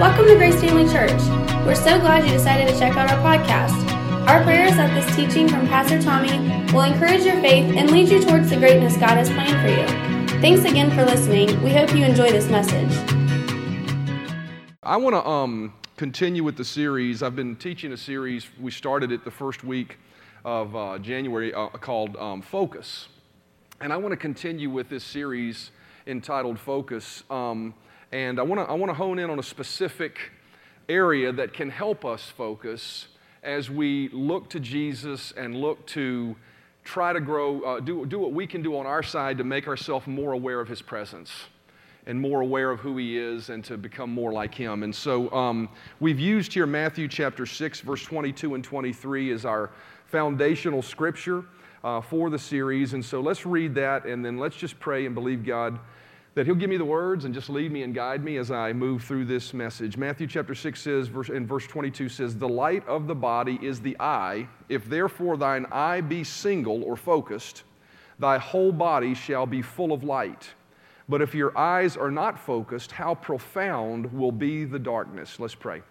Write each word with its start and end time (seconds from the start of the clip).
Welcome 0.00 0.26
to 0.26 0.34
Grace 0.36 0.60
Family 0.60 0.90
Church. 0.90 1.20
We're 1.64 1.74
so 1.74 2.00
glad 2.00 2.24
you 2.24 2.32
decided 2.32 2.66
to 2.66 2.78
check 2.78 2.96
out 2.96 3.10
our 3.10 3.18
podcast. 3.18 3.88
Our 4.26 4.42
prayer 4.42 4.66
is 4.66 4.76
that 4.76 4.92
this 4.94 5.14
teaching 5.14 5.46
from 5.48 5.68
Pastor 5.68 6.00
Tommy 6.02 6.30
will 6.72 6.82
encourage 6.82 7.24
your 7.24 7.40
faith 7.40 7.76
and 7.76 7.90
lead 7.90 8.08
you 8.08 8.20
towards 8.20 8.50
the 8.50 8.56
greatness 8.56 8.96
God 8.96 9.10
has 9.10 9.28
planned 9.28 9.60
for 9.60 9.68
you. 9.68 10.40
Thanks 10.40 10.64
again 10.68 10.90
for 10.90 11.04
listening. 11.04 11.62
We 11.62 11.70
hope 11.70 11.94
you 11.94 12.04
enjoy 12.04 12.30
this 12.30 12.48
message. 12.48 12.90
I 14.82 14.96
want 14.96 15.14
to 15.14 15.24
um, 15.24 15.74
continue 15.96 16.42
with 16.42 16.56
the 16.56 16.64
series. 16.64 17.22
I've 17.22 17.36
been 17.36 17.54
teaching 17.54 17.92
a 17.92 17.96
series. 17.96 18.48
We 18.58 18.70
started 18.72 19.12
it 19.12 19.24
the 19.24 19.30
first 19.30 19.62
week 19.62 19.98
of 20.44 20.74
uh, 20.74 20.98
January 20.98 21.54
uh, 21.54 21.68
called 21.68 22.16
um, 22.16 22.42
Focus. 22.42 23.08
And 23.80 23.92
I 23.92 23.98
want 23.98 24.12
to 24.12 24.16
continue 24.16 24.70
with 24.70 24.88
this 24.88 25.04
series 25.04 25.70
entitled 26.06 26.58
Focus. 26.58 27.22
Um, 27.30 27.74
and 28.12 28.38
I 28.38 28.42
want 28.42 28.60
to 28.60 28.70
I 28.70 28.74
want 28.74 28.90
to 28.90 28.94
hone 28.94 29.18
in 29.18 29.30
on 29.30 29.38
a 29.38 29.42
specific 29.42 30.18
area 30.88 31.32
that 31.32 31.52
can 31.52 31.70
help 31.70 32.04
us 32.04 32.22
focus 32.22 33.08
as 33.42 33.70
we 33.70 34.08
look 34.10 34.50
to 34.50 34.60
Jesus 34.60 35.32
and 35.36 35.56
look 35.56 35.86
to 35.88 36.36
try 36.84 37.12
to 37.12 37.20
grow, 37.20 37.60
uh, 37.62 37.80
do, 37.80 38.06
do 38.06 38.18
what 38.18 38.32
we 38.32 38.46
can 38.46 38.62
do 38.62 38.76
on 38.76 38.86
our 38.86 39.02
side 39.02 39.38
to 39.38 39.44
make 39.44 39.68
ourselves 39.68 40.06
more 40.06 40.32
aware 40.32 40.60
of 40.60 40.68
His 40.68 40.82
presence 40.82 41.30
and 42.06 42.20
more 42.20 42.40
aware 42.40 42.70
of 42.70 42.80
who 42.80 42.96
He 42.96 43.18
is 43.18 43.48
and 43.48 43.64
to 43.64 43.76
become 43.76 44.10
more 44.10 44.32
like 44.32 44.54
Him. 44.54 44.82
And 44.82 44.94
so 44.94 45.30
um, 45.32 45.68
we've 46.00 46.20
used 46.20 46.52
here 46.52 46.66
Matthew 46.66 47.08
chapter 47.08 47.46
6, 47.46 47.80
verse 47.80 48.04
22 48.04 48.54
and 48.54 48.64
23 48.64 49.32
as 49.32 49.44
our 49.44 49.70
foundational 50.06 50.82
scripture 50.82 51.44
uh, 51.84 52.00
for 52.00 52.30
the 52.30 52.38
series. 52.38 52.94
And 52.94 53.04
so 53.04 53.20
let's 53.20 53.46
read 53.46 53.74
that 53.76 54.04
and 54.04 54.24
then 54.24 54.38
let's 54.38 54.56
just 54.56 54.78
pray 54.78 55.06
and 55.06 55.14
believe 55.14 55.44
God 55.44 55.78
that 56.34 56.46
he'll 56.46 56.54
give 56.54 56.70
me 56.70 56.78
the 56.78 56.84
words 56.84 57.24
and 57.24 57.34
just 57.34 57.50
lead 57.50 57.70
me 57.70 57.82
and 57.82 57.94
guide 57.94 58.24
me 58.24 58.38
as 58.38 58.50
I 58.50 58.72
move 58.72 59.04
through 59.04 59.26
this 59.26 59.52
message. 59.52 59.98
Matthew 59.98 60.26
chapter 60.26 60.54
6 60.54 60.80
says, 60.80 61.08
verse, 61.08 61.28
in 61.28 61.46
verse 61.46 61.66
22 61.66 62.08
says, 62.08 62.36
The 62.36 62.48
light 62.48 62.86
of 62.88 63.06
the 63.06 63.14
body 63.14 63.58
is 63.60 63.80
the 63.80 63.96
eye. 64.00 64.48
If 64.68 64.86
therefore 64.86 65.36
thine 65.36 65.66
eye 65.70 66.00
be 66.00 66.24
single 66.24 66.82
or 66.84 66.96
focused, 66.96 67.64
thy 68.18 68.38
whole 68.38 68.72
body 68.72 69.14
shall 69.14 69.44
be 69.44 69.60
full 69.60 69.92
of 69.92 70.04
light. 70.04 70.48
But 71.08 71.20
if 71.20 71.34
your 71.34 71.56
eyes 71.58 71.98
are 71.98 72.10
not 72.10 72.38
focused, 72.38 72.92
how 72.92 73.14
profound 73.14 74.10
will 74.12 74.32
be 74.32 74.64
the 74.64 74.78
darkness? 74.78 75.38
Let's 75.38 75.54
pray. 75.54 75.82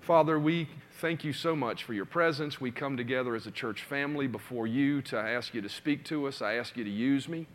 Father, 0.00 0.40
we 0.40 0.68
thank 1.00 1.22
you 1.22 1.32
so 1.32 1.54
much 1.54 1.84
for 1.84 1.94
your 1.94 2.06
presence. 2.06 2.60
We 2.60 2.72
come 2.72 2.96
together 2.96 3.36
as 3.36 3.46
a 3.46 3.50
church 3.52 3.84
family 3.84 4.26
before 4.26 4.66
you 4.66 5.02
to 5.02 5.16
ask 5.16 5.54
you 5.54 5.60
to 5.60 5.68
speak 5.68 6.04
to 6.06 6.26
us. 6.26 6.42
I 6.42 6.54
ask 6.54 6.76
you 6.76 6.82
to 6.82 6.90
use 6.90 7.28
me 7.28 7.46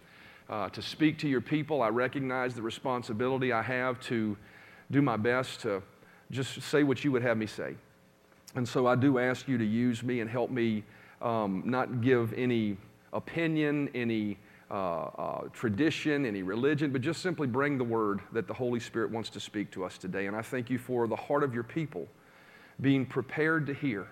uh, 0.49 0.69
to 0.69 0.81
speak 0.81 1.17
to 1.19 1.27
your 1.27 1.41
people. 1.41 1.81
I 1.81 1.89
recognize 1.89 2.53
the 2.53 2.61
responsibility 2.61 3.51
I 3.51 3.61
have 3.61 3.99
to 4.01 4.37
do 4.91 5.01
my 5.01 5.17
best 5.17 5.61
to 5.61 5.81
just 6.31 6.61
say 6.61 6.83
what 6.83 7.03
you 7.03 7.11
would 7.11 7.23
have 7.23 7.37
me 7.37 7.45
say. 7.45 7.75
And 8.55 8.67
so 8.67 8.87
I 8.87 8.95
do 8.95 9.19
ask 9.19 9.47
you 9.47 9.57
to 9.57 9.65
use 9.65 10.03
me 10.03 10.21
and 10.21 10.29
help 10.29 10.49
me 10.49 10.83
um, 11.21 11.63
not 11.65 12.01
give 12.01 12.33
any 12.33 12.77
opinion, 13.13 13.89
any 13.93 14.37
uh, 14.71 14.73
uh, 14.73 15.41
tradition, 15.53 16.25
any 16.25 16.41
religion, 16.41 16.91
but 16.91 17.01
just 17.01 17.21
simply 17.21 17.47
bring 17.47 17.77
the 17.77 17.83
word 17.83 18.21
that 18.31 18.47
the 18.47 18.53
Holy 18.53 18.79
Spirit 18.79 19.11
wants 19.11 19.29
to 19.31 19.39
speak 19.39 19.71
to 19.71 19.83
us 19.83 19.97
today. 19.97 20.27
And 20.27 20.35
I 20.35 20.41
thank 20.41 20.69
you 20.69 20.77
for 20.77 21.07
the 21.07 21.15
heart 21.15 21.43
of 21.43 21.53
your 21.53 21.63
people 21.63 22.07
being 22.81 23.05
prepared 23.05 23.67
to 23.67 23.73
hear 23.73 24.07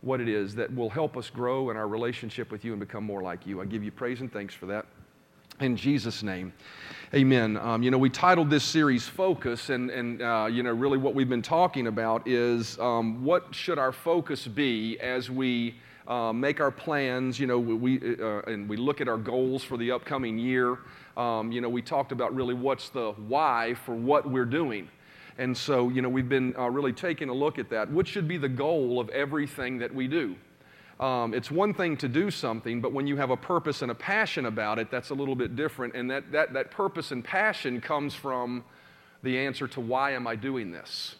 what 0.00 0.20
it 0.20 0.28
is 0.28 0.54
that 0.54 0.72
will 0.74 0.90
help 0.90 1.16
us 1.16 1.30
grow 1.30 1.70
in 1.70 1.76
our 1.76 1.88
relationship 1.88 2.50
with 2.50 2.64
you 2.64 2.72
and 2.72 2.80
become 2.80 3.04
more 3.04 3.22
like 3.22 3.46
you. 3.46 3.60
I 3.60 3.64
give 3.64 3.82
you 3.82 3.90
praise 3.90 4.20
and 4.20 4.32
thanks 4.32 4.54
for 4.54 4.66
that. 4.66 4.86
In 5.60 5.76
Jesus' 5.76 6.22
name, 6.22 6.52
amen. 7.12 7.56
Um, 7.56 7.82
you 7.82 7.90
know, 7.90 7.98
we 7.98 8.10
titled 8.10 8.48
this 8.48 8.62
series 8.62 9.08
Focus, 9.08 9.70
and, 9.70 9.90
and 9.90 10.22
uh, 10.22 10.48
you 10.48 10.62
know, 10.62 10.70
really 10.70 10.98
what 10.98 11.16
we've 11.16 11.28
been 11.28 11.42
talking 11.42 11.88
about 11.88 12.28
is 12.28 12.78
um, 12.78 13.24
what 13.24 13.52
should 13.52 13.76
our 13.76 13.90
focus 13.90 14.46
be 14.46 15.00
as 15.00 15.32
we 15.32 15.74
uh, 16.06 16.32
make 16.32 16.60
our 16.60 16.70
plans, 16.70 17.40
you 17.40 17.48
know, 17.48 17.58
we, 17.58 17.98
uh, 18.20 18.42
and 18.42 18.68
we 18.68 18.76
look 18.76 19.00
at 19.00 19.08
our 19.08 19.16
goals 19.16 19.64
for 19.64 19.76
the 19.76 19.90
upcoming 19.90 20.38
year. 20.38 20.78
Um, 21.16 21.50
you 21.50 21.60
know, 21.60 21.68
we 21.68 21.82
talked 21.82 22.12
about 22.12 22.32
really 22.36 22.54
what's 22.54 22.90
the 22.90 23.10
why 23.26 23.74
for 23.84 23.96
what 23.96 24.30
we're 24.30 24.44
doing. 24.44 24.88
And 25.38 25.56
so, 25.56 25.88
you 25.88 26.02
know, 26.02 26.08
we've 26.08 26.28
been 26.28 26.54
uh, 26.56 26.70
really 26.70 26.92
taking 26.92 27.30
a 27.30 27.34
look 27.34 27.58
at 27.58 27.68
that. 27.70 27.90
What 27.90 28.06
should 28.06 28.28
be 28.28 28.36
the 28.36 28.48
goal 28.48 29.00
of 29.00 29.08
everything 29.08 29.78
that 29.78 29.92
we 29.92 30.06
do? 30.06 30.36
Um, 31.00 31.32
it's 31.32 31.50
one 31.50 31.74
thing 31.74 31.96
to 31.98 32.08
do 32.08 32.30
something, 32.30 32.80
but 32.80 32.92
when 32.92 33.06
you 33.06 33.16
have 33.16 33.30
a 33.30 33.36
purpose 33.36 33.82
and 33.82 33.90
a 33.90 33.94
passion 33.94 34.46
about 34.46 34.78
it, 34.80 34.90
that's 34.90 35.10
a 35.10 35.14
little 35.14 35.36
bit 35.36 35.54
different. 35.54 35.94
And 35.94 36.10
that, 36.10 36.32
that, 36.32 36.52
that 36.54 36.70
purpose 36.72 37.12
and 37.12 37.24
passion 37.24 37.80
comes 37.80 38.14
from 38.14 38.64
the 39.22 39.38
answer 39.38 39.68
to 39.68 39.80
why 39.80 40.12
am 40.12 40.26
I 40.26 40.34
doing 40.34 40.72
this? 40.72 41.14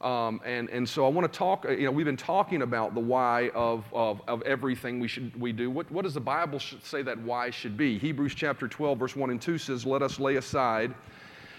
Um, 0.00 0.40
and, 0.44 0.68
and 0.70 0.88
so 0.88 1.06
I 1.06 1.08
want 1.08 1.30
to 1.30 1.38
talk, 1.38 1.64
you 1.64 1.84
know, 1.84 1.90
we've 1.90 2.04
been 2.04 2.16
talking 2.16 2.62
about 2.62 2.94
the 2.94 3.00
why 3.00 3.50
of, 3.54 3.84
of, 3.92 4.20
of 4.26 4.42
everything 4.42 5.00
we, 5.00 5.08
should, 5.08 5.38
we 5.38 5.52
do. 5.52 5.70
What, 5.70 5.90
what 5.90 6.02
does 6.02 6.14
the 6.14 6.20
Bible 6.20 6.60
say 6.60 7.02
that 7.02 7.18
why 7.18 7.50
should 7.50 7.76
be? 7.76 7.98
Hebrews 7.98 8.34
chapter 8.34 8.68
12, 8.68 8.98
verse 8.98 9.16
1 9.16 9.30
and 9.30 9.40
2 9.40 9.56
says, 9.58 9.86
Let 9.86 10.02
us 10.02 10.18
lay 10.18 10.36
aside 10.36 10.94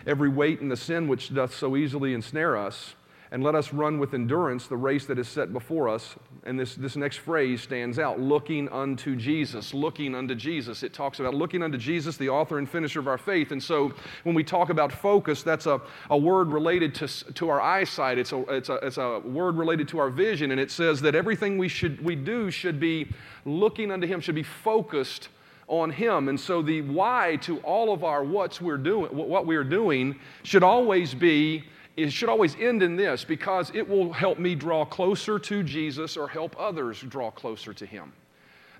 every 0.05 0.29
weight 0.29 0.61
and 0.61 0.71
the 0.71 0.77
sin 0.77 1.07
which 1.07 1.33
doth 1.33 1.55
so 1.55 1.75
easily 1.75 2.13
ensnare 2.13 2.57
us 2.57 2.93
and 3.35 3.43
let 3.43 3.53
us 3.53 3.73
run 3.73 3.99
with 3.99 4.13
endurance 4.13 4.67
the 4.67 4.77
race 4.77 5.05
that 5.07 5.19
is 5.19 5.27
set 5.27 5.51
before 5.51 5.89
us. 5.89 6.15
And 6.45 6.57
this, 6.57 6.75
this 6.75 6.95
next 6.95 7.17
phrase 7.17 7.61
stands 7.61 7.99
out 7.99 8.17
looking 8.17 8.69
unto 8.69 9.13
Jesus. 9.17 9.73
Looking 9.73 10.15
unto 10.15 10.35
Jesus. 10.35 10.83
It 10.83 10.93
talks 10.93 11.19
about 11.19 11.33
looking 11.33 11.61
unto 11.61 11.77
Jesus, 11.77 12.15
the 12.15 12.29
author 12.29 12.59
and 12.59 12.69
finisher 12.69 13.01
of 13.01 13.09
our 13.09 13.17
faith. 13.17 13.51
And 13.51 13.61
so 13.61 13.91
when 14.23 14.35
we 14.35 14.43
talk 14.45 14.69
about 14.69 14.89
focus, 14.89 15.43
that's 15.43 15.65
a, 15.65 15.81
a 16.09 16.17
word 16.17 16.47
related 16.47 16.95
to, 16.95 17.07
to 17.33 17.49
our 17.49 17.59
eyesight, 17.59 18.17
it's 18.17 18.31
a, 18.31 18.39
it's, 18.43 18.69
a, 18.69 18.75
it's 18.75 18.97
a 18.97 19.19
word 19.19 19.57
related 19.57 19.89
to 19.89 19.99
our 19.99 20.09
vision. 20.09 20.51
And 20.51 20.59
it 20.61 20.71
says 20.71 21.01
that 21.01 21.13
everything 21.13 21.57
we, 21.57 21.67
should, 21.67 22.01
we 22.05 22.15
do 22.15 22.49
should 22.49 22.79
be 22.79 23.11
looking 23.43 23.91
unto 23.91 24.07
Him, 24.07 24.21
should 24.21 24.35
be 24.35 24.43
focused 24.43 25.27
on 25.67 25.89
him 25.89 26.29
and 26.29 26.39
so 26.39 26.61
the 26.61 26.81
why 26.81 27.35
to 27.41 27.57
all 27.61 27.91
of 27.91 28.03
our 28.03 28.23
what's 28.23 28.61
we're 28.61 28.77
doing 28.77 29.09
what 29.09 29.47
we're 29.47 29.63
doing 29.63 30.15
should 30.43 30.61
always 30.61 31.15
be 31.15 31.63
it 31.97 32.11
should 32.11 32.29
always 32.29 32.55
end 32.55 32.83
in 32.83 32.95
this 32.95 33.23
because 33.23 33.71
it 33.73 33.87
will 33.87 34.11
help 34.11 34.37
me 34.37 34.55
draw 34.55 34.85
closer 34.85 35.39
to 35.39 35.63
Jesus 35.63 36.17
or 36.17 36.27
help 36.27 36.55
others 36.59 37.01
draw 37.01 37.31
closer 37.31 37.73
to 37.73 37.85
Him. 37.85 38.11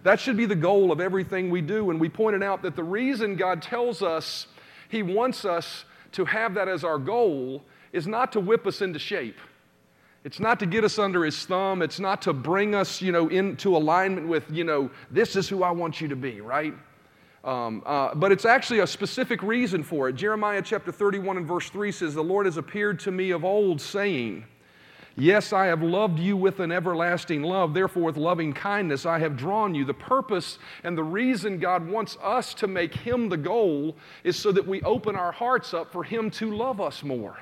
That 0.03 0.19
should 0.19 0.37
be 0.37 0.45
the 0.45 0.55
goal 0.55 0.91
of 0.91 0.99
everything 0.99 1.49
we 1.49 1.61
do. 1.61 1.89
And 1.89 1.99
we 1.99 2.09
pointed 2.09 2.43
out 2.43 2.61
that 2.63 2.75
the 2.75 2.83
reason 2.83 3.35
God 3.35 3.61
tells 3.61 4.01
us 4.01 4.47
He 4.89 5.01
wants 5.01 5.45
us 5.45 5.85
to 6.13 6.25
have 6.25 6.53
that 6.55 6.67
as 6.67 6.83
our 6.83 6.97
goal 6.97 7.63
is 7.91 8.05
not 8.05 8.31
to 8.33 8.39
whip 8.39 8.67
us 8.67 8.81
into 8.81 8.99
shape. 8.99 9.37
It's 10.25 10.39
not 10.39 10.59
to 10.59 10.65
get 10.65 10.83
us 10.83 10.97
under 10.97 11.23
his 11.23 11.45
thumb. 11.45 11.83
It's 11.83 11.99
not 11.99 12.23
to 12.23 12.33
bring 12.33 12.73
us, 12.73 12.99
you 12.99 13.11
know, 13.11 13.27
into 13.27 13.77
alignment 13.77 14.27
with, 14.27 14.43
you 14.49 14.63
know, 14.63 14.89
this 15.11 15.35
is 15.35 15.47
who 15.47 15.61
I 15.61 15.69
want 15.69 16.01
you 16.01 16.07
to 16.07 16.15
be, 16.15 16.41
right? 16.41 16.73
Um, 17.45 17.83
uh, 17.85 18.16
but 18.16 18.31
it's 18.31 18.44
actually 18.44 18.79
a 18.79 18.88
specific 18.88 19.44
reason 19.44 19.83
for 19.83 20.09
it. 20.09 20.13
Jeremiah 20.13 20.63
chapter 20.63 20.91
31 20.91 21.38
and 21.38 21.47
verse 21.47 21.69
3 21.69 21.91
says, 21.91 22.16
The 22.16 22.23
Lord 22.23 22.47
has 22.47 22.57
appeared 22.57 23.00
to 23.01 23.11
me 23.11 23.29
of 23.29 23.45
old, 23.45 23.79
saying, 23.79 24.45
Yes, 25.16 25.53
I 25.53 25.67
have 25.67 25.84
loved 25.84 26.19
you 26.19 26.35
with 26.35 26.59
an 26.59 26.72
everlasting 26.72 27.44
love. 27.44 27.73
Therefore, 27.73 28.03
with 28.03 28.17
loving 28.17 28.51
kindness, 28.51 29.05
I 29.05 29.19
have 29.19 29.38
drawn 29.38 29.75
you. 29.75 29.85
The 29.85 29.94
purpose 29.94 30.57
and 30.84 30.97
the 30.97 31.03
reason 31.03 31.59
God 31.59 31.88
wants 31.88 32.17
us 32.22 32.53
to 32.55 32.67
make 32.67 32.95
Him 32.95 33.29
the 33.29 33.38
goal 33.38 33.95
is 34.23 34.35
so 34.35 34.51
that 34.51 34.67
we 34.67 34.81
open 34.81 35.16
our 35.16 35.31
hearts 35.31 35.73
up 35.73 35.91
for 35.91 36.03
Him 36.03 36.31
to 36.31 36.51
love 36.53 36.81
us 36.81 37.03
more. 37.03 37.38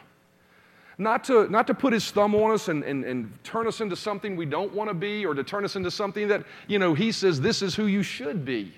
Not 0.97 1.23
to, 1.23 1.49
not 1.49 1.65
to 1.67 1.73
put 1.73 1.93
His 1.93 2.11
thumb 2.11 2.35
on 2.35 2.51
us 2.51 2.67
and, 2.67 2.83
and, 2.83 3.05
and 3.05 3.43
turn 3.45 3.67
us 3.67 3.79
into 3.79 3.95
something 3.95 4.35
we 4.35 4.45
don't 4.45 4.73
want 4.73 4.89
to 4.89 4.93
be 4.93 5.25
or 5.25 5.33
to 5.33 5.43
turn 5.43 5.63
us 5.63 5.77
into 5.77 5.89
something 5.89 6.27
that, 6.27 6.43
you 6.67 6.77
know, 6.77 6.93
He 6.93 7.13
says, 7.13 7.39
this 7.39 7.61
is 7.61 7.73
who 7.73 7.87
you 7.87 8.03
should 8.03 8.43
be 8.43 8.73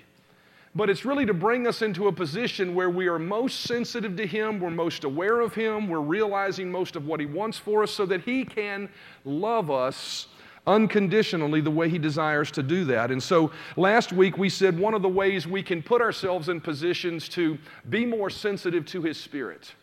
but 0.76 0.90
it's 0.90 1.06
really 1.06 1.24
to 1.24 1.32
bring 1.32 1.66
us 1.66 1.80
into 1.80 2.06
a 2.06 2.12
position 2.12 2.74
where 2.74 2.90
we 2.90 3.08
are 3.08 3.18
most 3.18 3.62
sensitive 3.62 4.14
to 4.14 4.26
Him, 4.26 4.60
we're 4.60 4.68
most 4.68 5.04
aware 5.04 5.40
of 5.40 5.54
Him, 5.54 5.88
we're 5.88 6.00
realizing 6.00 6.70
most 6.70 6.96
of 6.96 7.06
what 7.06 7.18
He 7.18 7.24
wants 7.24 7.56
for 7.56 7.82
us 7.82 7.90
so 7.90 8.04
that 8.04 8.20
He 8.20 8.44
can 8.44 8.90
love 9.24 9.70
us 9.70 10.28
unconditionally 10.66 11.62
the 11.62 11.70
way 11.70 11.88
He 11.88 11.98
desires 11.98 12.50
to 12.50 12.62
do 12.62 12.84
that. 12.84 13.10
And 13.10 13.22
so 13.22 13.52
last 13.78 14.12
week 14.12 14.36
we 14.36 14.50
said 14.50 14.78
one 14.78 14.92
of 14.92 15.00
the 15.00 15.08
ways 15.08 15.46
we 15.46 15.62
can 15.62 15.82
put 15.82 16.02
ourselves 16.02 16.50
in 16.50 16.60
positions 16.60 17.26
to 17.30 17.56
be 17.88 18.04
more 18.04 18.28
sensitive 18.28 18.84
to 18.86 19.00
His 19.00 19.18
Spirit. 19.18 19.74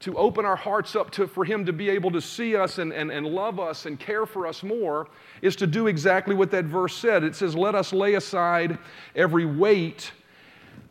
To 0.00 0.16
open 0.16 0.46
our 0.46 0.56
hearts 0.56 0.96
up 0.96 1.10
to, 1.10 1.26
for 1.26 1.44
Him 1.44 1.66
to 1.66 1.74
be 1.74 1.90
able 1.90 2.10
to 2.12 2.22
see 2.22 2.56
us 2.56 2.78
and, 2.78 2.94
and, 2.94 3.10
and 3.12 3.26
love 3.26 3.60
us 3.60 3.84
and 3.84 4.00
care 4.00 4.24
for 4.24 4.46
us 4.46 4.62
more 4.62 5.08
is 5.42 5.54
to 5.56 5.66
do 5.66 5.88
exactly 5.88 6.34
what 6.34 6.50
that 6.52 6.64
verse 6.64 6.96
said. 6.96 7.24
It 7.24 7.36
says, 7.36 7.54
Let 7.54 7.74
us 7.74 7.92
lay 7.92 8.14
aside 8.14 8.78
every 9.14 9.44
weight 9.44 10.12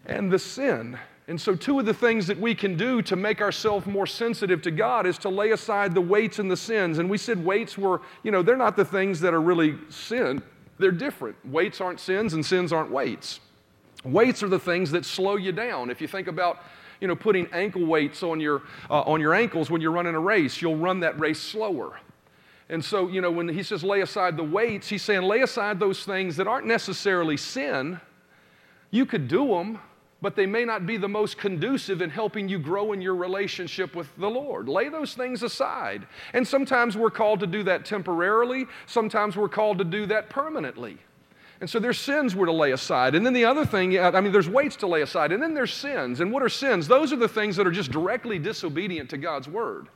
and 0.10 0.32
the 0.32 0.40
sin. 0.40 0.98
And 1.28 1.40
so, 1.40 1.56
two 1.56 1.80
of 1.80 1.86
the 1.86 1.94
things 1.94 2.26
that 2.28 2.40
we 2.40 2.56
can 2.56 2.76
do 2.76 3.04
to 3.04 3.16
make 3.16 3.40
ourselves 3.40 3.86
more 3.86 4.08
sensitive 4.08 4.64
to 4.64 4.72
God 4.72 5.06
is 5.06 5.20
to 5.20 5.30
lay 5.30 5.52
aside 5.52 5.94
the 5.94 6.02
weights 6.02 6.40
and 6.40 6.50
the 6.50 6.58
sins. 6.58 6.98
And 6.98 7.08
we 7.08 7.20
said 7.20 7.46
weights 7.46 7.78
were, 7.78 8.02
you 8.24 8.32
know, 8.32 8.42
they're 8.42 8.58
not 8.58 8.76
the 8.76 8.84
things 8.84 9.20
that 9.22 9.34
are 9.34 9.42
really 9.42 9.78
sin, 9.90 10.42
they're 10.80 10.92
different. 10.92 11.38
Weights 11.46 11.80
aren't 11.80 12.00
sins, 12.00 12.34
and 12.34 12.44
sins 12.44 12.74
aren't 12.74 12.90
weights. 12.90 13.40
Weights 14.04 14.42
are 14.42 14.48
the 14.50 14.60
things 14.60 14.92
that 14.92 15.06
slow 15.06 15.36
you 15.36 15.52
down. 15.52 15.92
If 15.92 16.02
you 16.02 16.08
think 16.08 16.28
about 16.28 16.64
you 17.00 17.08
know, 17.08 17.16
putting 17.16 17.48
ankle 17.54 17.86
weights 17.86 18.24
on 18.24 18.40
your, 18.40 18.64
uh, 18.90 19.02
on 19.02 19.22
your 19.22 19.34
ankles 19.34 19.70
when 19.70 19.82
you're 19.82 19.92
running 19.92 20.16
a 20.16 20.20
race. 20.20 20.62
You'll 20.62 20.76
run 20.76 21.00
that 21.02 21.18
race 21.18 21.40
slower. 21.40 21.98
And 22.68 22.84
so, 22.84 23.08
you 23.08 23.22
know, 23.22 23.32
when 23.32 23.48
he 23.48 23.64
says 23.64 23.84
lay 23.84 24.02
aside 24.02 24.36
the 24.36 24.44
weights, 24.44 24.90
he's 24.90 25.02
saying 25.02 25.22
lay 25.22 25.42
aside 25.42 25.80
those 25.80 26.04
things 26.04 26.36
that 26.36 26.48
aren't 26.48 26.68
necessarily 26.68 27.38
sin. 27.38 28.02
You 28.92 29.06
could 29.06 29.28
do 29.28 29.48
them, 29.48 29.80
but 30.22 30.36
they 30.36 30.46
may 30.46 30.66
not 30.66 30.86
be 30.86 30.98
the 30.98 31.08
most 31.08 31.38
conducive 31.38 32.02
in 32.02 32.10
helping 32.10 32.50
you 32.50 32.60
grow 32.60 32.92
in 32.92 33.02
your 33.02 33.16
relationship 33.16 33.96
with 33.96 34.14
the 34.18 34.30
Lord. 34.30 34.68
Lay 34.68 34.90
those 34.90 35.14
things 35.14 35.44
aside. 35.44 36.06
And 36.34 36.48
sometimes 36.48 36.98
we're 36.98 37.10
called 37.10 37.40
to 37.40 37.48
do 37.48 37.64
that 37.64 37.86
temporarily, 37.86 38.66
sometimes 38.86 39.38
we're 39.38 39.50
called 39.50 39.78
to 39.78 39.86
do 39.86 40.06
that 40.08 40.30
permanently. 40.30 40.98
And 41.62 41.70
so 41.70 41.78
there's 41.78 42.00
sins 42.00 42.36
we're 42.36 42.46
to 42.46 42.54
lay 42.54 42.72
aside. 42.72 43.16
And 43.16 43.26
then 43.26 43.34
the 43.34 43.44
other 43.44 43.66
thing, 43.66 44.00
I 44.00 44.22
mean, 44.22 44.32
there's 44.32 44.48
weights 44.48 44.78
to 44.78 44.88
lay 44.88 45.02
aside. 45.02 45.34
And 45.34 45.44
then 45.44 45.54
there's 45.54 45.74
sins. 45.74 46.22
And 46.22 46.32
what 46.32 46.42
are 46.42 46.50
sins? 46.50 46.88
Those 46.88 47.12
are 47.12 47.18
the 47.18 47.28
things 47.28 47.58
that 47.58 47.68
are 47.68 47.72
just 47.72 47.92
directly 47.92 48.40
disobedient 48.40 49.10
to 49.10 49.18
God's 49.18 49.50
word. 49.50 49.90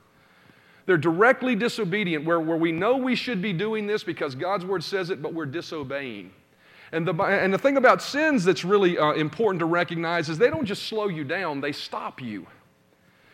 They're 0.86 0.98
directly 0.98 1.54
disobedient, 1.54 2.26
where, 2.26 2.40
where 2.40 2.58
we 2.58 2.70
know 2.70 2.98
we 2.98 3.14
should 3.14 3.40
be 3.40 3.54
doing 3.54 3.86
this 3.86 4.04
because 4.04 4.34
God's 4.34 4.66
word 4.66 4.84
says 4.84 5.08
it, 5.08 5.22
but 5.22 5.32
we're 5.32 5.46
disobeying. 5.46 6.30
And 6.94 7.08
the, 7.08 7.12
and 7.24 7.52
the 7.52 7.58
thing 7.58 7.76
about 7.76 8.00
sins 8.00 8.44
that's 8.44 8.64
really 8.64 8.96
uh, 8.96 9.14
important 9.14 9.58
to 9.58 9.66
recognize 9.66 10.28
is 10.28 10.38
they 10.38 10.48
don't 10.48 10.64
just 10.64 10.84
slow 10.84 11.08
you 11.08 11.24
down, 11.24 11.60
they 11.60 11.72
stop 11.72 12.22
you. 12.22 12.46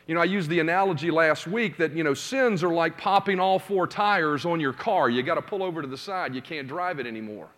You 0.07 0.15
know, 0.15 0.23
I 0.23 0.25
used 0.25 0.49
the 0.49 0.61
analogy 0.61 1.11
last 1.11 1.47
week 1.47 1.77
that, 1.77 1.93
you 1.93 2.03
know, 2.03 2.15
sins 2.15 2.65
are 2.65 2.73
like 2.73 2.97
popping 2.97 3.39
all 3.39 3.59
four 3.59 3.87
tires 3.87 4.47
on 4.47 4.61
your 4.61 4.73
car. 4.73 5.11
You 5.11 5.23
got 5.23 5.35
to 5.35 5.43
pull 5.43 5.62
over 5.62 5.83
to 5.83 5.87
the 5.87 5.99
side, 5.99 6.35
you 6.35 6.41
can't 6.41 6.67
drive 6.67 7.01
it 7.01 7.07
anymore. 7.07 7.49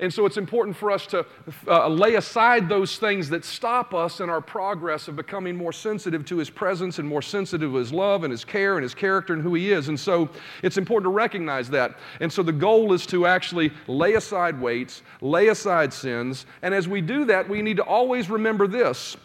And 0.00 0.12
so 0.12 0.24
it's 0.24 0.38
important 0.38 0.76
for 0.76 0.90
us 0.90 1.06
to 1.08 1.26
uh, 1.68 1.86
lay 1.86 2.14
aside 2.14 2.70
those 2.70 2.96
things 2.96 3.28
that 3.28 3.44
stop 3.44 3.92
us 3.92 4.20
in 4.20 4.30
our 4.30 4.40
progress 4.40 5.08
of 5.08 5.16
becoming 5.16 5.54
more 5.54 5.72
sensitive 5.72 6.24
to 6.24 6.38
His 6.38 6.48
presence 6.48 6.98
and 6.98 7.06
more 7.06 7.20
sensitive 7.20 7.70
to 7.70 7.76
His 7.76 7.92
love 7.92 8.24
and 8.24 8.30
His 8.32 8.42
care 8.42 8.78
and 8.78 8.82
His 8.82 8.94
character 8.94 9.34
and 9.34 9.42
who 9.42 9.52
He 9.54 9.70
is. 9.70 9.88
And 9.88 10.00
so 10.00 10.30
it's 10.62 10.78
important 10.78 11.04
to 11.04 11.14
recognize 11.14 11.68
that. 11.70 11.98
And 12.20 12.32
so 12.32 12.42
the 12.42 12.52
goal 12.52 12.94
is 12.94 13.04
to 13.06 13.26
actually 13.26 13.72
lay 13.86 14.14
aside 14.14 14.58
weights, 14.58 15.02
lay 15.20 15.48
aside 15.48 15.92
sins. 15.92 16.46
And 16.62 16.74
as 16.74 16.88
we 16.88 17.02
do 17.02 17.26
that, 17.26 17.46
we 17.46 17.60
need 17.60 17.76
to 17.76 17.84
always 17.84 18.30
remember 18.30 18.66
this 18.66 19.18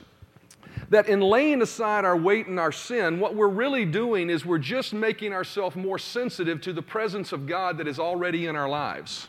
that 0.89 1.07
in 1.07 1.19
laying 1.19 1.63
aside 1.63 2.05
our 2.05 2.17
weight 2.17 2.45
and 2.45 2.59
our 2.59 2.71
sin, 2.71 3.19
what 3.19 3.33
we're 3.33 3.47
really 3.47 3.85
doing 3.85 4.29
is 4.29 4.45
we're 4.45 4.59
just 4.59 4.93
making 4.93 5.33
ourselves 5.33 5.75
more 5.75 5.97
sensitive 5.97 6.61
to 6.61 6.73
the 6.73 6.81
presence 6.81 7.31
of 7.31 7.47
God 7.47 7.79
that 7.79 7.87
is 7.87 7.97
already 7.97 8.45
in 8.45 8.55
our 8.55 8.69
lives. 8.69 9.27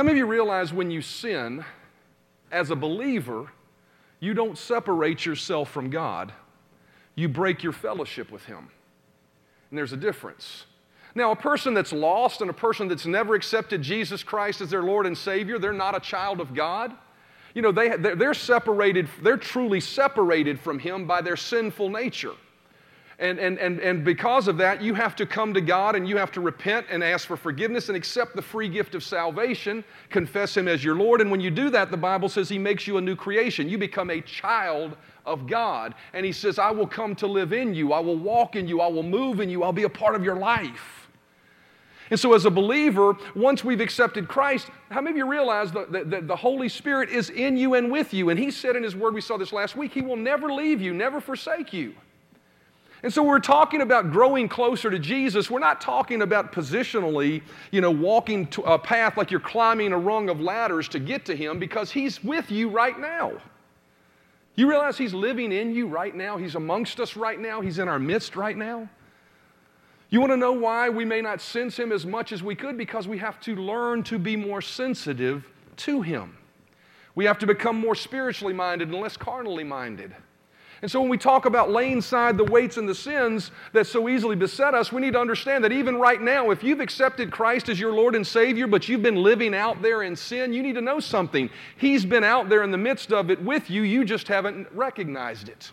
How 0.00 0.04
many 0.04 0.12
of 0.18 0.26
you 0.26 0.32
realize 0.32 0.72
when 0.72 0.90
you 0.90 1.02
sin, 1.02 1.62
as 2.50 2.70
a 2.70 2.74
believer, 2.74 3.52
you 4.18 4.32
don't 4.32 4.56
separate 4.56 5.26
yourself 5.26 5.70
from 5.70 5.90
God, 5.90 6.32
you 7.16 7.28
break 7.28 7.62
your 7.62 7.74
fellowship 7.74 8.32
with 8.32 8.42
Him? 8.46 8.70
And 9.68 9.76
there's 9.76 9.92
a 9.92 9.98
difference. 9.98 10.64
Now, 11.14 11.32
a 11.32 11.36
person 11.36 11.74
that's 11.74 11.92
lost 11.92 12.40
and 12.40 12.48
a 12.48 12.54
person 12.54 12.88
that's 12.88 13.04
never 13.04 13.34
accepted 13.34 13.82
Jesus 13.82 14.22
Christ 14.22 14.62
as 14.62 14.70
their 14.70 14.82
Lord 14.82 15.04
and 15.04 15.18
Savior, 15.18 15.58
they're 15.58 15.74
not 15.74 15.94
a 15.94 16.00
child 16.00 16.40
of 16.40 16.54
God. 16.54 16.94
You 17.54 17.60
know, 17.60 17.70
they, 17.70 17.94
they're 17.98 18.32
separated, 18.32 19.06
they're 19.20 19.36
truly 19.36 19.80
separated 19.80 20.58
from 20.58 20.78
Him 20.78 21.06
by 21.06 21.20
their 21.20 21.36
sinful 21.36 21.90
nature. 21.90 22.36
And, 23.20 23.38
and, 23.38 23.58
and, 23.58 23.80
and 23.80 24.02
because 24.02 24.48
of 24.48 24.56
that, 24.56 24.80
you 24.80 24.94
have 24.94 25.14
to 25.16 25.26
come 25.26 25.52
to 25.52 25.60
God 25.60 25.94
and 25.94 26.08
you 26.08 26.16
have 26.16 26.32
to 26.32 26.40
repent 26.40 26.86
and 26.88 27.04
ask 27.04 27.28
for 27.28 27.36
forgiveness 27.36 27.90
and 27.90 27.96
accept 27.96 28.34
the 28.34 28.40
free 28.40 28.66
gift 28.66 28.94
of 28.94 29.04
salvation, 29.04 29.84
confess 30.08 30.56
Him 30.56 30.66
as 30.66 30.82
your 30.82 30.96
Lord. 30.96 31.20
And 31.20 31.30
when 31.30 31.38
you 31.38 31.50
do 31.50 31.68
that, 31.68 31.90
the 31.90 31.98
Bible 31.98 32.30
says 32.30 32.48
He 32.48 32.58
makes 32.58 32.86
you 32.86 32.96
a 32.96 33.00
new 33.00 33.14
creation. 33.14 33.68
You 33.68 33.76
become 33.76 34.08
a 34.08 34.22
child 34.22 34.96
of 35.26 35.46
God. 35.46 35.94
And 36.14 36.24
He 36.24 36.32
says, 36.32 36.58
I 36.58 36.70
will 36.70 36.86
come 36.86 37.14
to 37.16 37.26
live 37.26 37.52
in 37.52 37.74
you, 37.74 37.92
I 37.92 38.00
will 38.00 38.16
walk 38.16 38.56
in 38.56 38.66
you, 38.66 38.80
I 38.80 38.88
will 38.88 39.02
move 39.02 39.40
in 39.40 39.50
you, 39.50 39.64
I'll 39.64 39.70
be 39.70 39.82
a 39.82 39.90
part 39.90 40.14
of 40.14 40.24
your 40.24 40.36
life. 40.36 41.08
And 42.08 42.18
so, 42.18 42.32
as 42.32 42.46
a 42.46 42.50
believer, 42.50 43.18
once 43.36 43.62
we've 43.62 43.82
accepted 43.82 44.28
Christ, 44.28 44.68
how 44.90 45.02
many 45.02 45.10
of 45.10 45.16
you 45.18 45.30
realize 45.30 45.70
that 45.72 45.92
the, 45.92 46.04
the, 46.04 46.20
the, 46.22 46.36
Holy 46.36 46.70
Spirit 46.70 47.10
is 47.10 47.28
in 47.28 47.58
you 47.58 47.74
and 47.74 47.92
with 47.92 48.14
you? 48.14 48.30
And 48.30 48.38
He 48.40 48.50
said 48.50 48.76
in 48.76 48.82
His 48.82 48.96
Word, 48.96 49.12
we 49.12 49.20
saw 49.20 49.36
this 49.36 49.52
last 49.52 49.76
week, 49.76 49.92
He 49.92 50.00
will 50.00 50.16
never 50.16 50.50
leave 50.50 50.80
you, 50.80 50.94
never 50.94 51.20
forsake 51.20 51.74
you. 51.74 51.94
And 53.02 53.12
so 53.12 53.22
we're 53.22 53.40
talking 53.40 53.80
about 53.80 54.10
growing 54.12 54.48
closer 54.48 54.90
to 54.90 54.98
Jesus. 54.98 55.50
We're 55.50 55.58
not 55.58 55.80
talking 55.80 56.20
about 56.22 56.52
positionally, 56.52 57.42
you 57.70 57.80
know, 57.80 57.90
walking 57.90 58.46
a 58.64 58.78
path 58.78 59.16
like 59.16 59.30
you're 59.30 59.40
climbing 59.40 59.92
a 59.92 59.98
rung 59.98 60.28
of 60.28 60.40
ladders 60.40 60.86
to 60.88 60.98
get 60.98 61.24
to 61.26 61.36
Him 61.36 61.58
because 61.58 61.90
He's 61.90 62.22
with 62.22 62.50
you 62.50 62.68
right 62.68 62.98
now. 62.98 63.32
You 64.54 64.68
realize 64.68 64.98
He's 64.98 65.14
living 65.14 65.50
in 65.52 65.74
you 65.74 65.86
right 65.86 66.14
now? 66.14 66.36
He's 66.36 66.56
amongst 66.56 67.00
us 67.00 67.16
right 67.16 67.40
now? 67.40 67.62
He's 67.62 67.78
in 67.78 67.88
our 67.88 67.98
midst 67.98 68.36
right 68.36 68.56
now? 68.56 68.88
You 70.10 70.20
want 70.20 70.32
to 70.32 70.36
know 70.36 70.52
why 70.52 70.88
we 70.90 71.04
may 71.04 71.22
not 71.22 71.40
sense 71.40 71.78
Him 71.78 71.92
as 71.92 72.04
much 72.04 72.32
as 72.32 72.42
we 72.42 72.54
could? 72.54 72.76
Because 72.76 73.08
we 73.08 73.16
have 73.18 73.40
to 73.40 73.56
learn 73.56 74.02
to 74.04 74.18
be 74.18 74.36
more 74.36 74.60
sensitive 74.60 75.46
to 75.76 76.02
Him. 76.02 76.36
We 77.14 77.24
have 77.24 77.38
to 77.38 77.46
become 77.46 77.78
more 77.78 77.94
spiritually 77.94 78.52
minded 78.52 78.88
and 78.88 79.00
less 79.00 79.16
carnally 79.16 79.64
minded. 79.64 80.14
And 80.82 80.90
so 80.90 81.00
when 81.00 81.10
we 81.10 81.18
talk 81.18 81.44
about 81.44 81.70
laying 81.70 81.98
aside 81.98 82.38
the 82.38 82.44
weights 82.44 82.78
and 82.78 82.88
the 82.88 82.94
sins 82.94 83.50
that 83.74 83.86
so 83.86 84.08
easily 84.08 84.34
beset 84.34 84.74
us, 84.74 84.90
we 84.90 85.02
need 85.02 85.12
to 85.12 85.20
understand 85.20 85.62
that 85.64 85.72
even 85.72 85.96
right 85.96 86.20
now, 86.20 86.50
if 86.50 86.64
you've 86.64 86.80
accepted 86.80 87.30
Christ 87.30 87.68
as 87.68 87.78
your 87.78 87.92
Lord 87.92 88.14
and 88.14 88.26
Savior, 88.26 88.66
but 88.66 88.88
you've 88.88 89.02
been 89.02 89.22
living 89.22 89.54
out 89.54 89.82
there 89.82 90.02
in 90.02 90.16
sin, 90.16 90.54
you 90.54 90.62
need 90.62 90.76
to 90.76 90.80
know 90.80 90.98
something. 90.98 91.50
He's 91.76 92.06
been 92.06 92.24
out 92.24 92.48
there 92.48 92.62
in 92.62 92.70
the 92.70 92.78
midst 92.78 93.12
of 93.12 93.30
it 93.30 93.42
with 93.42 93.68
you, 93.68 93.82
you 93.82 94.04
just 94.04 94.26
haven't 94.28 94.68
recognized 94.72 95.50
it. 95.50 95.70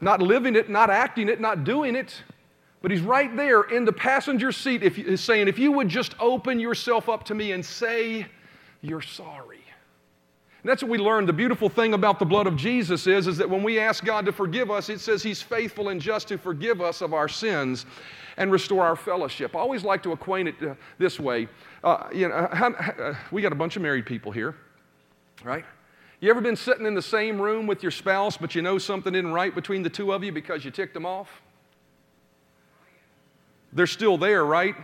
Not 0.00 0.22
living 0.22 0.54
it, 0.54 0.68
not 0.68 0.90
acting 0.90 1.28
it, 1.28 1.40
not 1.40 1.64
doing 1.64 1.96
it, 1.96 2.22
but 2.82 2.92
He's 2.92 3.00
right 3.00 3.34
there 3.34 3.62
in 3.62 3.84
the 3.84 3.92
passenger 3.92 4.52
seat 4.52 4.84
if, 4.84 5.18
saying, 5.18 5.48
If 5.48 5.58
you 5.58 5.72
would 5.72 5.88
just 5.88 6.14
open 6.20 6.60
yourself 6.60 7.08
up 7.08 7.24
to 7.24 7.34
me 7.34 7.50
and 7.52 7.64
say, 7.64 8.26
You're 8.80 9.02
sorry. 9.02 9.55
And 10.66 10.72
that's 10.72 10.82
what 10.82 10.90
we 10.90 10.98
learned. 10.98 11.28
The 11.28 11.32
beautiful 11.32 11.68
thing 11.68 11.94
about 11.94 12.18
the 12.18 12.24
blood 12.24 12.48
of 12.48 12.56
Jesus 12.56 13.06
is, 13.06 13.28
is 13.28 13.36
that 13.36 13.48
when 13.48 13.62
we 13.62 13.78
ask 13.78 14.04
God 14.04 14.26
to 14.26 14.32
forgive 14.32 14.68
us, 14.68 14.88
it 14.88 14.98
says 14.98 15.22
He's 15.22 15.40
faithful 15.40 15.90
and 15.90 16.00
just 16.00 16.26
to 16.26 16.38
forgive 16.38 16.80
us 16.80 17.02
of 17.02 17.14
our 17.14 17.28
sins 17.28 17.86
and 18.36 18.50
restore 18.50 18.84
our 18.84 18.96
fellowship. 18.96 19.54
I 19.54 19.60
always 19.60 19.84
like 19.84 20.02
to 20.02 20.10
acquaint 20.10 20.48
it 20.48 20.56
uh, 20.60 20.74
this 20.98 21.20
way. 21.20 21.46
Uh, 21.84 22.08
you 22.12 22.28
know, 22.28 22.34
uh, 22.34 23.14
we 23.30 23.42
got 23.42 23.52
a 23.52 23.54
bunch 23.54 23.76
of 23.76 23.82
married 23.82 24.06
people 24.06 24.32
here, 24.32 24.56
right? 25.44 25.64
You 26.18 26.30
ever 26.30 26.40
been 26.40 26.56
sitting 26.56 26.84
in 26.84 26.96
the 26.96 27.02
same 27.02 27.40
room 27.40 27.68
with 27.68 27.84
your 27.84 27.92
spouse, 27.92 28.36
but 28.36 28.56
you 28.56 28.60
know 28.60 28.76
something 28.76 29.14
isn't 29.14 29.32
right 29.32 29.54
between 29.54 29.84
the 29.84 29.90
two 29.90 30.12
of 30.12 30.24
you 30.24 30.32
because 30.32 30.64
you 30.64 30.72
ticked 30.72 30.94
them 30.94 31.06
off? 31.06 31.28
They're 33.72 33.86
still 33.86 34.18
there, 34.18 34.44
right? 34.44 34.74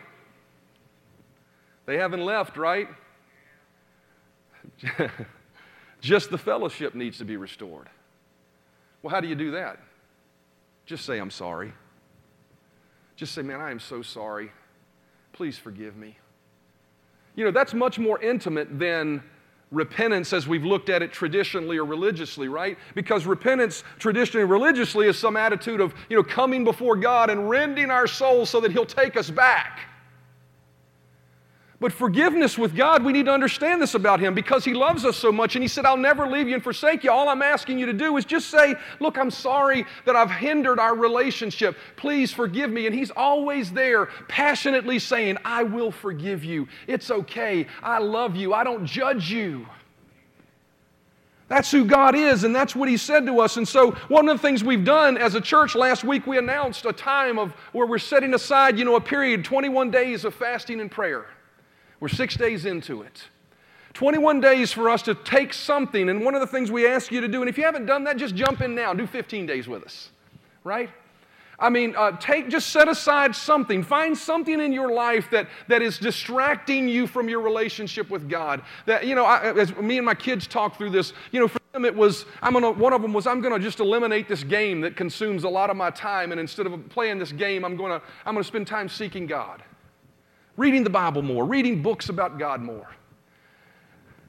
They 1.87 1.97
haven't 1.99 2.25
left, 2.25 2.57
right? 2.57 2.87
Just 6.03 6.31
the 6.31 6.39
fellowship 6.39 6.95
needs 6.95 7.19
to 7.19 7.25
be 7.25 7.37
restored. 7.37 7.89
Well, 9.03 9.15
how 9.15 9.21
do 9.21 9.29
you 9.29 9.37
do 9.37 9.53
that? 9.53 9.79
Just 10.85 11.07
say, 11.07 11.19
I'm 11.19 11.31
sorry. 11.31 11.73
Just 13.15 13.35
say, 13.35 13.43
man, 13.43 13.61
I 13.61 13.71
am 13.71 13.79
so 13.79 14.03
sorry. 14.03 14.51
Please 15.33 15.57
forgive 15.57 15.97
me. 15.97 16.19
You 17.37 17.45
know, 17.45 17.53
that's 17.53 17.73
much 17.73 18.01
more 18.01 18.21
intimate 18.21 18.79
than 18.79 19.23
repentance 19.71 20.33
as 20.33 20.47
we've 20.47 20.65
looked 20.65 20.89
at 20.89 21.03
it 21.03 21.13
traditionally 21.13 21.79
or 21.79 21.85
religiously, 21.85 22.49
right? 22.49 22.77
Because 22.95 23.25
repentance 23.25 23.85
traditionally 24.01 24.45
religiously 24.45 25.07
is 25.07 25.17
some 25.17 25.37
attitude 25.37 25.81
of, 25.81 25.95
you 26.11 26.17
know, 26.17 26.23
coming 26.25 26.65
before 26.65 26.97
God 26.97 27.31
and 27.31 27.49
rending 27.49 27.93
our 27.93 28.09
souls 28.09 28.51
so 28.51 28.61
that 28.61 28.73
He'll 28.73 28.85
take 28.85 29.17
us 29.17 29.31
back. 29.31 29.81
But 31.83 31.93
forgiveness 31.93 32.57
with 32.57 32.77
God, 32.77 33.05
we 33.05 33.13
need 33.13 33.25
to 33.25 33.33
understand 33.33 33.83
this 33.83 33.95
about 33.95 34.21
Him 34.21 34.35
because 34.35 34.65
He 34.65 34.73
loves 34.73 35.05
us 35.05 35.17
so 35.17 35.33
much. 35.33 35.57
And 35.57 35.65
He 35.65 35.69
said, 35.69 35.85
I'll 35.85 35.97
never 35.97 36.29
leave 36.29 36.47
you 36.47 36.55
and 36.55 36.63
forsake 36.63 37.03
you. 37.03 37.11
All 37.11 37.29
I'm 37.29 37.43
asking 37.43 37.77
you 37.77 37.87
to 37.87 37.93
do 37.93 38.17
is 38.19 38.25
just 38.25 38.51
say, 38.51 38.77
Look, 39.01 39.19
I'm 39.19 39.33
sorry 39.33 39.85
that 40.07 40.15
I've 40.15 40.31
hindered 40.31 40.79
our 40.79 40.95
relationship. 40.95 41.77
Please 41.97 42.31
forgive 42.31 42.71
me. 42.71 42.87
And 42.87 42.95
He's 42.95 43.11
always 43.11 43.73
there, 43.73 44.07
passionately 44.29 45.01
saying, 45.01 45.39
I 45.45 45.65
will 45.65 45.91
forgive 45.91 46.45
you. 46.45 46.69
It's 46.87 47.11
okay. 47.11 47.67
I 47.83 47.99
love 47.99 48.37
you. 48.37 48.55
I 48.55 48.63
don't 48.63 48.87
judge 48.87 49.33
you. 49.33 49.67
That's 51.49 51.73
who 51.73 51.85
God 51.85 52.15
is, 52.15 52.45
and 52.45 52.55
that's 52.55 52.77
what 52.77 52.89
He 52.89 52.97
said 52.97 53.27
to 53.27 53.41
us. 53.41 53.57
And 53.57 53.67
so, 53.67 53.91
one 54.07 54.29
of 54.29 54.37
the 54.37 54.41
things 54.41 54.63
we've 54.63 54.85
done 54.85 55.19
as 55.19 55.35
a 55.35 55.41
church 55.41 55.75
last 55.75 56.05
week, 56.05 56.29
we 56.29 56.39
announced 56.39 56.87
a 56.87 56.93
time 56.93 57.41
of 57.41 57.51
where 57.73 57.89
we're 57.89 57.99
setting 57.99 58.35
aside, 58.35 58.79
you 58.79 58.85
know, 58.85 58.95
a 58.95 59.01
period, 59.01 59.45
21 59.45 59.91
days 59.91 60.25
of 60.25 60.33
fasting 60.33 60.81
and 60.81 60.89
prayer. 60.89 61.27
We're 62.03 62.09
six 62.09 62.37
days 62.37 62.65
into 62.65 63.03
it. 63.03 63.29
21 63.95 64.41
days 64.41 64.73
for 64.73 64.91
us 64.91 65.03
to 65.03 65.15
take 65.15 65.55
something, 65.55 66.09
and 66.09 66.25
one 66.25 66.35
of 66.35 66.41
the 66.41 66.49
things 66.49 66.69
we 66.69 66.85
ask 66.85 67.13
you 67.13 67.21
to 67.21 67.29
do, 67.29 67.43
and 67.43 67.49
if 67.49 67.57
you 67.57 67.63
haven't 67.63 67.87
done 67.87 68.03
that, 68.05 68.17
just 68.17 68.35
jump 68.35 68.61
in 68.61 68.75
now. 68.75 68.93
Do 68.93 69.07
15 69.07 69.47
days 69.47 69.69
with 69.69 69.85
us, 69.85 70.11
right? 70.65 70.91
I 71.61 71.71
mean, 71.71 71.95
uh, 71.97 72.17
take, 72.19 72.49
just 72.49 72.71
set 72.71 72.89
aside 72.89 73.37
something. 73.37 73.85
Find 73.85 74.19
something 74.19 74.59
in 74.59 74.73
your 74.73 74.91
life 74.93 75.31
that, 75.31 75.47
that 75.69 75.81
is 75.81 75.97
distracting 75.97 76.89
you 76.89 77.07
from 77.07 77.29
your 77.29 77.41
relationship 77.41 78.11
with 78.11 78.29
God. 78.29 78.63
That, 78.87 79.07
you 79.07 79.15
know, 79.15 79.25
I, 79.25 79.57
as 79.57 79.73
me 79.77 79.99
and 79.99 80.05
my 80.05 80.17
kids 80.17 80.49
talk 80.49 80.77
through 80.77 80.91
this, 80.91 81.13
you 81.31 81.39
know, 81.39 81.47
for 81.47 81.61
them 81.73 81.85
It 81.85 81.95
was, 81.95 82.27
I'm 82.43 82.53
gonna, 82.55 82.73
one 82.73 82.93
of 82.93 83.01
them 83.01 83.13
was, 83.13 83.29
I'm 83.29 83.41
going 83.41 83.55
to 83.55 83.61
just 83.61 83.79
eliminate 83.79 84.27
this 84.27 84.43
game 84.43 84.81
that 84.81 84.97
consumes 84.97 85.45
a 85.45 85.49
lot 85.49 85.71
of 85.71 85.77
my 85.77 85.91
time, 85.91 86.33
and 86.33 86.41
instead 86.41 86.67
of 86.67 86.89
playing 86.89 87.21
this 87.21 87.31
game, 87.31 87.65
I'm 87.65 87.77
going 87.77 87.93
to 87.93 88.05
I'm 88.27 88.35
going 88.35 88.43
to 88.43 88.49
spend 88.49 88.67
time 88.67 88.89
seeking 88.89 89.27
God, 89.27 89.63
reading 90.57 90.85
the 90.85 90.91
Bible 90.91 91.23
more, 91.23 91.45
reading 91.45 91.83
books 91.83 92.09
about 92.09 92.39
God 92.39 92.61
more. 92.61 92.89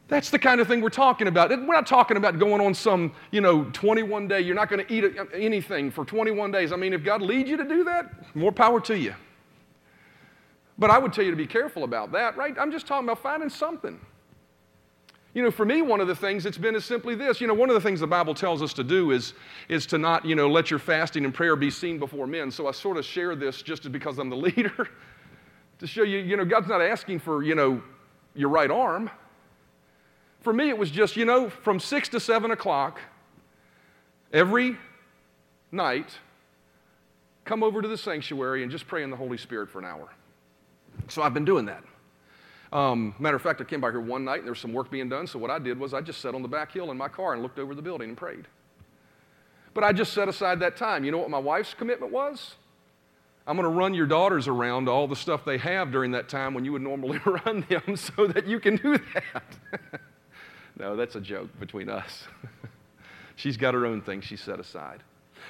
That's 0.07 0.29
the 0.29 0.39
kind 0.39 0.59
of 0.59 0.67
thing 0.67 0.81
we're 0.81 0.89
talking 0.89 1.27
about. 1.27 1.49
We're 1.49 1.65
not 1.65 1.87
talking 1.87 2.17
about 2.17 2.37
going 2.37 2.61
on 2.61 2.73
some, 2.73 3.13
you 3.31 3.41
know, 3.41 3.63
21 3.73 4.27
day, 4.27 4.41
you're 4.41 4.55
not 4.55 4.69
going 4.69 4.85
to 4.85 4.93
eat 4.93 5.15
anything 5.33 5.89
for 5.89 6.05
21 6.05 6.51
days. 6.51 6.71
I 6.71 6.75
mean, 6.75 6.93
if 6.93 7.03
God 7.03 7.21
leads 7.21 7.49
you 7.49 7.57
to 7.57 7.63
do 7.63 7.83
that, 7.85 8.35
more 8.35 8.51
power 8.51 8.79
to 8.81 8.97
you. 8.97 9.15
But 10.77 10.89
I 10.89 10.97
would 10.97 11.13
tell 11.13 11.23
you 11.23 11.31
to 11.31 11.37
be 11.37 11.47
careful 11.47 11.83
about 11.83 12.11
that, 12.11 12.35
right? 12.35 12.55
I'm 12.59 12.71
just 12.71 12.85
talking 12.85 13.07
about 13.07 13.21
finding 13.21 13.49
something. 13.49 13.99
You 15.33 15.41
know, 15.41 15.51
for 15.51 15.65
me, 15.65 15.81
one 15.81 15.99
of 15.99 16.07
the 16.07 16.15
things 16.15 16.45
it's 16.45 16.57
been 16.57 16.75
is 16.75 16.85
simply 16.85 17.15
this. 17.15 17.41
You 17.41 17.47
know, 17.47 17.53
one 17.55 17.69
of 17.69 17.73
the 17.73 17.81
things 17.81 17.99
the 17.99 18.07
Bible 18.07 18.35
tells 18.35 18.61
us 18.61 18.73
to 18.73 18.83
do 18.83 19.11
is, 19.11 19.33
is 19.67 19.85
to 19.87 19.97
not, 19.97 20.25
you 20.25 20.35
know, 20.35 20.47
let 20.47 20.69
your 20.69 20.79
fasting 20.79 21.25
and 21.25 21.33
prayer 21.33 21.55
be 21.55 21.71
seen 21.71 21.97
before 21.97 22.27
men. 22.27 22.51
So 22.51 22.67
I 22.67 22.71
sort 22.71 22.97
of 22.97 23.05
share 23.05 23.35
this 23.35 23.61
just 23.63 23.91
because 23.91 24.19
I'm 24.19 24.29
the 24.29 24.35
leader 24.37 24.89
to 25.79 25.87
show 25.87 26.03
you, 26.03 26.19
you 26.19 26.37
know, 26.37 26.45
God's 26.45 26.67
not 26.67 26.81
asking 26.81 27.19
for, 27.19 27.43
you 27.43 27.55
know, 27.55 27.81
your 28.35 28.49
right 28.49 28.71
arm. 28.71 29.09
For 30.41 30.53
me, 30.53 30.69
it 30.69 30.77
was 30.77 30.91
just, 30.91 31.15
you 31.15 31.25
know, 31.25 31.49
from 31.49 31.79
six 31.79 32.09
to 32.09 32.19
seven 32.19 32.51
o'clock 32.51 32.99
every 34.31 34.77
night, 35.71 36.17
come 37.45 37.63
over 37.63 37.81
to 37.81 37.87
the 37.87 37.97
sanctuary 37.97 38.63
and 38.63 38.71
just 38.71 38.87
pray 38.87 39.03
in 39.03 39.09
the 39.09 39.15
Holy 39.15 39.37
Spirit 39.37 39.69
for 39.69 39.79
an 39.79 39.85
hour. 39.85 40.09
So 41.07 41.21
I've 41.21 41.33
been 41.33 41.45
doing 41.45 41.65
that. 41.65 41.83
Um, 42.71 43.13
matter 43.19 43.35
of 43.35 43.41
fact, 43.41 43.61
I 43.61 43.65
came 43.65 43.81
by 43.81 43.91
here 43.91 43.99
one 43.99 44.25
night 44.25 44.37
and 44.37 44.45
there 44.45 44.51
was 44.51 44.59
some 44.59 44.73
work 44.73 44.89
being 44.89 45.07
done. 45.07 45.27
So 45.27 45.37
what 45.37 45.51
I 45.51 45.59
did 45.59 45.79
was 45.79 45.93
I 45.93 46.01
just 46.01 46.21
sat 46.21 46.33
on 46.33 46.41
the 46.41 46.47
back 46.47 46.71
hill 46.71 46.89
in 46.91 46.97
my 46.97 47.07
car 47.07 47.33
and 47.33 47.43
looked 47.43 47.59
over 47.59 47.75
the 47.75 47.81
building 47.81 48.09
and 48.09 48.17
prayed. 48.17 48.47
But 49.73 49.83
I 49.83 49.93
just 49.93 50.13
set 50.13 50.27
aside 50.27 50.59
that 50.61 50.75
time. 50.75 51.03
You 51.03 51.11
know 51.11 51.19
what 51.19 51.29
my 51.29 51.39
wife's 51.39 51.73
commitment 51.73 52.11
was? 52.11 52.55
I'm 53.45 53.57
going 53.57 53.69
to 53.69 53.75
run 53.77 53.93
your 53.93 54.05
daughters 54.05 54.47
around 54.47 54.87
all 54.87 55.07
the 55.07 55.15
stuff 55.15 55.43
they 55.43 55.57
have 55.57 55.91
during 55.91 56.11
that 56.11 56.29
time 56.29 56.53
when 56.53 56.63
you 56.63 56.71
would 56.71 56.81
normally 56.81 57.19
run 57.25 57.65
them 57.69 57.95
so 58.17 58.27
that 58.27 58.47
you 58.47 58.59
can 58.59 58.77
do 58.77 58.97
that. 59.13 59.43
no, 60.79 60.95
that's 60.95 61.15
a 61.15 61.21
joke 61.21 61.49
between 61.59 61.89
us. 61.89 62.23
She's 63.35 63.57
got 63.57 63.73
her 63.73 63.85
own 63.85 64.01
thing 64.01 64.21
she 64.21 64.37
set 64.37 64.59
aside. 64.59 65.03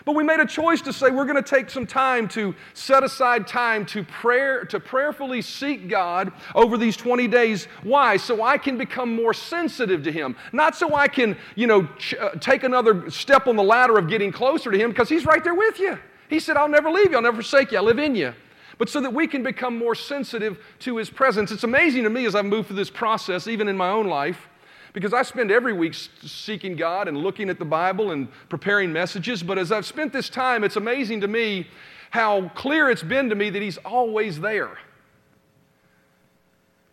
But 0.05 0.15
we 0.15 0.23
made 0.23 0.39
a 0.39 0.45
choice 0.45 0.81
to 0.81 0.93
say 0.93 1.11
we're 1.11 1.25
going 1.25 1.41
to 1.41 1.47
take 1.47 1.69
some 1.69 1.85
time 1.85 2.27
to 2.29 2.55
set 2.73 3.03
aside 3.03 3.45
time 3.45 3.85
to 3.87 4.03
prayer 4.03 4.65
to 4.65 4.79
prayerfully 4.79 5.43
seek 5.43 5.87
God 5.87 6.31
over 6.55 6.79
these 6.79 6.97
20 6.97 7.27
days. 7.27 7.65
Why? 7.83 8.17
So 8.17 8.41
I 8.41 8.57
can 8.57 8.75
become 8.77 9.15
more 9.15 9.35
sensitive 9.35 10.03
to 10.03 10.11
him. 10.11 10.35
Not 10.51 10.75
so 10.75 10.95
I 10.95 11.07
can, 11.07 11.37
you 11.55 11.67
know, 11.67 11.85
ch- 11.99 12.15
uh, 12.15 12.31
take 12.39 12.63
another 12.63 13.09
step 13.11 13.45
on 13.45 13.55
the 13.55 13.63
ladder 13.63 13.99
of 13.99 14.09
getting 14.09 14.31
closer 14.31 14.71
to 14.71 14.77
him 14.77 14.89
because 14.89 15.09
he's 15.09 15.25
right 15.25 15.43
there 15.43 15.53
with 15.53 15.79
you. 15.79 15.99
He 16.29 16.39
said, 16.39 16.57
"I'll 16.57 16.69
never 16.69 16.89
leave 16.89 17.11
you. 17.11 17.17
I'll 17.17 17.23
never 17.23 17.37
forsake 17.37 17.71
you. 17.71 17.77
I 17.77 17.81
live 17.81 17.99
in 17.99 18.15
you." 18.15 18.33
But 18.77 18.89
so 18.89 19.01
that 19.01 19.13
we 19.13 19.27
can 19.27 19.43
become 19.43 19.77
more 19.77 19.95
sensitive 19.95 20.57
to 20.79 20.97
his 20.97 21.09
presence. 21.09 21.51
It's 21.51 21.63
amazing 21.63 22.03
to 22.03 22.09
me 22.09 22.25
as 22.25 22.35
I've 22.35 22.45
moved 22.45 22.67
through 22.67 22.77
this 22.77 22.89
process 22.89 23.47
even 23.47 23.67
in 23.67 23.77
my 23.77 23.89
own 23.89 24.07
life 24.07 24.49
because 24.93 25.13
I 25.13 25.23
spend 25.23 25.51
every 25.51 25.73
week 25.73 25.93
seeking 25.93 26.75
God 26.75 27.07
and 27.07 27.17
looking 27.17 27.49
at 27.49 27.59
the 27.59 27.65
Bible 27.65 28.11
and 28.11 28.27
preparing 28.49 28.93
messages. 28.93 29.43
But 29.43 29.57
as 29.57 29.71
I've 29.71 29.85
spent 29.85 30.13
this 30.13 30.29
time, 30.29 30.63
it's 30.63 30.75
amazing 30.75 31.21
to 31.21 31.27
me 31.27 31.67
how 32.11 32.49
clear 32.49 32.89
it's 32.89 33.03
been 33.03 33.29
to 33.29 33.35
me 33.35 33.49
that 33.49 33.61
He's 33.61 33.77
always 33.79 34.39
there. 34.39 34.77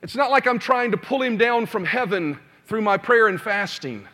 It's 0.02 0.16
not 0.16 0.30
like 0.30 0.46
I'm 0.46 0.58
trying 0.58 0.92
to 0.92 0.96
pull 0.96 1.20
Him 1.20 1.37
down 1.37 1.66
from 1.66 1.84
heaven 1.84 2.38
through 2.66 2.80
my 2.80 2.96
prayer 2.96 3.28
and 3.28 3.38
fasting, 3.38 4.08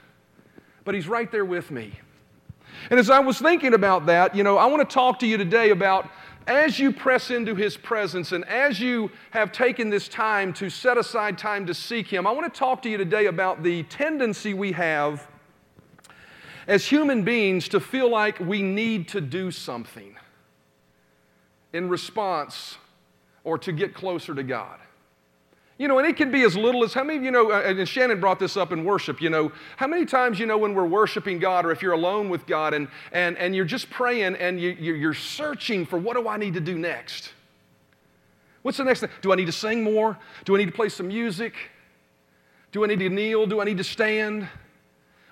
but 0.85 0.97
He's 0.97 1.07
right 1.07 1.31
there 1.31 1.45
with 1.45 1.71
me. 1.71 1.93
And 2.91 3.01
as 3.01 3.11
I 3.11 3.19
was 3.19 3.39
thinking 3.39 3.75
about 3.75 4.07
that, 4.07 4.35
you 4.35 4.45
know, 4.45 4.59
I 4.59 4.67
want 4.67 4.89
to 4.89 4.95
talk 4.95 5.19
to 5.21 5.27
you 5.27 5.37
today 5.37 5.71
about 5.71 6.09
as 6.47 6.79
you 6.79 6.93
press 6.93 7.31
into 7.31 7.55
His 7.55 7.77
presence 7.77 8.33
and 8.33 8.45
as 8.45 8.79
you 8.79 9.11
have 9.31 9.51
taken 9.51 9.91
this 9.91 10.07
time 10.07 10.53
to 10.55 10.71
set 10.71 10.97
aside 10.97 11.39
time 11.39 11.67
to 11.67 11.75
seek 11.75 12.07
Him, 12.07 12.27
I 12.27 12.31
want 12.31 12.53
to 12.53 12.59
talk 12.59 12.83
to 12.83 12.89
you 12.89 12.97
today 12.97 13.27
about 13.27 13.63
the 13.63 13.83
tendency 13.85 14.55
we 14.55 14.73
have 14.73 15.27
as 16.69 16.87
human 16.87 17.23
beings 17.23 17.69
to 17.69 17.81
feel 17.81 18.11
like 18.11 18.39
we 18.41 18.63
need 18.63 19.09
to 19.09 19.21
do 19.21 19.51
something 19.51 20.17
in 21.73 21.89
response 21.89 22.79
or 23.45 23.59
to 23.59 23.73
get 23.73 23.95
closer 23.95 24.35
to 24.35 24.43
God. 24.43 24.79
You 25.79 25.89
know, 25.89 25.99
and 25.99 26.09
it 26.09 26.17
can 26.17 26.31
be 26.31 26.43
as 26.43 26.57
little 26.57 26.85
as 26.85 26.95
how 26.95 27.05
many 27.05 27.19
of 27.19 27.25
you 27.25 27.31
know, 27.31 27.53
uh, 27.53 27.61
and 27.61 27.87
Shannon 27.87 28.19
brought 28.19 28.39
this 28.39 28.57
up 28.57 28.73
in 28.73 28.83
worship, 28.83 29.21
you 29.21 29.29
know, 29.29 29.53
how 29.77 29.87
many 29.87 30.07
times, 30.07 30.39
you 30.39 30.47
know, 30.47 30.57
when 30.57 30.75
we're 30.75 30.87
worshiping 30.87 31.39
God 31.39 31.67
or 31.67 31.71
if 31.71 31.83
you're 31.83 31.93
alone 31.93 32.31
with 32.31 32.47
God 32.47 32.73
and, 32.73 32.89
and, 33.13 33.37
and 33.37 33.55
you're 33.55 33.67
just 33.67 33.91
praying 33.91 34.37
and 34.37 34.59
you, 34.59 34.71
you're 34.71 35.13
searching 35.13 35.85
for 35.85 35.99
what 35.99 36.17
do 36.17 36.29
I 36.29 36.39
need 36.39 36.55
to 36.55 36.61
do 36.61 36.79
next? 36.79 37.33
What's 38.63 38.79
the 38.79 38.85
next 38.85 39.01
thing? 39.01 39.11
Do 39.21 39.33
I 39.33 39.37
need 39.37 39.47
to 39.47 39.53
sing 39.53 39.85
more? 39.85 40.19
Do 40.47 40.55
I 40.55 40.59
need 40.59 40.67
to 40.67 40.73
play 40.73 40.89
some 40.89 41.09
music? 41.09 41.55
Do 42.73 42.83
I 42.83 42.87
need 42.87 42.99
to 43.01 43.11
kneel? 43.11 43.47
Do 43.47 43.61
I 43.61 43.65
need 43.65 43.79
to 43.79 43.85
stand? 43.85 44.49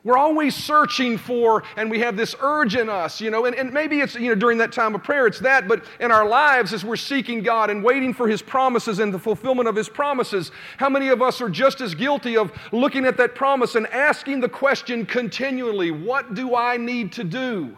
We're 0.05 0.19
always 0.19 0.55
searching 0.55 1.17
for, 1.17 1.63
and 1.77 1.91
we 1.91 1.99
have 2.01 2.15
this 2.15 2.35
urge 2.41 2.77
in 2.77 2.91
us, 2.91 3.23
you 3.23 3.31
know, 3.31 3.47
and, 3.47 3.57
and 3.57 3.73
maybe 3.73 4.01
it's, 4.01 4.15
you 4.15 4.29
know, 4.29 4.35
during 4.35 4.59
that 4.59 4.71
time 4.71 4.95
of 4.95 5.03
prayer, 5.03 5.27
it's 5.27 5.41
that, 5.41 5.67
but 5.67 5.83
in 5.99 6.13
our 6.13 6.29
lives 6.29 6.75
as 6.75 6.85
we're 6.85 6.97
seeking 6.97 7.43
God 7.43 7.71
and 7.71 7.83
waiting 7.83 8.13
for 8.13 8.29
His 8.29 8.43
promises 8.43 8.99
and 8.99 9.15
the 9.15 9.19
fulfillment 9.19 9.67
of 9.67 9.75
His 9.75 9.89
promises, 9.89 10.51
how 10.77 10.91
many 10.91 11.09
of 11.09 11.23
us 11.23 11.41
are 11.41 11.49
just 11.49 11.81
as 11.81 11.95
guilty 11.95 12.37
of 12.37 12.53
looking 12.71 13.07
at 13.07 13.17
that 13.17 13.35
promise 13.35 13.77
and 13.77 13.87
asking 13.87 14.41
the 14.41 14.49
question 14.49 15.07
continually, 15.07 15.91
what 15.91 16.35
do 16.35 16.55
I 16.55 16.77
need 16.77 17.11
to 17.13 17.25
do? 17.25 17.75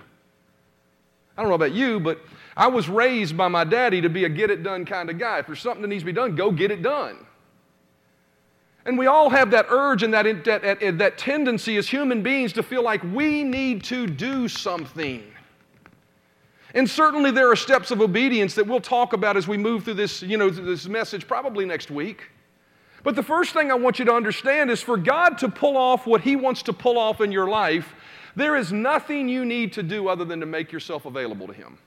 I 1.37 1.43
don't 1.43 1.51
know 1.51 1.55
about 1.55 1.75
you, 1.75 2.01
but 2.01 2.21
I 2.57 2.67
was 2.67 2.89
raised 2.89 3.37
by 3.37 3.47
my 3.49 3.63
daddy 3.63 4.01
to 4.01 4.09
be 4.09 4.25
a 4.25 4.29
get 4.29 4.51
it 4.51 4.63
done 4.63 4.85
kind 4.85 5.11
of 5.11 5.19
guy. 5.19 5.39
If 5.39 5.47
there's 5.47 5.61
something 5.61 5.83
that 5.83 5.89
needs 5.89 6.03
to 6.03 6.07
be 6.07 6.13
done, 6.13 6.35
go 6.35 6.51
get 6.51 6.71
it 6.73 6.83
done. 6.83 7.26
And 8.87 8.97
we 8.97 9.09
all 9.09 9.29
have 9.31 9.51
that 9.51 9.67
urge 9.69 10.05
and 10.05 10.15
that, 10.15 10.45
that, 10.45 10.81
eh, 10.81 10.93
that 10.93 11.19
tendency 11.19 11.77
as 11.77 11.89
human 11.89 12.23
beings 12.23 12.53
to 12.53 12.63
feel 12.63 12.83
like 12.83 13.03
we 13.03 13.43
need 13.43 13.83
to 13.85 14.07
do 14.07 14.47
something. 14.47 15.25
And 16.73 16.89
certainly 16.89 17.33
there 17.33 17.51
are 17.51 17.57
steps 17.57 17.91
of 17.91 18.01
obedience 18.01 18.55
that 18.55 18.65
we'll 18.65 18.81
talk 18.81 19.13
about 19.13 19.37
as 19.37 19.49
we 19.49 19.57
move 19.57 19.85
through 19.85 19.95
this, 19.95 20.23
you 20.23 20.37
know, 20.37 20.51
this 20.51 20.87
message 20.87 21.27
probably 21.27 21.65
next 21.65 21.91
week. 21.91 22.31
But 23.03 23.17
the 23.17 23.25
first 23.25 23.53
thing 23.53 23.73
I 23.73 23.75
want 23.75 23.99
you 23.99 24.05
to 24.05 24.13
understand 24.13 24.71
is 24.71 24.83
for 24.83 24.97
God 24.97 25.39
to 25.39 25.49
pull 25.49 25.77
off 25.77 26.07
what 26.07 26.21
He 26.21 26.37
wants 26.37 26.63
to 26.65 26.73
pull 26.73 26.97
off 26.97 27.21
in 27.21 27.33
your 27.33 27.49
life, 27.49 27.93
there 28.37 28.55
is 28.55 28.73
nothing 28.73 29.29
you 29.29 29.45
need 29.45 29.73
to 29.73 29.83
do 29.83 30.09
other 30.09 30.25
than 30.25 30.39
to 30.41 30.47
make 30.47 30.71
yourself 30.71 31.07
available 31.07 31.49
to 31.49 31.53
Him. 31.53 31.79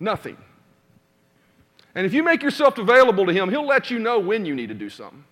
Nothing. 0.00 0.38
And 1.94 2.06
if 2.06 2.14
you 2.14 2.22
make 2.22 2.42
yourself 2.42 2.78
available 2.78 3.26
to 3.26 3.32
Him, 3.32 3.50
He'll 3.50 3.66
let 3.66 3.90
you 3.90 3.98
know 3.98 4.18
when 4.18 4.44
you 4.44 4.54
need 4.54 4.68
to 4.68 4.74
do 4.74 4.88
something. 4.88 5.24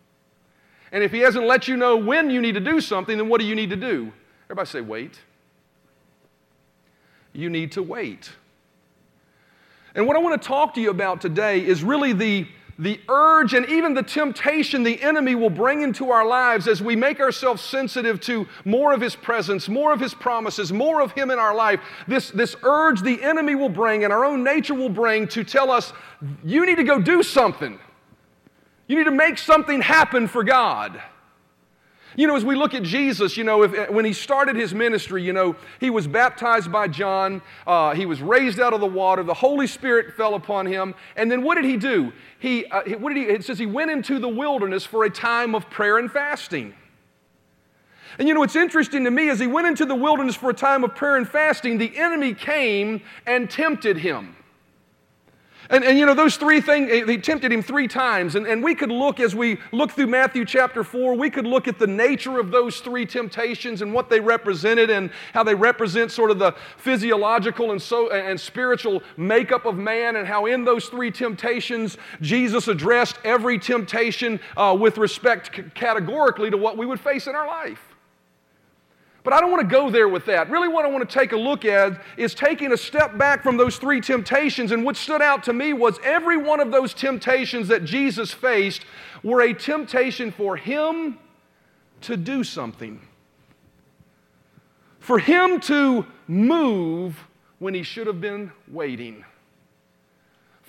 And 0.93 1.02
if 1.02 1.12
He 1.12 1.21
hasn't 1.21 1.47
let 1.47 1.69
you 1.69 1.76
know 1.76 1.97
when 1.97 2.31
you 2.31 2.40
need 2.40 2.52
to 2.52 2.61
do 2.61 2.81
something, 2.81 3.17
then 3.17 3.29
what 3.29 3.40
do 3.40 3.47
you 3.47 3.55
need 3.55 3.71
to 3.71 3.76
do? 3.76 4.12
Everybody 4.47 4.69
say, 4.69 4.81
wait. 4.81 5.21
You 7.33 7.49
need 7.49 7.73
to 7.73 7.83
wait. 7.83 8.31
And 9.95 10.07
what 10.07 10.17
I 10.17 10.19
want 10.21 10.40
to 10.40 10.47
talk 10.47 10.75
to 10.75 10.81
you 10.81 10.90
about 10.90 11.21
today 11.21 11.64
is 11.64 11.83
really 11.83 12.12
the 12.12 12.47
the 12.80 12.99
urge 13.10 13.52
and 13.52 13.68
even 13.68 13.92
the 13.92 14.02
temptation 14.02 14.82
the 14.82 15.00
enemy 15.02 15.34
will 15.34 15.50
bring 15.50 15.82
into 15.82 16.10
our 16.10 16.26
lives 16.26 16.66
as 16.66 16.82
we 16.82 16.96
make 16.96 17.20
ourselves 17.20 17.62
sensitive 17.62 18.20
to 18.22 18.49
more 18.64 18.94
of 18.94 19.02
his 19.02 19.14
presence, 19.14 19.68
more 19.68 19.92
of 19.92 20.00
his 20.00 20.14
promises, 20.14 20.72
more 20.72 21.02
of 21.02 21.12
him 21.12 21.30
in 21.30 21.38
our 21.38 21.54
life. 21.54 21.78
This, 22.08 22.30
this 22.30 22.56
urge 22.62 23.02
the 23.02 23.22
enemy 23.22 23.54
will 23.54 23.68
bring 23.68 24.04
and 24.04 24.12
our 24.12 24.25
own 24.25 24.42
nature 24.42 24.72
will 24.72 24.88
bring 24.88 25.28
to 25.28 25.44
tell 25.44 25.70
us, 25.70 25.92
you 26.42 26.64
need 26.64 26.76
to 26.76 26.84
go 26.84 26.99
do 26.99 27.22
something. 27.22 27.78
You 28.88 28.96
need 28.96 29.04
to 29.04 29.10
make 29.10 29.37
something 29.37 29.82
happen 29.82 30.26
for 30.26 30.42
God. 30.42 31.02
You 32.21 32.27
know, 32.27 32.37
as 32.37 32.45
we 32.45 32.55
look 32.55 32.75
at 32.75 32.83
Jesus, 32.83 33.39
you 33.39 33.45
know, 33.45 33.62
if, 33.62 33.89
when 33.89 34.05
he 34.05 34.12
started 34.12 34.55
his 34.55 34.75
ministry, 34.75 35.23
you 35.23 35.33
know, 35.33 35.57
he 35.79 35.89
was 35.89 36.07
baptized 36.07 36.71
by 36.71 36.87
John, 36.87 37.41
uh, 37.67 37.95
he 37.95 38.05
was 38.05 38.21
raised 38.21 38.61
out 38.61 38.75
of 38.75 38.83
the 38.83 38.87
water, 38.87 39.23
the 39.23 39.33
Holy 39.33 39.67
Spirit 39.67 40.15
fell 40.15 40.35
upon 40.35 40.67
him, 40.67 40.95
and 41.17 41.33
then 41.33 41.43
what 41.43 41.55
did 41.55 41.65
he 41.65 41.79
do? 41.79 42.12
He, 42.39 42.67
uh, 42.67 42.83
what 42.99 43.15
did 43.15 43.23
he, 43.23 43.25
it 43.25 43.43
says 43.47 43.59
he 43.59 43.65
went 43.65 43.91
into 43.91 44.19
the 44.19 44.29
wilderness 44.29 44.85
for 44.85 45.05
a 45.05 45.11
time 45.11 45.55
of 45.55 45.71
prayer 45.71 45.97
and 45.97 46.12
fasting. 46.12 46.75
And 48.19 48.29
you 48.29 48.35
know, 48.35 48.43
it's 48.43 48.55
interesting 48.55 49.05
to 49.05 49.11
me 49.11 49.31
as 49.31 49.41
he 49.41 49.47
went 49.47 49.67
into 49.67 49.87
the 49.87 49.97
wilderness 49.97 50.37
for 50.37 50.50
a 50.50 50.55
time 50.55 50.85
of 50.85 50.95
prayer 50.95 51.17
and 51.17 51.27
fasting, 51.27 51.79
the 51.79 51.97
enemy 51.97 52.35
came 52.35 53.00
and 53.25 53.49
tempted 53.49 53.97
him. 53.97 54.37
And, 55.71 55.85
and 55.85 55.97
you 55.97 56.05
know, 56.05 56.15
those 56.15 56.37
three 56.37 56.61
things, 56.61 56.91
eh, 56.91 57.05
they 57.05 57.17
tempted 57.17 57.53
him 57.53 57.62
three 57.62 57.87
times. 57.87 58.35
And, 58.35 58.45
and 58.45 58.62
we 58.62 58.75
could 58.75 58.91
look, 58.91 59.21
as 59.21 59.37
we 59.37 59.59
look 59.71 59.93
through 59.93 60.09
Matthew 60.09 60.45
chapter 60.45 60.83
4, 60.83 61.15
we 61.15 61.31
could 61.31 61.47
look 61.47 61.69
at 61.69 61.79
the 61.79 61.87
nature 61.87 62.41
of 62.41 62.50
those 62.50 62.81
three 62.81 63.07
temptations 63.07 63.81
and 63.81 63.95
what 63.95 64.11
they 64.11 64.19
represented 64.19 64.91
and 64.91 65.11
how 65.33 65.45
they 65.45 65.55
represent 65.55 66.11
sort 66.11 66.33
of 66.33 66.41
the 66.41 66.57
physiological 66.77 67.71
and, 67.71 67.81
so, 67.81 68.11
and 68.11 68.39
spiritual 68.39 69.00
makeup 69.17 69.65
of 69.65 69.77
man, 69.77 70.17
and 70.17 70.27
how 70.27 70.47
in 70.47 70.65
those 70.65 70.87
three 70.87 71.11
temptations, 71.11 71.97
Jesus 72.21 72.67
addressed 72.67 73.19
every 73.25 73.59
temptation 73.59 74.41
uh, 74.57 74.77
with 74.79 74.99
respect 74.99 75.53
categorically 75.75 76.50
to 76.50 76.57
what 76.57 76.77
we 76.77 76.85
would 76.85 77.00
face 77.00 77.29
in 77.29 77.37
our 77.37 77.47
life. 77.47 77.89
But 79.23 79.35
I 79.35 79.41
don't 79.41 79.50
want 79.50 79.69
to 79.69 79.69
go 79.69 79.91
there 79.91 80.09
with 80.09 80.25
that. 80.27 80.50
Really, 80.50 80.69
what 80.69 80.85
I 80.85 80.89
want 80.89 81.09
to 81.09 81.19
take 81.19 81.33
a 81.33 81.37
look 81.37 81.65
at 81.65 82.00
is 82.17 82.35
taking 82.35 82.73
a 82.73 82.77
step 82.77 83.19
back 83.19 83.43
from 83.43 83.57
those 83.57 83.77
three 83.77 84.00
temptations. 84.00 84.73
And 84.73 84.85
what 84.85 84.97
stood 84.97 85.21
out 85.21 85.43
to 85.45 85.53
me 85.53 85.73
was 85.73 85.99
every 86.03 86.39
one 86.39 86.61
of 86.61 86.71
those 86.71 86.95
temptations 86.95 87.69
that 87.69 87.85
Jesus 87.85 88.33
faced 88.33 88.85
were 89.23 89.43
a 89.43 89.53
temptation 89.53 90.33
for 90.33 90.57
him 90.57 91.19
to 92.03 92.17
do 92.17 92.43
something, 92.43 93.00
for 95.00 95.19
him 95.19 95.61
to 95.61 96.07
move 96.27 97.23
when 97.59 97.75
he 97.75 97.83
should 97.83 98.07
have 98.07 98.23
been 98.23 98.50
waiting 98.69 99.25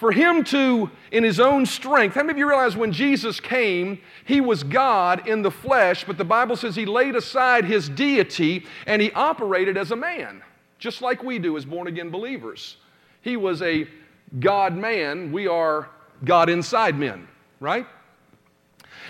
for 0.01 0.11
him 0.11 0.43
to, 0.43 0.89
in 1.11 1.23
his 1.23 1.39
own 1.39 1.63
strength, 1.63 2.15
how 2.15 2.23
many 2.23 2.31
of 2.31 2.37
you 2.39 2.49
realize 2.49 2.75
when 2.75 2.91
Jesus 2.91 3.39
came, 3.39 3.99
he 4.25 4.41
was 4.41 4.63
God 4.63 5.27
in 5.27 5.43
the 5.43 5.51
flesh, 5.51 6.05
but 6.05 6.17
the 6.17 6.25
Bible 6.25 6.55
says 6.55 6.75
he 6.75 6.87
laid 6.87 7.15
aside 7.15 7.65
his 7.65 7.87
deity 7.87 8.65
and 8.87 8.99
he 8.99 9.11
operated 9.11 9.77
as 9.77 9.91
a 9.91 9.95
man, 9.95 10.41
just 10.79 11.03
like 11.03 11.23
we 11.23 11.37
do 11.37 11.55
as 11.55 11.65
born 11.65 11.85
again 11.85 12.09
believers. 12.09 12.77
He 13.21 13.37
was 13.37 13.61
a 13.61 13.87
God 14.39 14.75
man, 14.75 15.31
we 15.31 15.45
are 15.45 15.87
God 16.25 16.49
inside 16.49 16.97
men, 16.97 17.27
right? 17.59 17.85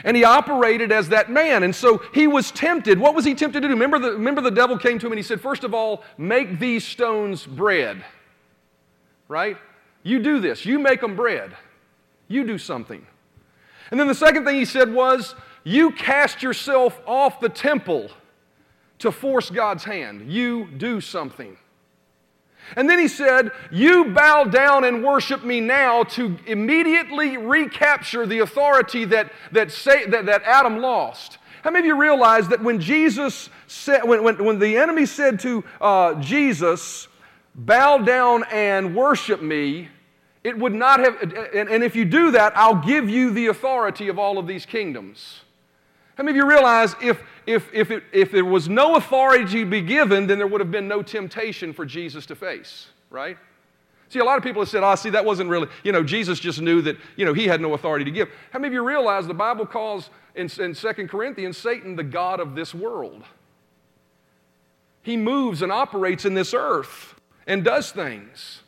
And 0.03 0.17
he 0.17 0.25
operated 0.25 0.91
as 0.91 1.07
that 1.07 1.31
man. 1.31 1.63
And 1.63 1.73
so 1.73 2.01
he 2.13 2.27
was 2.27 2.51
tempted. 2.51 2.99
What 2.99 3.15
was 3.15 3.23
he 3.23 3.33
tempted 3.33 3.61
to 3.61 3.69
do? 3.69 3.73
Remember 3.73 3.97
the, 3.97 4.11
remember 4.11 4.41
the 4.41 4.51
devil 4.51 4.77
came 4.77 4.99
to 4.99 5.05
him 5.05 5.13
and 5.13 5.19
he 5.19 5.23
said, 5.23 5.39
First 5.39 5.63
of 5.63 5.73
all, 5.73 6.03
make 6.17 6.59
these 6.59 6.83
stones 6.83 7.45
bread, 7.45 8.03
right? 9.29 9.55
You 10.03 10.19
do 10.19 10.39
this. 10.39 10.65
You 10.65 10.79
make 10.79 11.01
them 11.01 11.15
bread. 11.15 11.55
You 12.27 12.45
do 12.45 12.57
something. 12.57 13.05
And 13.91 13.99
then 13.99 14.07
the 14.07 14.15
second 14.15 14.45
thing 14.45 14.55
he 14.55 14.65
said 14.65 14.93
was, 14.93 15.35
You 15.63 15.91
cast 15.91 16.41
yourself 16.41 16.99
off 17.05 17.39
the 17.39 17.49
temple 17.49 18.09
to 18.99 19.11
force 19.11 19.49
God's 19.49 19.83
hand. 19.83 20.31
You 20.31 20.67
do 20.77 21.01
something. 21.01 21.57
And 22.75 22.89
then 22.89 22.99
he 22.99 23.07
said, 23.07 23.51
You 23.71 24.05
bow 24.05 24.45
down 24.45 24.85
and 24.85 25.03
worship 25.03 25.43
me 25.43 25.59
now 25.59 26.03
to 26.03 26.37
immediately 26.47 27.37
recapture 27.37 28.25
the 28.25 28.39
authority 28.39 29.05
that, 29.05 29.31
that, 29.51 29.71
say, 29.71 30.05
that, 30.07 30.25
that 30.25 30.43
Adam 30.43 30.79
lost. 30.79 31.37
How 31.63 31.69
many 31.69 31.81
of 31.89 31.95
you 31.95 32.01
realize 32.01 32.47
that 32.47 32.63
when 32.63 32.79
Jesus 32.79 33.49
said, 33.67 34.03
when, 34.03 34.23
when, 34.23 34.43
when 34.43 34.57
the 34.57 34.77
enemy 34.77 35.05
said 35.05 35.39
to 35.41 35.63
uh, 35.79 36.15
Jesus, 36.21 37.07
bow 37.55 37.97
down 37.97 38.43
and 38.51 38.95
worship 38.95 39.41
me, 39.41 39.89
it 40.43 40.57
would 40.57 40.73
not 40.73 40.99
have, 40.99 41.21
and, 41.53 41.69
and, 41.69 41.83
if 41.83 41.95
you 41.95 42.03
do 42.03 42.31
that, 42.31 42.57
I'll 42.57 42.81
give 42.81 43.09
you 43.09 43.29
the 43.29 43.47
authority 43.47 44.07
of 44.07 44.17
all 44.17 44.39
of 44.39 44.47
these 44.47 44.65
kingdoms. 44.65 45.41
How 46.15 46.23
many 46.23 46.37
of 46.37 46.43
you 46.43 46.49
realize 46.49 46.95
if, 47.01 47.21
if, 47.45 47.71
if, 47.73 47.91
it, 47.91 48.03
if 48.11 48.31
there 48.31 48.45
was 48.45 48.67
no 48.67 48.95
authority 48.95 49.45
to 49.45 49.65
be 49.65 49.81
given, 49.81 50.25
then 50.27 50.39
there 50.39 50.47
would 50.47 50.59
have 50.59 50.71
been 50.71 50.87
no 50.87 51.03
temptation 51.03 51.73
for 51.73 51.85
Jesus 51.85 52.25
to 52.27 52.35
face, 52.35 52.87
right? 53.11 53.37
See, 54.09 54.19
a 54.19 54.25
lot 54.25 54.37
of 54.37 54.43
people 54.43 54.61
have 54.61 54.69
said, 54.69 54.83
oh, 54.83 54.95
see, 54.95 55.11
that 55.11 55.23
wasn't 55.23 55.49
really, 55.49 55.67
you 55.83 55.91
know, 55.91 56.03
Jesus 56.03 56.39
just 56.39 56.59
knew 56.59 56.81
that, 56.81 56.97
you 57.15 57.25
know, 57.25 57.33
he 57.33 57.47
had 57.47 57.61
no 57.61 57.75
authority 57.75 58.03
to 58.03 58.11
give. 58.11 58.29
How 58.51 58.59
many 58.59 58.67
of 58.67 58.73
you 58.73 58.85
realize 58.85 59.27
the 59.27 59.33
Bible 59.33 59.65
calls 59.65 60.09
in, 60.35 60.49
in 60.59 60.73
2 60.73 61.07
Corinthians 61.07 61.57
Satan 61.57 61.95
the 61.95 62.03
God 62.03 62.39
of 62.39 62.55
this 62.55 62.73
world? 62.73 63.23
He 65.03 65.17
moves 65.17 65.61
and 65.61 65.71
operates 65.71 66.25
in 66.25 66.33
this 66.33 66.53
earth 66.53 67.20
and 67.47 67.63
does 67.63 67.91
things. 67.91 68.61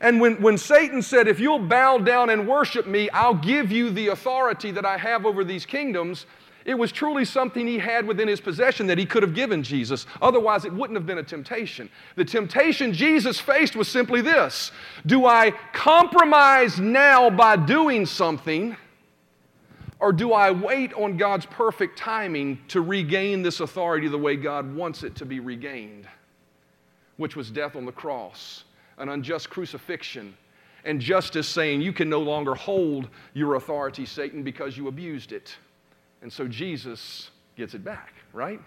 And 0.00 0.20
when, 0.20 0.40
when 0.40 0.56
Satan 0.56 1.02
said, 1.02 1.28
If 1.28 1.40
you'll 1.40 1.58
bow 1.58 1.98
down 1.98 2.30
and 2.30 2.48
worship 2.48 2.86
me, 2.86 3.10
I'll 3.10 3.34
give 3.34 3.70
you 3.70 3.90
the 3.90 4.08
authority 4.08 4.70
that 4.70 4.86
I 4.86 4.96
have 4.96 5.26
over 5.26 5.44
these 5.44 5.66
kingdoms, 5.66 6.26
it 6.64 6.74
was 6.74 6.92
truly 6.92 7.24
something 7.24 7.66
he 7.66 7.78
had 7.78 8.06
within 8.06 8.28
his 8.28 8.40
possession 8.40 8.86
that 8.88 8.98
he 8.98 9.06
could 9.06 9.22
have 9.22 9.34
given 9.34 9.62
Jesus. 9.62 10.06
Otherwise, 10.20 10.64
it 10.64 10.72
wouldn't 10.72 10.96
have 10.96 11.06
been 11.06 11.18
a 11.18 11.22
temptation. 11.22 11.88
The 12.16 12.24
temptation 12.24 12.92
Jesus 12.92 13.40
faced 13.40 13.76
was 13.76 13.88
simply 13.88 14.20
this 14.20 14.72
Do 15.06 15.26
I 15.26 15.52
compromise 15.72 16.78
now 16.78 17.30
by 17.30 17.56
doing 17.56 18.06
something? 18.06 18.76
Or 19.98 20.14
do 20.14 20.32
I 20.32 20.50
wait 20.50 20.94
on 20.94 21.18
God's 21.18 21.44
perfect 21.44 21.98
timing 21.98 22.58
to 22.68 22.80
regain 22.80 23.42
this 23.42 23.60
authority 23.60 24.08
the 24.08 24.16
way 24.16 24.34
God 24.34 24.74
wants 24.74 25.02
it 25.02 25.14
to 25.16 25.26
be 25.26 25.40
regained? 25.40 26.08
Which 27.20 27.36
was 27.36 27.50
death 27.50 27.76
on 27.76 27.84
the 27.84 27.92
cross 27.92 28.64
an 28.96 29.08
unjust 29.08 29.50
crucifixion, 29.50 30.34
and 30.84 31.00
justice 31.00 31.48
saying 31.48 31.82
you 31.82 31.92
can 31.92 32.08
no 32.08 32.20
longer 32.20 32.54
hold 32.54 33.08
your 33.34 33.56
authority, 33.56 34.06
Satan, 34.06 34.42
because 34.42 34.76
you 34.76 34.88
abused 34.88 35.32
it. 35.32 35.54
And 36.22 36.32
so 36.32 36.46
Jesus 36.46 37.30
gets 37.56 37.74
it 37.74 37.84
back, 37.84 38.12
right? 38.32 38.60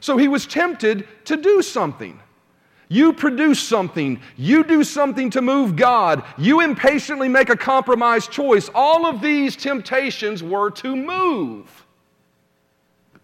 So 0.00 0.16
he 0.16 0.28
was 0.28 0.46
tempted 0.46 1.06
to 1.26 1.36
do 1.36 1.62
something. 1.62 2.20
You 2.88 3.12
produce 3.12 3.60
something. 3.60 4.20
You 4.36 4.64
do 4.64 4.84
something 4.84 5.30
to 5.30 5.42
move 5.42 5.76
God. 5.76 6.24
You 6.38 6.60
impatiently 6.60 7.28
make 7.28 7.48
a 7.48 7.56
compromise 7.56 8.26
choice. 8.26 8.68
All 8.74 9.06
of 9.06 9.20
these 9.20 9.56
temptations 9.56 10.42
were 10.42 10.70
to 10.72 10.96
move 10.96 11.86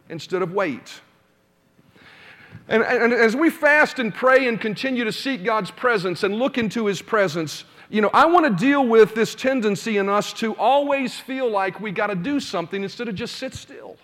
instead 0.08 0.42
of 0.42 0.52
wait. 0.52 1.00
And, 2.68 2.82
and, 2.82 3.14
as 3.14 3.34
we 3.34 3.48
fast 3.48 3.98
and 3.98 4.14
pray 4.14 4.46
and 4.46 4.60
continue 4.60 5.04
to 5.04 5.12
seek 5.12 5.42
God's 5.42 5.70
presence 5.70 6.22
and 6.22 6.34
look 6.34 6.58
into 6.58 6.86
His 6.86 7.00
presence, 7.00 7.64
you 7.88 8.02
know, 8.02 8.10
I 8.12 8.26
want 8.26 8.44
to 8.46 8.64
deal 8.64 8.86
with 8.86 9.14
this 9.14 9.34
tendency 9.34 9.96
in 9.96 10.08
us 10.08 10.34
to 10.34 10.54
always 10.54 11.18
feel 11.18 11.50
like 11.50 11.80
we 11.80 11.90
got 11.90 12.08
to 12.08 12.14
do 12.14 12.40
something 12.40 12.82
instead 12.82 13.08
of 13.08 13.14
just 13.14 13.36
sit 13.36 13.54
still. 13.54 13.96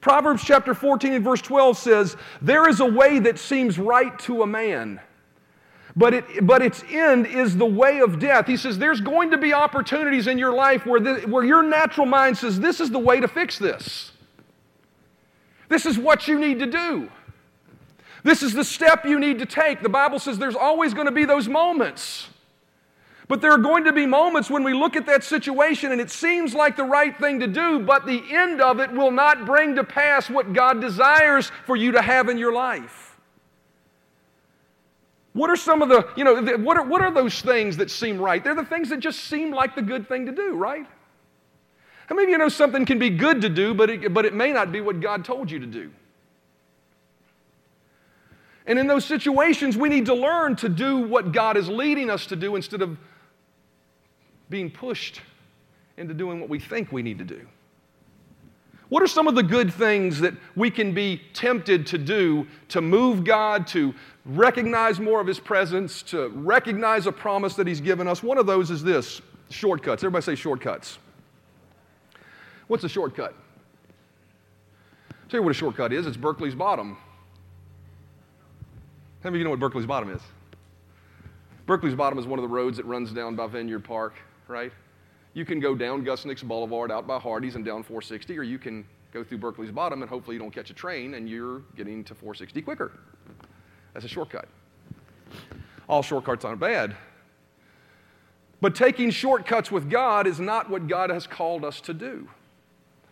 Proverbs 0.00 0.42
chapter 0.42 0.72
14 0.72 1.12
and 1.12 1.24
verse 1.24 1.42
12 1.42 1.76
says, 1.76 2.16
There 2.40 2.68
is 2.68 2.80
a 2.80 2.86
way 2.86 3.18
that 3.18 3.38
seems 3.38 3.78
right 3.78 4.18
to 4.20 4.42
a 4.42 4.46
man, 4.46 4.98
but, 5.94 6.14
it, 6.14 6.46
but 6.46 6.62
its 6.62 6.82
end 6.88 7.26
is 7.26 7.56
the 7.58 7.66
way 7.66 8.00
of 8.00 8.18
death. 8.18 8.46
He 8.46 8.56
says, 8.56 8.78
There's 8.78 9.02
going 9.02 9.30
to 9.32 9.38
be 9.38 9.52
opportunities 9.52 10.26
in 10.26 10.38
your 10.38 10.54
life 10.54 10.86
where, 10.86 11.00
the, 11.00 11.16
where 11.28 11.44
your 11.44 11.62
natural 11.62 12.06
mind 12.06 12.38
says, 12.38 12.58
This 12.58 12.80
is 12.80 12.90
the 12.90 12.98
way 12.98 13.20
to 13.20 13.28
fix 13.28 13.58
this. 13.58 14.12
This 15.70 15.86
is 15.86 15.96
what 15.96 16.28
you 16.28 16.38
need 16.38 16.58
to 16.58 16.66
do. 16.66 17.08
This 18.22 18.42
is 18.42 18.52
the 18.52 18.64
step 18.64 19.06
you 19.06 19.18
need 19.18 19.38
to 19.38 19.46
take. 19.46 19.82
The 19.82 19.88
Bible 19.88 20.18
says 20.18 20.38
there's 20.38 20.56
always 20.56 20.92
going 20.92 21.06
to 21.06 21.12
be 21.12 21.24
those 21.24 21.48
moments. 21.48 22.28
But 23.28 23.40
there 23.40 23.52
are 23.52 23.58
going 23.58 23.84
to 23.84 23.92
be 23.92 24.04
moments 24.04 24.50
when 24.50 24.64
we 24.64 24.74
look 24.74 24.96
at 24.96 25.06
that 25.06 25.22
situation 25.22 25.92
and 25.92 26.00
it 26.00 26.10
seems 26.10 26.52
like 26.52 26.76
the 26.76 26.84
right 26.84 27.16
thing 27.16 27.38
to 27.38 27.46
do, 27.46 27.78
but 27.78 28.04
the 28.04 28.20
end 28.30 28.60
of 28.60 28.80
it 28.80 28.90
will 28.90 29.12
not 29.12 29.46
bring 29.46 29.76
to 29.76 29.84
pass 29.84 30.28
what 30.28 30.52
God 30.52 30.80
desires 30.80 31.52
for 31.64 31.76
you 31.76 31.92
to 31.92 32.02
have 32.02 32.28
in 32.28 32.36
your 32.36 32.52
life. 32.52 33.16
What 35.32 35.48
are 35.48 35.56
some 35.56 35.80
of 35.80 35.88
the, 35.88 36.08
you 36.16 36.24
know, 36.24 36.42
what 36.58 36.76
are, 36.78 36.84
what 36.84 37.00
are 37.00 37.12
those 37.12 37.40
things 37.40 37.76
that 37.76 37.92
seem 37.92 38.18
right? 38.18 38.42
They're 38.42 38.56
the 38.56 38.64
things 38.64 38.88
that 38.88 38.98
just 38.98 39.20
seem 39.20 39.52
like 39.52 39.76
the 39.76 39.82
good 39.82 40.08
thing 40.08 40.26
to 40.26 40.32
do, 40.32 40.56
right? 40.56 40.86
How 42.10 42.16
many 42.16 42.24
of 42.24 42.30
you 42.30 42.38
know 42.38 42.48
something 42.48 42.84
can 42.84 42.98
be 42.98 43.08
good 43.08 43.40
to 43.42 43.48
do, 43.48 43.72
but 43.72 43.88
it, 43.88 44.12
but 44.12 44.24
it 44.24 44.34
may 44.34 44.52
not 44.52 44.72
be 44.72 44.80
what 44.80 44.98
God 44.98 45.24
told 45.24 45.48
you 45.48 45.60
to 45.60 45.66
do? 45.66 45.92
And 48.66 48.80
in 48.80 48.88
those 48.88 49.04
situations, 49.04 49.76
we 49.76 49.88
need 49.88 50.06
to 50.06 50.14
learn 50.14 50.56
to 50.56 50.68
do 50.68 50.98
what 50.98 51.30
God 51.30 51.56
is 51.56 51.68
leading 51.68 52.10
us 52.10 52.26
to 52.26 52.36
do 52.36 52.56
instead 52.56 52.82
of 52.82 52.98
being 54.48 54.72
pushed 54.72 55.20
into 55.96 56.12
doing 56.12 56.40
what 56.40 56.48
we 56.48 56.58
think 56.58 56.90
we 56.90 57.02
need 57.02 57.18
to 57.18 57.24
do. 57.24 57.46
What 58.88 59.04
are 59.04 59.08
some 59.08 59.28
of 59.28 59.36
the 59.36 59.44
good 59.44 59.72
things 59.72 60.18
that 60.18 60.34
we 60.56 60.68
can 60.68 60.92
be 60.92 61.22
tempted 61.32 61.86
to 61.86 61.98
do 61.98 62.44
to 62.70 62.80
move 62.80 63.22
God, 63.22 63.68
to 63.68 63.94
recognize 64.24 64.98
more 64.98 65.20
of 65.20 65.28
His 65.28 65.38
presence, 65.38 66.02
to 66.04 66.28
recognize 66.30 67.06
a 67.06 67.12
promise 67.12 67.54
that 67.54 67.68
He's 67.68 67.80
given 67.80 68.08
us? 68.08 68.20
One 68.20 68.36
of 68.36 68.46
those 68.46 68.72
is 68.72 68.82
this 68.82 69.22
shortcuts. 69.48 70.02
Everybody 70.02 70.24
say 70.24 70.34
shortcuts. 70.34 70.98
What's 72.70 72.84
a 72.84 72.88
shortcut? 72.88 73.34
I'll 75.10 75.28
tell 75.28 75.40
you 75.40 75.42
what 75.42 75.50
a 75.50 75.54
shortcut 75.54 75.92
is. 75.92 76.06
It's 76.06 76.16
Berkeley's 76.16 76.54
bottom. 76.54 76.96
How 79.24 79.30
many 79.30 79.38
of 79.38 79.38
you 79.38 79.44
know 79.44 79.50
what 79.50 79.58
Berkeley's 79.58 79.86
bottom 79.86 80.08
is? 80.08 80.22
Berkeley's 81.66 81.96
bottom 81.96 82.16
is 82.16 82.26
one 82.28 82.38
of 82.38 82.44
the 82.44 82.48
roads 82.48 82.76
that 82.76 82.86
runs 82.86 83.10
down 83.10 83.34
by 83.34 83.48
Vineyard 83.48 83.80
Park, 83.80 84.14
right? 84.46 84.70
You 85.34 85.44
can 85.44 85.58
go 85.58 85.74
down 85.74 86.04
Gus 86.04 86.24
Nix 86.24 86.44
Boulevard 86.44 86.92
out 86.92 87.08
by 87.08 87.18
Hardee's 87.18 87.56
and 87.56 87.64
down 87.64 87.82
460, 87.82 88.38
or 88.38 88.44
you 88.44 88.56
can 88.56 88.86
go 89.12 89.24
through 89.24 89.38
Berkeley's 89.38 89.72
bottom 89.72 90.02
and 90.02 90.08
hopefully 90.08 90.36
you 90.36 90.40
don't 90.40 90.54
catch 90.54 90.70
a 90.70 90.74
train 90.74 91.14
and 91.14 91.28
you're 91.28 91.62
getting 91.76 92.04
to 92.04 92.14
460 92.14 92.62
quicker. 92.62 92.92
That's 93.94 94.04
a 94.04 94.08
shortcut. 94.08 94.46
All 95.88 96.04
shortcuts 96.04 96.44
aren't 96.44 96.60
bad. 96.60 96.94
But 98.60 98.76
taking 98.76 99.10
shortcuts 99.10 99.72
with 99.72 99.90
God 99.90 100.28
is 100.28 100.38
not 100.38 100.70
what 100.70 100.86
God 100.86 101.10
has 101.10 101.26
called 101.26 101.64
us 101.64 101.80
to 101.80 101.92
do. 101.92 102.28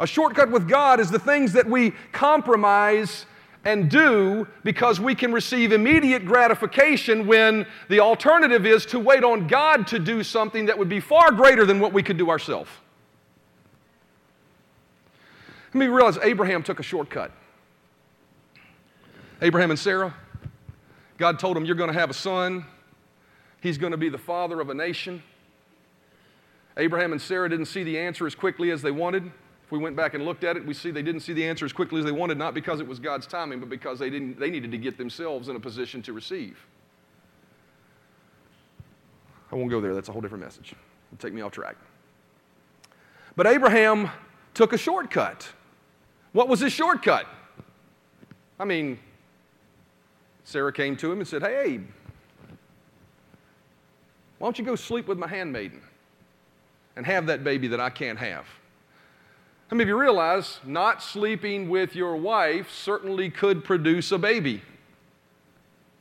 A 0.00 0.06
shortcut 0.06 0.50
with 0.50 0.68
God 0.68 1.00
is 1.00 1.10
the 1.10 1.18
things 1.18 1.52
that 1.52 1.66
we 1.66 1.92
compromise 2.12 3.26
and 3.64 3.90
do 3.90 4.46
because 4.62 5.00
we 5.00 5.14
can 5.14 5.32
receive 5.32 5.72
immediate 5.72 6.24
gratification 6.24 7.26
when 7.26 7.66
the 7.88 8.00
alternative 8.00 8.64
is 8.64 8.86
to 8.86 8.98
wait 8.98 9.24
on 9.24 9.46
God 9.48 9.86
to 9.88 9.98
do 9.98 10.22
something 10.22 10.66
that 10.66 10.78
would 10.78 10.88
be 10.88 11.00
far 11.00 11.32
greater 11.32 11.66
than 11.66 11.80
what 11.80 11.92
we 11.92 12.02
could 12.02 12.16
do 12.16 12.30
ourselves. 12.30 12.70
Let 15.74 15.80
me 15.80 15.86
realize 15.86 16.16
Abraham 16.22 16.62
took 16.62 16.80
a 16.80 16.82
shortcut. 16.82 17.30
Abraham 19.42 19.70
and 19.70 19.78
Sarah, 19.78 20.14
God 21.18 21.38
told 21.38 21.56
them, 21.56 21.64
You're 21.64 21.76
going 21.76 21.92
to 21.92 21.98
have 21.98 22.10
a 22.10 22.14
son. 22.14 22.64
He's 23.60 23.76
going 23.76 23.90
to 23.90 23.98
be 23.98 24.08
the 24.08 24.18
father 24.18 24.60
of 24.60 24.70
a 24.70 24.74
nation. 24.74 25.22
Abraham 26.76 27.12
and 27.12 27.20
Sarah 27.20 27.50
didn't 27.50 27.66
see 27.66 27.82
the 27.82 27.98
answer 27.98 28.26
as 28.26 28.36
quickly 28.36 28.70
as 28.70 28.82
they 28.82 28.92
wanted. 28.92 29.30
If 29.68 29.72
we 29.72 29.78
went 29.78 29.96
back 29.96 30.14
and 30.14 30.24
looked 30.24 30.44
at 30.44 30.56
it, 30.56 30.64
we 30.64 30.72
see 30.72 30.90
they 30.90 31.02
didn't 31.02 31.20
see 31.20 31.34
the 31.34 31.46
answer 31.46 31.66
as 31.66 31.74
quickly 31.74 31.98
as 31.98 32.06
they 32.06 32.10
wanted, 32.10 32.38
not 32.38 32.54
because 32.54 32.80
it 32.80 32.88
was 32.88 32.98
God's 32.98 33.26
timing, 33.26 33.60
but 33.60 33.68
because 33.68 33.98
they, 33.98 34.08
didn't, 34.08 34.40
they 34.40 34.48
needed 34.48 34.70
to 34.70 34.78
get 34.78 34.96
themselves 34.96 35.50
in 35.50 35.56
a 35.56 35.60
position 35.60 36.00
to 36.04 36.14
receive. 36.14 36.58
I 39.52 39.56
won't 39.56 39.68
go 39.68 39.78
there, 39.78 39.94
that's 39.94 40.08
a 40.08 40.12
whole 40.12 40.22
different 40.22 40.42
message. 40.42 40.74
It'll 41.12 41.20
take 41.20 41.34
me 41.34 41.42
off 41.42 41.52
track. 41.52 41.76
But 43.36 43.46
Abraham 43.46 44.08
took 44.54 44.72
a 44.72 44.78
shortcut. 44.78 45.46
What 46.32 46.48
was 46.48 46.60
his 46.60 46.72
shortcut? 46.72 47.26
I 48.58 48.64
mean, 48.64 48.98
Sarah 50.44 50.72
came 50.72 50.96
to 50.96 51.12
him 51.12 51.18
and 51.18 51.28
said, 51.28 51.42
Hey, 51.42 51.74
Abe, 51.74 51.86
why 54.38 54.46
don't 54.46 54.58
you 54.58 54.64
go 54.64 54.76
sleep 54.76 55.08
with 55.08 55.18
my 55.18 55.28
handmaiden 55.28 55.82
and 56.96 57.04
have 57.04 57.26
that 57.26 57.44
baby 57.44 57.68
that 57.68 57.80
I 57.80 57.90
can't 57.90 58.18
have? 58.18 58.46
How 59.68 59.76
many 59.76 59.82
of 59.82 59.88
you 59.88 60.00
realize 60.00 60.60
not 60.64 61.02
sleeping 61.02 61.68
with 61.68 61.94
your 61.94 62.16
wife 62.16 62.70
certainly 62.70 63.28
could 63.28 63.64
produce 63.64 64.10
a 64.12 64.18
baby? 64.18 64.62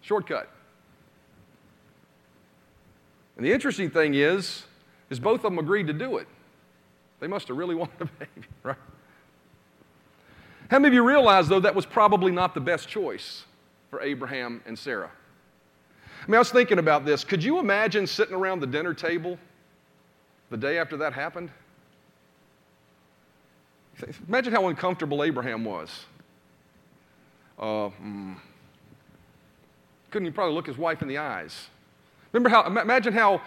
Shortcut. 0.01 0.49
And 3.35 3.45
the 3.45 3.51
interesting 3.51 3.89
thing 3.89 4.13
is, 4.13 4.63
is 5.09 5.19
both 5.19 5.43
of 5.43 5.51
them 5.51 5.59
agreed 5.59 5.87
to 5.87 5.93
do 5.93 6.17
it. 6.17 6.27
They 7.19 7.27
must 7.27 7.49
have 7.49 7.57
really 7.57 7.75
wanted 7.75 8.01
a 8.01 8.05
baby, 8.05 8.47
right? 8.63 8.77
How 10.71 10.79
many 10.79 10.87
of 10.89 10.93
you 10.93 11.05
realize, 11.05 11.49
though, 11.49 11.59
that 11.59 11.75
was 11.75 11.85
probably 11.85 12.31
not 12.31 12.53
the 12.53 12.61
best 12.61 12.87
choice 12.87 13.45
for 13.89 14.01
Abraham 14.01 14.61
and 14.65 14.79
Sarah? 14.79 15.11
I 16.23 16.27
mean, 16.27 16.35
I 16.35 16.39
was 16.39 16.51
thinking 16.51 16.79
about 16.79 17.05
this. 17.05 17.23
Could 17.23 17.43
you 17.43 17.59
imagine 17.59 18.07
sitting 18.07 18.35
around 18.35 18.61
the 18.61 18.67
dinner 18.67 18.93
table 18.93 19.37
the 20.49 20.57
day 20.57 20.77
after 20.77 20.97
that 20.97 21.13
happened? 21.13 21.51
Imagine 24.27 24.53
how 24.53 24.67
uncomfortable 24.67 25.23
Abraham 25.23 25.65
was. 25.65 26.05
Uh, 27.57 27.89
mm, 28.01 28.35
couldn't 30.11 30.25
he 30.25 30.31
probably 30.31 30.53
look 30.53 30.67
his 30.67 30.77
wife 30.77 31.01
in 31.01 31.07
the 31.07 31.17
eyes? 31.17 31.67
Remember 32.31 32.49
how, 32.49 32.65
imagine 32.65 33.13
how 33.13 33.41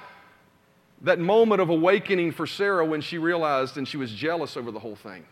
that 1.02 1.18
moment 1.18 1.60
of 1.60 1.68
awakening 1.68 2.32
for 2.32 2.46
Sarah 2.46 2.84
when 2.84 3.00
she 3.00 3.18
realized 3.18 3.76
and 3.76 3.86
she 3.86 3.96
was 3.96 4.12
jealous 4.12 4.56
over 4.56 4.70
the 4.70 4.80
whole 4.80 4.96
thing. 4.96 5.24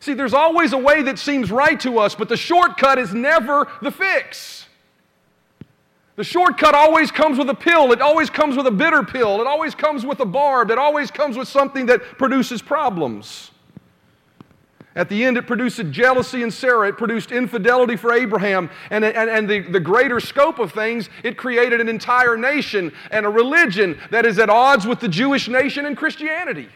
See, 0.00 0.14
there's 0.14 0.34
always 0.34 0.72
a 0.72 0.78
way 0.78 1.02
that 1.02 1.18
seems 1.18 1.50
right 1.50 1.78
to 1.80 1.98
us, 1.98 2.14
but 2.14 2.28
the 2.28 2.36
shortcut 2.36 2.98
is 2.98 3.12
never 3.12 3.66
the 3.82 3.90
fix. 3.90 4.66
The 6.14 6.24
shortcut 6.24 6.74
always 6.74 7.10
comes 7.10 7.38
with 7.38 7.48
a 7.48 7.54
pill. 7.54 7.92
It 7.92 8.00
always 8.00 8.30
comes 8.30 8.56
with 8.56 8.66
a 8.66 8.70
bitter 8.70 9.02
pill. 9.02 9.40
It 9.40 9.46
always 9.46 9.74
comes 9.74 10.04
with 10.04 10.20
a 10.20 10.24
barb. 10.24 10.70
It 10.70 10.78
always 10.78 11.10
comes 11.10 11.36
with 11.36 11.48
something 11.48 11.86
that 11.86 12.02
produces 12.18 12.60
problems. 12.60 13.50
At 14.98 15.08
the 15.08 15.24
end, 15.24 15.36
it 15.36 15.46
produced 15.46 15.80
jealousy 15.90 16.42
in 16.42 16.50
Sarah. 16.50 16.88
It 16.88 16.98
produced 16.98 17.30
infidelity 17.30 17.94
for 17.94 18.12
Abraham. 18.12 18.68
And, 18.90 19.04
and, 19.04 19.30
and 19.30 19.48
the, 19.48 19.60
the 19.60 19.78
greater 19.78 20.18
scope 20.18 20.58
of 20.58 20.72
things, 20.72 21.08
it 21.22 21.38
created 21.38 21.80
an 21.80 21.88
entire 21.88 22.36
nation 22.36 22.92
and 23.12 23.24
a 23.24 23.28
religion 23.28 23.96
that 24.10 24.26
is 24.26 24.40
at 24.40 24.50
odds 24.50 24.88
with 24.88 24.98
the 24.98 25.06
Jewish 25.06 25.46
nation 25.46 25.86
and 25.86 25.96
Christianity. 25.96 26.68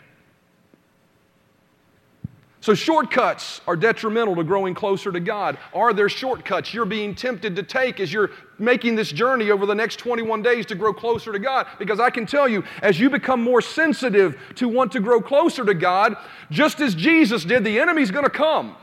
So, 2.62 2.74
shortcuts 2.74 3.60
are 3.66 3.74
detrimental 3.74 4.36
to 4.36 4.44
growing 4.44 4.72
closer 4.72 5.10
to 5.10 5.18
God. 5.18 5.58
Are 5.74 5.92
there 5.92 6.08
shortcuts 6.08 6.72
you're 6.72 6.84
being 6.84 7.12
tempted 7.12 7.56
to 7.56 7.64
take 7.64 7.98
as 7.98 8.12
you're 8.12 8.30
making 8.56 8.94
this 8.94 9.10
journey 9.10 9.50
over 9.50 9.66
the 9.66 9.74
next 9.74 9.96
21 9.96 10.42
days 10.42 10.64
to 10.66 10.76
grow 10.76 10.94
closer 10.94 11.32
to 11.32 11.40
God? 11.40 11.66
Because 11.80 11.98
I 11.98 12.08
can 12.08 12.24
tell 12.24 12.48
you, 12.48 12.62
as 12.80 13.00
you 13.00 13.10
become 13.10 13.42
more 13.42 13.60
sensitive 13.60 14.40
to 14.54 14.68
want 14.68 14.92
to 14.92 15.00
grow 15.00 15.20
closer 15.20 15.64
to 15.64 15.74
God, 15.74 16.14
just 16.52 16.80
as 16.80 16.94
Jesus 16.94 17.44
did, 17.44 17.64
the 17.64 17.80
enemy's 17.80 18.12
going 18.12 18.22
to 18.22 18.30
come. 18.30 18.76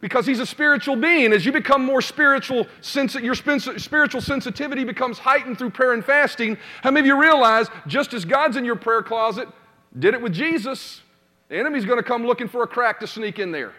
Because 0.00 0.26
he's 0.26 0.38
a 0.38 0.46
spiritual 0.46 0.94
being. 0.94 1.32
As 1.32 1.44
you 1.44 1.50
become 1.50 1.84
more 1.84 2.02
spiritual, 2.02 2.68
your 3.20 3.34
spiritual 3.34 4.20
sensitivity 4.20 4.84
becomes 4.84 5.18
heightened 5.18 5.58
through 5.58 5.70
prayer 5.70 5.92
and 5.92 6.04
fasting. 6.04 6.56
How 6.82 6.92
many 6.92 7.00
of 7.00 7.06
you 7.06 7.20
realize, 7.20 7.66
just 7.88 8.14
as 8.14 8.24
God's 8.24 8.56
in 8.56 8.64
your 8.64 8.76
prayer 8.76 9.02
closet, 9.02 9.48
did 9.98 10.14
it 10.14 10.22
with 10.22 10.32
Jesus? 10.32 11.00
The 11.54 11.60
enemy's 11.60 11.84
going 11.84 12.00
to 12.00 12.02
come 12.02 12.26
looking 12.26 12.48
for 12.48 12.64
a 12.64 12.66
crack 12.66 12.98
to 12.98 13.06
sneak 13.06 13.38
in 13.38 13.52
there. 13.52 13.74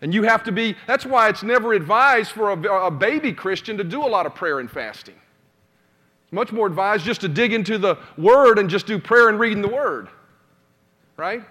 And 0.00 0.12
you 0.12 0.24
have 0.24 0.42
to 0.42 0.50
be, 0.50 0.74
that's 0.84 1.06
why 1.06 1.28
it's 1.28 1.44
never 1.44 1.74
advised 1.74 2.32
for 2.32 2.50
a, 2.50 2.86
a, 2.86 2.90
baby 2.90 3.32
Christian 3.32 3.76
to 3.76 3.84
do 3.84 4.04
a 4.04 4.08
lot 4.08 4.26
of 4.26 4.34
prayer 4.34 4.58
and 4.58 4.68
fasting. 4.68 5.14
It's 6.24 6.32
much 6.32 6.50
more 6.50 6.66
advised 6.66 7.04
just 7.04 7.20
to 7.20 7.28
dig 7.28 7.52
into 7.52 7.78
the 7.78 7.98
Word 8.18 8.58
and 8.58 8.68
just 8.68 8.84
do 8.84 8.98
prayer 8.98 9.28
and 9.28 9.38
reading 9.38 9.62
the 9.62 9.68
Word. 9.68 10.08
Right? 11.16 11.44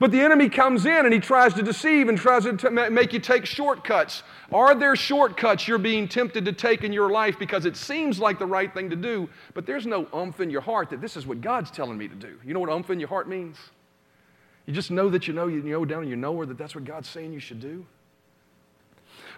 But 0.00 0.10
the 0.10 0.20
enemy 0.20 0.48
comes 0.48 0.84
in 0.84 1.04
and 1.04 1.14
he 1.14 1.20
tries 1.20 1.54
to 1.54 1.62
deceive 1.62 2.08
and 2.08 2.18
tries 2.18 2.42
to 2.42 2.70
make 2.90 3.12
you 3.12 3.20
take 3.20 3.46
shortcuts. 3.46 4.24
Are 4.52 4.74
there 4.74 4.96
shortcuts 4.96 5.68
you're 5.68 5.78
being 5.78 6.08
tempted 6.08 6.44
to 6.44 6.52
take 6.52 6.82
in 6.82 6.92
your 6.92 7.10
life 7.12 7.38
because 7.38 7.66
it 7.66 7.76
seems 7.76 8.18
like 8.18 8.40
the 8.40 8.46
right 8.46 8.74
thing 8.74 8.90
to 8.90 8.96
do, 8.96 9.28
but 9.54 9.64
there's 9.64 9.86
no 9.86 10.08
umph 10.12 10.40
in 10.40 10.50
your 10.50 10.60
heart 10.60 10.90
that 10.90 11.00
this 11.00 11.16
is 11.16 11.24
what 11.24 11.40
God's 11.40 11.70
telling 11.70 11.96
me 11.96 12.08
to 12.08 12.16
do? 12.16 12.36
You 12.44 12.52
know 12.52 12.58
what 12.58 12.68
umph 12.68 12.90
in 12.90 12.98
your 12.98 13.08
heart 13.08 13.28
means? 13.28 13.56
You 14.66 14.72
just 14.72 14.90
know 14.90 15.08
that 15.10 15.28
you 15.28 15.34
know, 15.34 15.46
you 15.46 15.62
know 15.62 15.84
down 15.84 16.02
in 16.02 16.08
your 16.08 16.18
knower 16.18 16.44
that 16.44 16.58
that's 16.58 16.74
what 16.74 16.84
God's 16.84 17.08
saying 17.08 17.32
you 17.32 17.40
should 17.40 17.60
do. 17.60 17.86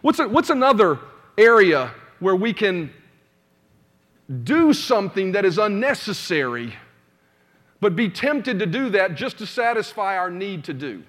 What's, 0.01 0.19
a, 0.19 0.29
what's 0.29 0.51
another 0.51 0.99
area 1.37 1.93
where 2.19 2.37
we 2.37 2.53
can 2.53 2.91
do 4.45 4.73
something 4.73 5.33
that 5.33 5.45
is 5.45 5.59
unnecessary, 5.59 6.75
but 7.81 7.95
be 7.95 8.09
tempted 8.09 8.59
to 8.59 8.67
do 8.67 8.91
that 8.91 9.15
just 9.15 9.39
to 9.39 9.47
satisfy 9.47 10.17
our 10.17 10.31
need 10.31 10.65
to 10.65 10.75
do? 10.75 11.03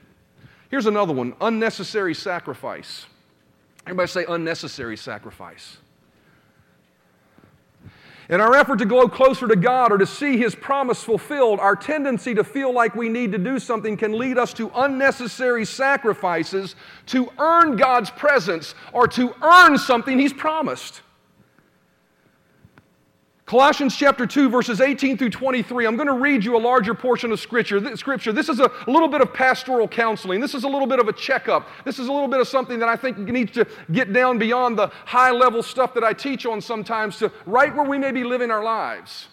Here's 0.70 0.86
another 0.86 1.14
one 1.14 1.34
unnecessary 1.40 2.14
sacrifice. 2.14 3.06
Everybody 3.86 4.08
say 4.10 4.26
unnecessary 4.28 4.98
sacrifice. 4.98 5.78
In 8.30 8.40
our 8.40 8.56
effort 8.56 8.78
to 8.78 8.86
grow 8.86 9.08
closer 9.08 9.48
to 9.48 9.56
God 9.56 9.92
or 9.92 9.98
to 9.98 10.06
see 10.06 10.38
His 10.38 10.54
promise 10.54 11.04
fulfilled, 11.04 11.60
our 11.60 11.76
tendency 11.76 12.36
to 12.36 12.44
feel 12.44 12.72
like 12.72 12.94
we 12.94 13.10
need 13.10 13.32
to 13.32 13.40
do 13.40 13.58
something 13.58 13.98
can 13.98 14.16
lead 14.16 14.38
us 14.38 14.54
to 14.54 14.72
unnecessary 14.76 15.66
sacrifices 15.66 16.76
to 17.08 17.32
earn 17.40 17.76
God's 17.76 18.12
presence 18.12 18.76
or 18.94 19.08
to 19.08 19.34
earn 19.42 19.80
something 19.80 20.20
He's 20.20 20.32
promised. 20.32 21.02
Colossians 23.50 23.96
chapter 23.96 24.28
2, 24.28 24.48
verses 24.48 24.80
18 24.80 25.18
through 25.18 25.32
23. 25.32 25.88
I'm 25.88 25.96
going 25.96 26.06
to 26.06 26.14
read 26.14 26.46
you 26.46 26.56
a 26.56 26.62
larger 26.62 26.94
portion 26.94 27.32
of 27.32 27.40
scripture. 27.40 27.96
scripture. 27.98 28.32
This 28.32 28.48
is 28.48 28.60
a 28.60 28.70
little 28.86 29.08
bit 29.08 29.22
of 29.22 29.34
pastoral 29.34 29.88
counseling. 29.88 30.40
This 30.40 30.54
is 30.54 30.66
a 30.66 30.68
little 30.68 30.86
bit 30.86 31.00
of 31.00 31.08
a 31.08 31.14
checkup. 31.14 31.68
This 31.84 31.98
is 31.98 32.10
a 32.10 32.14
little 32.14 32.28
bit 32.28 32.40
of 32.40 32.48
something 32.48 32.78
that 32.78 32.88
I 32.88 32.96
think 32.96 33.18
needs 33.18 33.52
to 33.54 33.66
get 33.92 34.14
down 34.14 34.38
beyond 34.38 34.78
the 34.78 34.92
high 35.04 35.32
level 35.32 35.64
stuff 35.64 35.96
that 35.96 36.04
I 36.04 36.14
teach 36.14 36.46
on 36.46 36.62
sometimes 36.62 37.18
to 37.18 37.32
right 37.48 37.76
where 37.76 37.86
we 37.86 37.98
may 37.98 38.12
be 38.12 38.24
living 38.24 38.52
our 38.52 38.64
lives. 38.64 39.30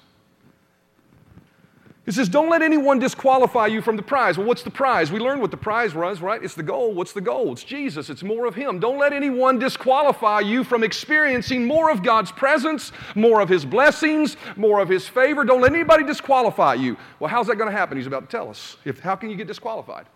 He 2.07 2.12
says, 2.12 2.29
Don't 2.29 2.49
let 2.49 2.62
anyone 2.62 3.01
disqualify 3.01 3.66
you 3.66 3.83
from 3.83 3.97
the 3.97 4.03
prize. 4.03 4.38
Well, 4.38 4.47
what's 4.47 4.62
the 4.62 4.71
prize? 4.71 5.11
We 5.11 5.19
learned 5.19 5.40
what 5.40 5.51
the 5.51 5.57
prize 5.57 5.92
was, 5.92 6.21
right? 6.21 6.42
It's 6.42 6.55
the 6.55 6.62
goal. 6.62 6.95
What's 6.95 7.12
the 7.12 7.21
goal? 7.21 7.53
It's 7.53 7.64
Jesus. 7.64 8.09
It's 8.09 8.23
more 8.23 8.47
of 8.47 8.55
Him. 8.55 8.79
Don't 8.79 8.97
let 8.97 9.12
anyone 9.12 9.59
disqualify 9.59 10.40
you 10.40 10.62
from 10.62 10.85
experiencing 10.85 11.64
more 11.64 11.90
of 11.90 12.05
God's 12.05 12.31
presence, 12.31 12.92
more 13.16 13.40
of 13.40 13.49
His 13.49 13.64
blessings, 13.64 14.37
more 14.55 14.79
of 14.81 14.88
His 14.88 15.09
favor. 15.09 15.45
Don't 15.45 15.61
let 15.61 15.73
anybody 15.73 16.05
disqualify 16.05 16.75
you. 16.75 16.97
Well, 17.19 17.29
how's 17.29 17.49
that 17.49 17.57
going 17.57 17.71
to 17.71 17.77
happen? 17.77 17.97
He's 17.97 18.07
about 18.07 18.31
to 18.31 18.37
tell 18.37 18.49
us. 18.49 18.77
If, 18.85 19.01
how 19.01 19.16
can 19.16 19.29
you 19.29 19.37
get 19.37 19.49
disqualified? 19.49 20.07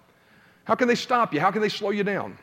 How 0.63 0.77
can 0.77 0.87
they 0.87 0.95
stop 0.95 1.35
you? 1.35 1.41
How 1.41 1.51
can 1.51 1.61
they 1.61 1.69
slow 1.69 1.91
you 1.91 2.05
down? 2.05 2.39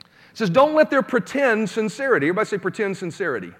He 0.00 0.06
says, 0.32 0.48
Don't 0.48 0.74
let 0.74 0.88
their 0.88 1.02
pretend 1.02 1.68
sincerity. 1.68 2.28
Everybody 2.28 2.48
say 2.48 2.56
pretend 2.56 2.96
sincerity. 2.96 3.52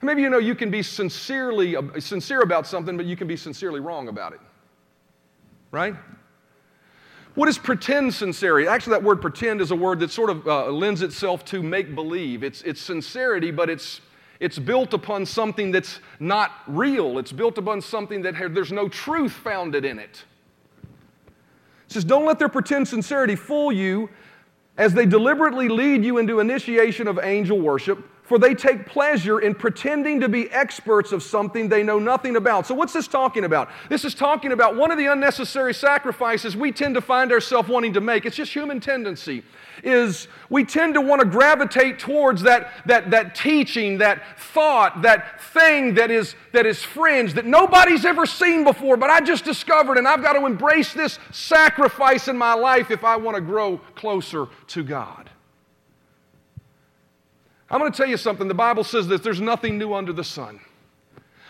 Maybe 0.00 0.22
you 0.22 0.30
know 0.30 0.38
you 0.38 0.54
can 0.54 0.70
be 0.70 0.82
sincerely 0.82 1.76
sincere 1.98 2.42
about 2.42 2.66
something, 2.66 2.96
but 2.96 3.06
you 3.06 3.16
can 3.16 3.26
be 3.26 3.36
sincerely 3.36 3.80
wrong 3.80 4.08
about 4.08 4.32
it. 4.32 4.40
Right? 5.70 5.94
What 7.34 7.48
is 7.48 7.58
pretend 7.58 8.14
sincerity? 8.14 8.66
Actually, 8.66 8.92
that 8.94 9.02
word 9.04 9.20
pretend 9.20 9.60
is 9.60 9.70
a 9.70 9.76
word 9.76 10.00
that 10.00 10.10
sort 10.10 10.30
of 10.30 10.46
uh, 10.48 10.70
lends 10.70 11.02
itself 11.02 11.44
to 11.46 11.62
make 11.62 11.94
believe. 11.94 12.42
It's, 12.42 12.62
it's 12.62 12.80
sincerity, 12.80 13.50
but 13.50 13.70
it's, 13.70 14.00
it's 14.40 14.58
built 14.58 14.92
upon 14.94 15.24
something 15.26 15.70
that's 15.70 16.00
not 16.18 16.50
real. 16.66 17.18
It's 17.18 17.30
built 17.30 17.58
upon 17.58 17.80
something 17.80 18.22
that 18.22 18.34
there's 18.52 18.72
no 18.72 18.88
truth 18.88 19.32
founded 19.32 19.84
in 19.84 19.98
it. 19.98 20.24
It 21.86 21.92
says, 21.92 22.04
Don't 22.04 22.24
let 22.24 22.38
their 22.38 22.48
pretend 22.48 22.88
sincerity 22.88 23.36
fool 23.36 23.70
you 23.70 24.10
as 24.76 24.92
they 24.92 25.06
deliberately 25.06 25.68
lead 25.68 26.04
you 26.04 26.18
into 26.18 26.40
initiation 26.40 27.06
of 27.06 27.18
angel 27.20 27.60
worship 27.60 28.04
for 28.28 28.38
they 28.38 28.54
take 28.54 28.84
pleasure 28.84 29.40
in 29.40 29.54
pretending 29.54 30.20
to 30.20 30.28
be 30.28 30.50
experts 30.50 31.12
of 31.12 31.22
something 31.22 31.68
they 31.68 31.82
know 31.82 31.98
nothing 31.98 32.36
about. 32.36 32.66
So, 32.66 32.74
what's 32.74 32.92
this 32.92 33.08
talking 33.08 33.44
about? 33.44 33.70
This 33.88 34.04
is 34.04 34.14
talking 34.14 34.52
about 34.52 34.76
one 34.76 34.90
of 34.90 34.98
the 34.98 35.06
unnecessary 35.06 35.72
sacrifices 35.72 36.54
we 36.54 36.70
tend 36.70 36.94
to 36.94 37.00
find 37.00 37.32
ourselves 37.32 37.70
wanting 37.70 37.94
to 37.94 38.02
make. 38.02 38.26
It's 38.26 38.36
just 38.36 38.52
human 38.52 38.80
tendency. 38.80 39.42
Is 39.82 40.28
we 40.50 40.64
tend 40.64 40.94
to 40.94 41.00
want 41.00 41.20
to 41.20 41.26
gravitate 41.26 41.98
towards 41.98 42.42
that, 42.42 42.72
that, 42.84 43.10
that 43.12 43.34
teaching, 43.34 43.98
that 43.98 44.22
thought, 44.38 45.02
that 45.02 45.40
thing 45.40 45.94
that 45.94 46.10
is, 46.10 46.34
that 46.52 46.66
is 46.66 46.82
fringe, 46.82 47.32
that 47.34 47.46
nobody's 47.46 48.04
ever 48.04 48.26
seen 48.26 48.62
before, 48.64 48.96
but 48.96 49.08
I 49.08 49.20
just 49.20 49.44
discovered, 49.44 49.96
and 49.96 50.06
I've 50.06 50.20
got 50.20 50.34
to 50.34 50.44
embrace 50.44 50.92
this 50.92 51.18
sacrifice 51.32 52.28
in 52.28 52.36
my 52.36 52.52
life 52.52 52.90
if 52.90 53.04
I 53.04 53.16
want 53.16 53.36
to 53.36 53.40
grow 53.40 53.78
closer 53.94 54.48
to 54.68 54.84
God. 54.84 55.30
I'm 57.70 57.80
going 57.80 57.92
to 57.92 57.96
tell 57.96 58.08
you 58.08 58.16
something. 58.16 58.48
The 58.48 58.54
Bible 58.54 58.84
says 58.84 59.08
this 59.08 59.20
there's 59.20 59.40
nothing 59.40 59.78
new 59.78 59.94
under 59.94 60.12
the 60.12 60.24
sun. 60.24 60.60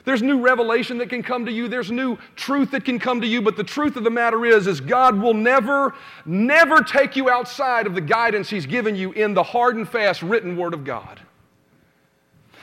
There's 0.04 0.22
new 0.22 0.40
revelation 0.40 0.96
that 0.98 1.10
can 1.10 1.22
come 1.22 1.44
to 1.44 1.52
you. 1.52 1.68
There's 1.68 1.90
new 1.90 2.16
truth 2.34 2.70
that 2.70 2.84
can 2.84 2.98
come 2.98 3.20
to 3.20 3.26
you. 3.26 3.42
But 3.42 3.56
the 3.56 3.64
truth 3.64 3.96
of 3.96 4.04
the 4.04 4.10
matter 4.10 4.46
is, 4.46 4.66
is 4.66 4.80
God 4.80 5.20
will 5.20 5.34
never, 5.34 5.94
never 6.24 6.80
take 6.80 7.14
you 7.14 7.28
outside 7.28 7.86
of 7.86 7.94
the 7.94 8.00
guidance 8.00 8.48
He's 8.48 8.64
given 8.64 8.96
you 8.96 9.12
in 9.12 9.34
the 9.34 9.42
hard 9.42 9.76
and 9.76 9.86
fast 9.86 10.22
written 10.22 10.56
Word 10.56 10.72
of 10.72 10.84
God. 10.84 11.20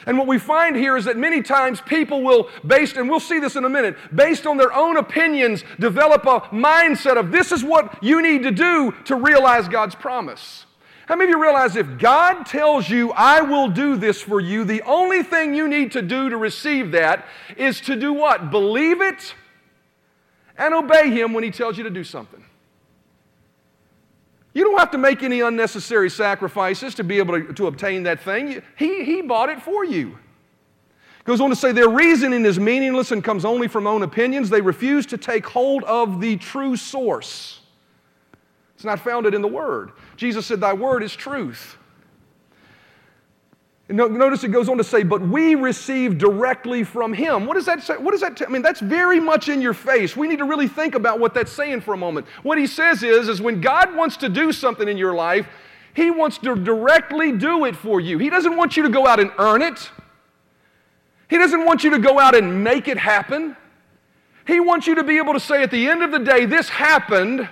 And 0.07 0.17
what 0.17 0.27
we 0.27 0.37
find 0.37 0.75
here 0.75 0.97
is 0.97 1.05
that 1.05 1.17
many 1.17 1.41
times 1.41 1.81
people 1.81 2.23
will, 2.23 2.49
based, 2.65 2.95
and 2.95 3.09
we'll 3.09 3.19
see 3.19 3.39
this 3.39 3.55
in 3.55 3.63
a 3.63 3.69
minute, 3.69 3.95
based 4.13 4.45
on 4.45 4.57
their 4.57 4.73
own 4.73 4.97
opinions, 4.97 5.63
develop 5.79 6.25
a 6.25 6.41
mindset 6.51 7.17
of 7.17 7.31
this 7.31 7.51
is 7.51 7.63
what 7.63 8.03
you 8.03 8.21
need 8.21 8.43
to 8.43 8.51
do 8.51 8.93
to 9.05 9.15
realize 9.15 9.67
God's 9.67 9.95
promise. 9.95 10.64
How 11.07 11.15
many 11.15 11.31
of 11.31 11.37
you 11.37 11.41
realize 11.41 11.75
if 11.75 11.99
God 11.99 12.45
tells 12.45 12.89
you, 12.89 13.11
I 13.11 13.41
will 13.41 13.67
do 13.69 13.95
this 13.95 14.21
for 14.21 14.39
you, 14.39 14.63
the 14.63 14.81
only 14.83 15.21
thing 15.21 15.53
you 15.53 15.67
need 15.67 15.91
to 15.91 16.01
do 16.01 16.29
to 16.29 16.37
receive 16.37 16.91
that 16.93 17.27
is 17.57 17.79
to 17.81 17.95
do 17.95 18.11
what? 18.11 18.49
Believe 18.49 19.01
it 19.01 19.35
and 20.57 20.73
obey 20.73 21.11
Him 21.11 21.33
when 21.33 21.43
He 21.43 21.51
tells 21.51 21.77
you 21.77 21.83
to 21.83 21.91
do 21.91 22.03
something. 22.03 22.43
You 24.53 24.63
don't 24.63 24.79
have 24.79 24.91
to 24.91 24.97
make 24.97 25.21
any 25.21 25.41
unnecessary 25.41 26.09
sacrifices 26.09 26.95
to 26.95 27.03
be 27.03 27.17
able 27.17 27.39
to, 27.39 27.53
to 27.53 27.67
obtain 27.67 28.03
that 28.03 28.21
thing. 28.21 28.61
He, 28.77 29.03
he 29.03 29.21
bought 29.21 29.49
it 29.49 29.61
for 29.61 29.83
you. 29.83 30.17
Goes 31.25 31.41
on 31.41 31.49
to 31.49 31.55
say 31.55 31.71
their 31.71 31.89
reasoning 31.89 32.45
is 32.45 32.59
meaningless 32.59 33.11
and 33.11 33.23
comes 33.23 33.45
only 33.45 33.67
from 33.67 33.85
own 33.85 34.01
opinions. 34.03 34.49
They 34.49 34.61
refuse 34.61 35.05
to 35.07 35.17
take 35.17 35.45
hold 35.45 35.83
of 35.83 36.21
the 36.21 36.37
true 36.37 36.77
source. 36.77 37.59
It's 38.75 38.85
not 38.85 38.99
founded 38.99 39.33
in 39.33 39.41
the 39.41 39.47
Word. 39.47 39.91
Jesus 40.15 40.45
said, 40.45 40.61
Thy 40.61 40.73
Word 40.73 41.03
is 41.03 41.15
truth. 41.15 41.77
Notice 43.87 44.43
it 44.43 44.47
goes 44.47 44.67
on 44.67 44.77
to 44.77 44.83
say, 44.83 45.03
but 45.03 45.21
we 45.21 45.53
receive 45.53 46.17
directly 46.17 46.83
from 46.83 47.13
him. 47.13 47.45
What 47.45 47.53
does 47.53 47.67
that 47.67 47.83
say? 47.83 47.97
What 47.97 48.11
does 48.11 48.21
that? 48.21 48.35
T- 48.35 48.45
I 48.45 48.49
mean, 48.49 48.63
that's 48.63 48.79
very 48.79 49.19
much 49.19 49.47
in 49.47 49.61
your 49.61 49.75
face. 49.75 50.17
We 50.17 50.27
need 50.27 50.39
to 50.39 50.45
really 50.45 50.67
think 50.67 50.95
about 50.95 51.19
what 51.19 51.35
that's 51.35 51.51
saying 51.51 51.81
for 51.81 51.93
a 51.93 51.97
moment. 51.97 52.25
What 52.41 52.57
he 52.57 52.65
says 52.65 53.03
is, 53.03 53.29
is 53.29 53.41
when 53.41 53.61
God 53.61 53.95
wants 53.95 54.17
to 54.17 54.29
do 54.29 54.51
something 54.51 54.87
in 54.87 54.97
your 54.97 55.13
life, 55.13 55.47
he 55.93 56.09
wants 56.09 56.39
to 56.39 56.55
directly 56.55 57.31
do 57.31 57.65
it 57.65 57.75
for 57.75 58.01
you. 58.01 58.17
He 58.17 58.31
doesn't 58.31 58.57
want 58.57 58.75
you 58.75 58.81
to 58.83 58.89
go 58.89 59.05
out 59.05 59.19
and 59.19 59.31
earn 59.37 59.61
it. 59.61 59.91
He 61.29 61.37
doesn't 61.37 61.63
want 61.63 61.83
you 61.83 61.91
to 61.91 61.99
go 61.99 62.19
out 62.19 62.35
and 62.35 62.63
make 62.63 62.87
it 62.87 62.97
happen. 62.97 63.55
He 64.47 64.59
wants 64.59 64.87
you 64.87 64.95
to 64.95 65.03
be 65.03 65.17
able 65.17 65.33
to 65.33 65.39
say 65.39 65.61
at 65.61 65.69
the 65.69 65.87
end 65.87 66.01
of 66.01 66.11
the 66.11 66.19
day, 66.19 66.45
this 66.45 66.69
happened 66.69 67.47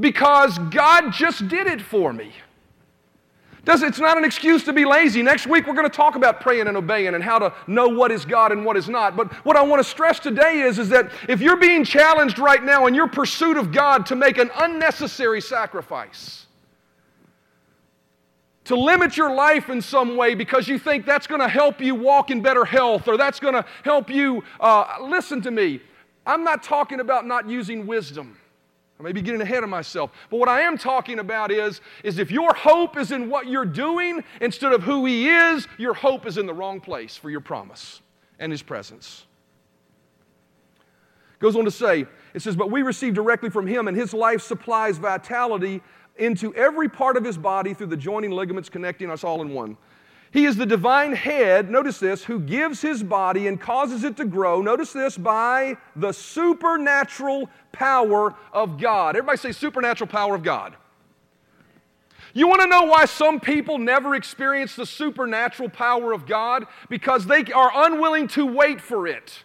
because 0.00 0.58
God 0.70 1.12
just 1.12 1.46
did 1.48 1.66
it 1.66 1.80
for 1.80 2.12
me. 2.12 2.32
Does, 3.64 3.82
it's 3.82 3.98
not 3.98 4.16
an 4.16 4.24
excuse 4.24 4.64
to 4.64 4.72
be 4.72 4.86
lazy. 4.86 5.22
Next 5.22 5.46
week, 5.46 5.66
we're 5.66 5.74
going 5.74 5.88
to 5.88 5.94
talk 5.94 6.16
about 6.16 6.40
praying 6.40 6.66
and 6.66 6.76
obeying 6.76 7.14
and 7.14 7.22
how 7.22 7.38
to 7.38 7.54
know 7.66 7.88
what 7.88 8.10
is 8.10 8.24
God 8.24 8.52
and 8.52 8.64
what 8.64 8.76
is 8.76 8.88
not. 8.88 9.16
But 9.16 9.32
what 9.44 9.56
I 9.56 9.62
want 9.62 9.80
to 9.80 9.88
stress 9.88 10.18
today 10.18 10.62
is, 10.62 10.78
is 10.78 10.88
that 10.88 11.12
if 11.28 11.42
you're 11.42 11.58
being 11.58 11.84
challenged 11.84 12.38
right 12.38 12.64
now 12.64 12.86
in 12.86 12.94
your 12.94 13.06
pursuit 13.06 13.58
of 13.58 13.70
God 13.70 14.06
to 14.06 14.16
make 14.16 14.38
an 14.38 14.50
unnecessary 14.56 15.42
sacrifice, 15.42 16.46
to 18.64 18.76
limit 18.76 19.16
your 19.16 19.34
life 19.34 19.68
in 19.68 19.82
some 19.82 20.16
way 20.16 20.34
because 20.34 20.66
you 20.66 20.78
think 20.78 21.04
that's 21.04 21.26
going 21.26 21.40
to 21.40 21.48
help 21.48 21.80
you 21.80 21.94
walk 21.94 22.30
in 22.30 22.40
better 22.40 22.64
health 22.64 23.08
or 23.08 23.18
that's 23.18 23.40
going 23.40 23.54
to 23.54 23.64
help 23.84 24.08
you, 24.08 24.42
uh, 24.60 24.96
listen 25.02 25.42
to 25.42 25.50
me. 25.50 25.80
I'm 26.24 26.44
not 26.44 26.62
talking 26.62 27.00
about 27.00 27.26
not 27.26 27.48
using 27.48 27.86
wisdom. 27.86 28.39
I 29.00 29.02
may 29.02 29.12
be 29.12 29.22
getting 29.22 29.40
ahead 29.40 29.64
of 29.64 29.70
myself. 29.70 30.12
But 30.28 30.36
what 30.36 30.50
I 30.50 30.60
am 30.60 30.76
talking 30.76 31.20
about 31.20 31.50
is, 31.50 31.80
is 32.04 32.18
if 32.18 32.30
your 32.30 32.52
hope 32.52 32.98
is 32.98 33.12
in 33.12 33.30
what 33.30 33.46
you're 33.46 33.64
doing 33.64 34.22
instead 34.42 34.74
of 34.74 34.82
who 34.82 35.06
He 35.06 35.26
is, 35.26 35.66
your 35.78 35.94
hope 35.94 36.26
is 36.26 36.36
in 36.36 36.44
the 36.44 36.52
wrong 36.52 36.82
place 36.82 37.16
for 37.16 37.30
your 37.30 37.40
promise 37.40 38.02
and 38.38 38.52
His 38.52 38.60
presence. 38.60 39.24
Goes 41.38 41.56
on 41.56 41.64
to 41.64 41.70
say, 41.70 42.04
it 42.34 42.42
says, 42.42 42.54
But 42.54 42.70
we 42.70 42.82
receive 42.82 43.14
directly 43.14 43.48
from 43.48 43.66
Him, 43.66 43.88
and 43.88 43.96
His 43.96 44.12
life 44.12 44.42
supplies 44.42 44.98
vitality 44.98 45.80
into 46.18 46.54
every 46.54 46.90
part 46.90 47.16
of 47.16 47.24
His 47.24 47.38
body 47.38 47.72
through 47.72 47.86
the 47.86 47.96
joining 47.96 48.32
ligaments 48.32 48.68
connecting 48.68 49.10
us 49.10 49.24
all 49.24 49.40
in 49.40 49.54
one. 49.54 49.78
He 50.32 50.44
is 50.44 50.56
the 50.56 50.66
divine 50.66 51.12
head, 51.12 51.70
notice 51.70 51.98
this, 51.98 52.24
who 52.24 52.38
gives 52.38 52.80
his 52.80 53.02
body 53.02 53.48
and 53.48 53.60
causes 53.60 54.04
it 54.04 54.16
to 54.18 54.24
grow, 54.24 54.62
notice 54.62 54.92
this, 54.92 55.18
by 55.18 55.76
the 55.96 56.12
supernatural 56.12 57.48
power 57.72 58.34
of 58.52 58.78
God. 58.78 59.16
Everybody 59.16 59.38
say 59.38 59.52
supernatural 59.52 60.08
power 60.08 60.36
of 60.36 60.44
God. 60.44 60.76
You 62.32 62.46
want 62.46 62.60
to 62.60 62.68
know 62.68 62.84
why 62.84 63.06
some 63.06 63.40
people 63.40 63.78
never 63.78 64.14
experience 64.14 64.76
the 64.76 64.86
supernatural 64.86 65.68
power 65.68 66.12
of 66.12 66.26
God? 66.26 66.64
Because 66.88 67.26
they 67.26 67.44
are 67.52 67.72
unwilling 67.74 68.28
to 68.28 68.46
wait 68.46 68.80
for 68.80 69.08
it. 69.08 69.42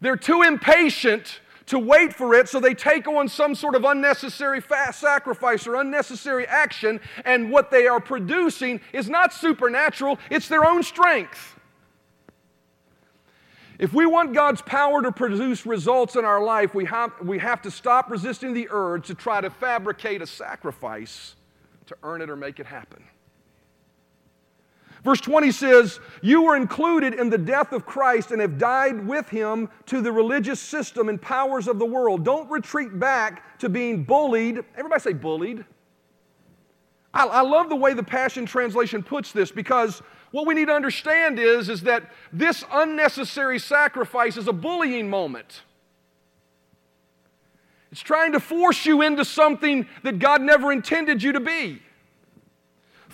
They're 0.00 0.16
too 0.16 0.42
impatient 0.42 1.40
to 1.66 1.78
wait 1.78 2.12
for 2.12 2.34
it, 2.34 2.48
so 2.48 2.60
they 2.60 2.74
take 2.74 3.08
on 3.08 3.28
some 3.28 3.54
sort 3.54 3.74
of 3.74 3.84
unnecessary 3.84 4.60
fast 4.60 5.00
sacrifice 5.00 5.66
or 5.66 5.76
unnecessary 5.76 6.46
action, 6.46 7.00
and 7.24 7.50
what 7.50 7.70
they 7.70 7.86
are 7.86 8.00
producing 8.00 8.80
is 8.92 9.08
not 9.08 9.32
supernatural, 9.32 10.18
it's 10.30 10.48
their 10.48 10.64
own 10.64 10.82
strength. 10.82 11.56
If 13.78 13.92
we 13.92 14.06
want 14.06 14.32
God's 14.32 14.62
power 14.62 15.02
to 15.02 15.12
produce 15.12 15.66
results 15.66 16.16
in 16.16 16.24
our 16.24 16.42
life, 16.42 16.74
we 16.74 16.86
have, 16.86 17.12
we 17.20 17.38
have 17.40 17.60
to 17.62 17.70
stop 17.70 18.10
resisting 18.10 18.54
the 18.54 18.68
urge 18.70 19.06
to 19.08 19.14
try 19.14 19.40
to 19.40 19.50
fabricate 19.50 20.22
a 20.22 20.26
sacrifice 20.26 21.34
to 21.86 21.96
earn 22.02 22.22
it 22.22 22.30
or 22.30 22.36
make 22.36 22.58
it 22.58 22.66
happen. 22.66 23.02
Verse 25.06 25.20
20 25.20 25.52
says, 25.52 26.00
You 26.20 26.42
were 26.42 26.56
included 26.56 27.14
in 27.14 27.30
the 27.30 27.38
death 27.38 27.72
of 27.72 27.86
Christ 27.86 28.32
and 28.32 28.40
have 28.40 28.58
died 28.58 29.06
with 29.06 29.28
him 29.28 29.68
to 29.86 30.00
the 30.00 30.10
religious 30.10 30.58
system 30.58 31.08
and 31.08 31.22
powers 31.22 31.68
of 31.68 31.78
the 31.78 31.86
world. 31.86 32.24
Don't 32.24 32.50
retreat 32.50 32.98
back 32.98 33.56
to 33.60 33.68
being 33.68 34.02
bullied. 34.02 34.64
Everybody 34.76 35.00
say 35.00 35.12
bullied. 35.12 35.64
I, 37.14 37.24
I 37.24 37.42
love 37.42 37.68
the 37.68 37.76
way 37.76 37.94
the 37.94 38.02
Passion 38.02 38.46
Translation 38.46 39.00
puts 39.00 39.30
this 39.30 39.52
because 39.52 40.02
what 40.32 40.44
we 40.44 40.54
need 40.54 40.66
to 40.66 40.74
understand 40.74 41.38
is, 41.38 41.68
is 41.68 41.82
that 41.82 42.10
this 42.32 42.64
unnecessary 42.72 43.60
sacrifice 43.60 44.36
is 44.36 44.48
a 44.48 44.52
bullying 44.52 45.08
moment. 45.08 45.62
It's 47.92 48.00
trying 48.00 48.32
to 48.32 48.40
force 48.40 48.84
you 48.84 49.02
into 49.02 49.24
something 49.24 49.86
that 50.02 50.18
God 50.18 50.42
never 50.42 50.72
intended 50.72 51.22
you 51.22 51.30
to 51.30 51.40
be. 51.40 51.80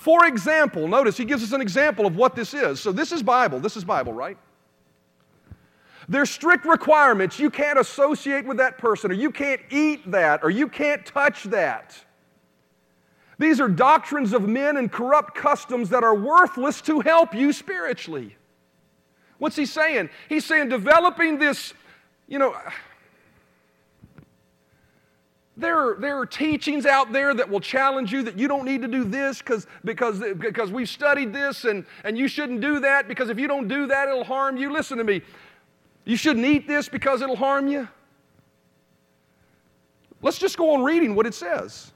For 0.02 0.26
example, 0.26 0.88
notice 0.88 1.16
he 1.16 1.24
gives 1.24 1.44
us 1.44 1.52
an 1.52 1.60
example 1.60 2.06
of 2.06 2.16
what 2.16 2.34
this 2.34 2.54
is. 2.54 2.80
So 2.80 2.90
this 2.90 3.12
is 3.12 3.22
Bible. 3.22 3.60
This 3.60 3.76
is 3.76 3.84
Bible, 3.84 4.12
right? 4.12 4.36
There's 6.08 6.28
strict 6.28 6.64
requirements. 6.64 7.38
You 7.38 7.50
can't 7.50 7.78
associate 7.78 8.44
with 8.44 8.56
that 8.56 8.78
person, 8.78 9.12
or 9.12 9.14
you 9.14 9.30
can't 9.30 9.60
eat 9.70 10.10
that, 10.10 10.42
or 10.42 10.50
you 10.50 10.66
can't 10.66 11.06
touch 11.06 11.44
that. 11.44 11.96
These 13.38 13.60
are 13.60 13.68
doctrines 13.68 14.32
of 14.32 14.48
men 14.48 14.76
and 14.76 14.90
corrupt 14.90 15.36
customs 15.36 15.88
that 15.90 16.02
are 16.02 16.16
worthless 16.16 16.80
to 16.80 16.98
help 16.98 17.32
you 17.32 17.52
spiritually. 17.52 18.34
What's 19.38 19.54
he 19.54 19.66
saying? 19.66 20.10
He's 20.28 20.44
saying 20.44 20.68
developing 20.68 21.38
this, 21.38 21.74
you 22.26 22.40
know, 22.40 22.56
there 25.56 25.78
are, 25.78 25.96
there 26.00 26.18
are 26.18 26.24
teachings 26.24 26.86
out 26.86 27.12
there 27.12 27.34
that 27.34 27.48
will 27.48 27.60
challenge 27.60 28.10
you 28.10 28.22
that 28.22 28.38
you 28.38 28.48
don't 28.48 28.64
need 28.64 28.80
to 28.82 28.88
do 28.88 29.04
this 29.04 29.38
because 29.38 29.66
because 29.84 30.72
we've 30.72 30.88
studied 30.88 31.32
this 31.32 31.64
and, 31.64 31.84
and 32.04 32.16
you 32.16 32.26
shouldn't 32.26 32.62
do 32.62 32.80
that 32.80 33.06
because 33.06 33.28
if 33.28 33.38
you 33.38 33.46
don't 33.46 33.68
do 33.68 33.86
that, 33.86 34.08
it'll 34.08 34.24
harm 34.24 34.56
you. 34.56 34.72
Listen 34.72 34.96
to 34.98 35.04
me. 35.04 35.20
You 36.04 36.16
shouldn't 36.16 36.46
eat 36.46 36.66
this 36.66 36.88
because 36.88 37.20
it'll 37.20 37.36
harm 37.36 37.68
you. 37.68 37.86
Let's 40.22 40.38
just 40.38 40.56
go 40.56 40.74
on 40.74 40.82
reading 40.82 41.14
what 41.14 41.26
it 41.26 41.34
says. 41.34 41.91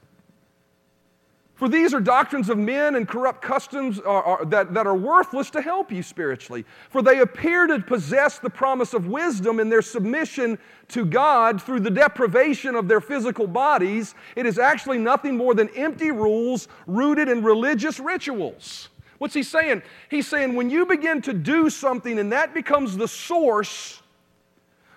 For 1.57 1.67
these 1.67 1.91
are 1.95 1.99
doctrines 1.99 2.51
of 2.51 2.59
men 2.59 2.93
and 2.93 3.07
corrupt 3.07 3.41
customs 3.41 3.99
are, 3.99 4.23
are, 4.23 4.45
that, 4.45 4.75
that 4.75 4.85
are 4.85 4.95
worthless 4.95 5.49
to 5.49 5.61
help 5.61 5.91
you 5.91 6.03
spiritually. 6.03 6.63
For 6.91 7.01
they 7.01 7.19
appear 7.21 7.65
to 7.65 7.79
possess 7.79 8.37
the 8.37 8.49
promise 8.49 8.93
of 8.93 9.07
wisdom 9.07 9.59
in 9.59 9.67
their 9.67 9.81
submission 9.81 10.59
to 10.89 11.03
God 11.03 11.59
through 11.59 11.79
the 11.79 11.89
deprivation 11.89 12.75
of 12.75 12.87
their 12.87 13.01
physical 13.01 13.47
bodies. 13.47 14.13
It 14.35 14.45
is 14.45 14.59
actually 14.59 14.99
nothing 14.99 15.35
more 15.35 15.55
than 15.55 15.69
empty 15.69 16.11
rules 16.11 16.67
rooted 16.85 17.27
in 17.27 17.43
religious 17.43 17.99
rituals. 17.99 18.89
What's 19.17 19.33
he 19.33 19.41
saying? 19.41 19.81
He's 20.11 20.27
saying 20.27 20.53
when 20.53 20.69
you 20.69 20.85
begin 20.85 21.23
to 21.23 21.33
do 21.33 21.71
something 21.71 22.19
and 22.19 22.31
that 22.33 22.53
becomes 22.53 22.95
the 22.95 23.07
source 23.07 24.03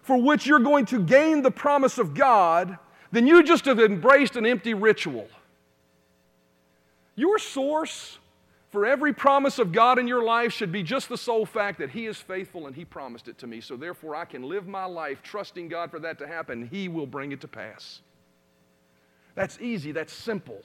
for 0.02 0.20
which 0.20 0.46
you're 0.46 0.58
going 0.58 0.84
to 0.86 1.00
gain 1.00 1.40
the 1.40 1.50
promise 1.50 1.96
of 1.96 2.12
God, 2.12 2.76
then 3.12 3.26
you 3.26 3.42
just 3.42 3.64
have 3.64 3.80
embraced 3.80 4.36
an 4.36 4.44
empty 4.44 4.74
ritual. 4.74 5.26
Your 7.20 7.38
source 7.38 8.18
for 8.70 8.86
every 8.86 9.12
promise 9.12 9.58
of 9.58 9.72
God 9.72 9.98
in 9.98 10.08
your 10.08 10.24
life 10.24 10.54
should 10.54 10.72
be 10.72 10.82
just 10.82 11.10
the 11.10 11.18
sole 11.18 11.44
fact 11.44 11.78
that 11.78 11.90
He 11.90 12.06
is 12.06 12.16
faithful 12.16 12.66
and 12.66 12.74
He 12.74 12.86
promised 12.86 13.28
it 13.28 13.36
to 13.40 13.46
me. 13.46 13.60
So 13.60 13.76
therefore, 13.76 14.16
I 14.16 14.24
can 14.24 14.42
live 14.42 14.66
my 14.66 14.86
life 14.86 15.22
trusting 15.22 15.68
God 15.68 15.90
for 15.90 15.98
that 15.98 16.18
to 16.20 16.26
happen. 16.26 16.66
He 16.66 16.88
will 16.88 17.06
bring 17.06 17.32
it 17.32 17.42
to 17.42 17.48
pass. 17.48 18.00
That's 19.34 19.60
easy, 19.60 19.92
that's 19.92 20.14
simple. 20.14 20.62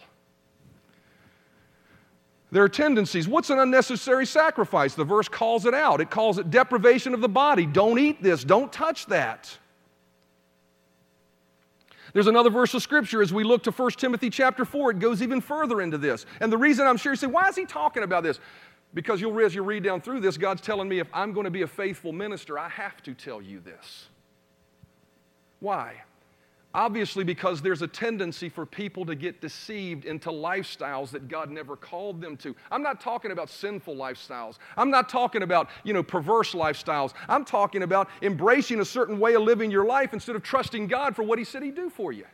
There 2.53 2.63
are 2.63 2.69
tendencies. 2.69 3.27
What's 3.27 3.49
an 3.49 3.59
unnecessary 3.59 4.25
sacrifice? 4.25 4.95
The 4.95 5.03
verse 5.03 5.27
calls 5.27 5.65
it 5.65 5.73
out. 5.73 5.99
It 5.99 6.09
calls 6.09 6.37
it 6.37 6.51
deprivation 6.51 7.13
of 7.13 7.19
the 7.19 7.27
body. 7.27 7.65
Don't 7.65 7.99
eat 7.99 8.23
this, 8.23 8.45
don't 8.45 8.71
touch 8.71 9.07
that. 9.07 9.57
There's 12.15 12.27
another 12.27 12.49
verse 12.49 12.73
of 12.73 12.81
scripture 12.81 13.21
as 13.21 13.33
we 13.33 13.43
look 13.43 13.63
to 13.63 13.71
1 13.71 13.91
Timothy 13.91 14.29
chapter 14.29 14.63
4, 14.63 14.91
it 14.91 14.99
goes 14.99 15.21
even 15.21 15.41
further 15.41 15.81
into 15.81 15.97
this. 15.97 16.25
And 16.39 16.49
the 16.49 16.57
reason 16.57 16.87
I'm 16.87 16.95
sure 16.95 17.11
you 17.11 17.17
say, 17.17 17.27
why 17.27 17.49
is 17.49 17.57
he 17.57 17.65
talking 17.65 18.03
about 18.03 18.23
this? 18.23 18.39
Because 18.93 19.19
you'll 19.19 19.37
as 19.41 19.53
you 19.53 19.63
read 19.63 19.83
down 19.83 19.99
through 19.99 20.21
this, 20.21 20.37
God's 20.37 20.61
telling 20.61 20.87
me 20.87 20.99
if 20.99 21.09
I'm 21.13 21.33
going 21.33 21.43
to 21.43 21.51
be 21.51 21.63
a 21.63 21.67
faithful 21.67 22.13
minister, 22.13 22.57
I 22.57 22.69
have 22.69 23.03
to 23.03 23.13
tell 23.13 23.41
you 23.41 23.59
this. 23.59 24.05
Why? 25.59 26.03
Obviously, 26.75 27.23
because 27.23 27.61
there's 27.61 27.81
a 27.81 27.87
tendency 27.87 28.49
for 28.49 28.65
people 28.65 29.05
to 29.05 29.15
get 29.15 29.39
deceived 29.39 30.03
into 30.03 30.29
lifestyles 30.29 31.09
that 31.11 31.29
God 31.29 31.49
never 31.49 31.77
called 31.77 32.19
them 32.19 32.35
to. 32.35 32.53
I'm 32.69 32.83
not 32.83 32.99
talking 32.99 33.31
about 33.31 33.49
sinful 33.49 33.95
lifestyles. 33.95 34.57
I'm 34.75 34.89
not 34.89 35.07
talking 35.07 35.43
about, 35.43 35.69
you 35.85 35.93
know, 35.93 36.03
perverse 36.03 36.51
lifestyles. 36.51 37.13
I'm 37.29 37.45
talking 37.45 37.83
about 37.83 38.09
embracing 38.21 38.81
a 38.81 38.85
certain 38.85 39.21
way 39.21 39.35
of 39.35 39.43
living 39.43 39.71
your 39.71 39.85
life 39.85 40.11
instead 40.11 40.35
of 40.35 40.43
trusting 40.43 40.87
God 40.87 41.15
for 41.15 41.23
what 41.23 41.39
He 41.39 41.45
said 41.45 41.63
He'd 41.63 41.75
do 41.75 41.89
for 41.89 42.11
you. 42.11 42.25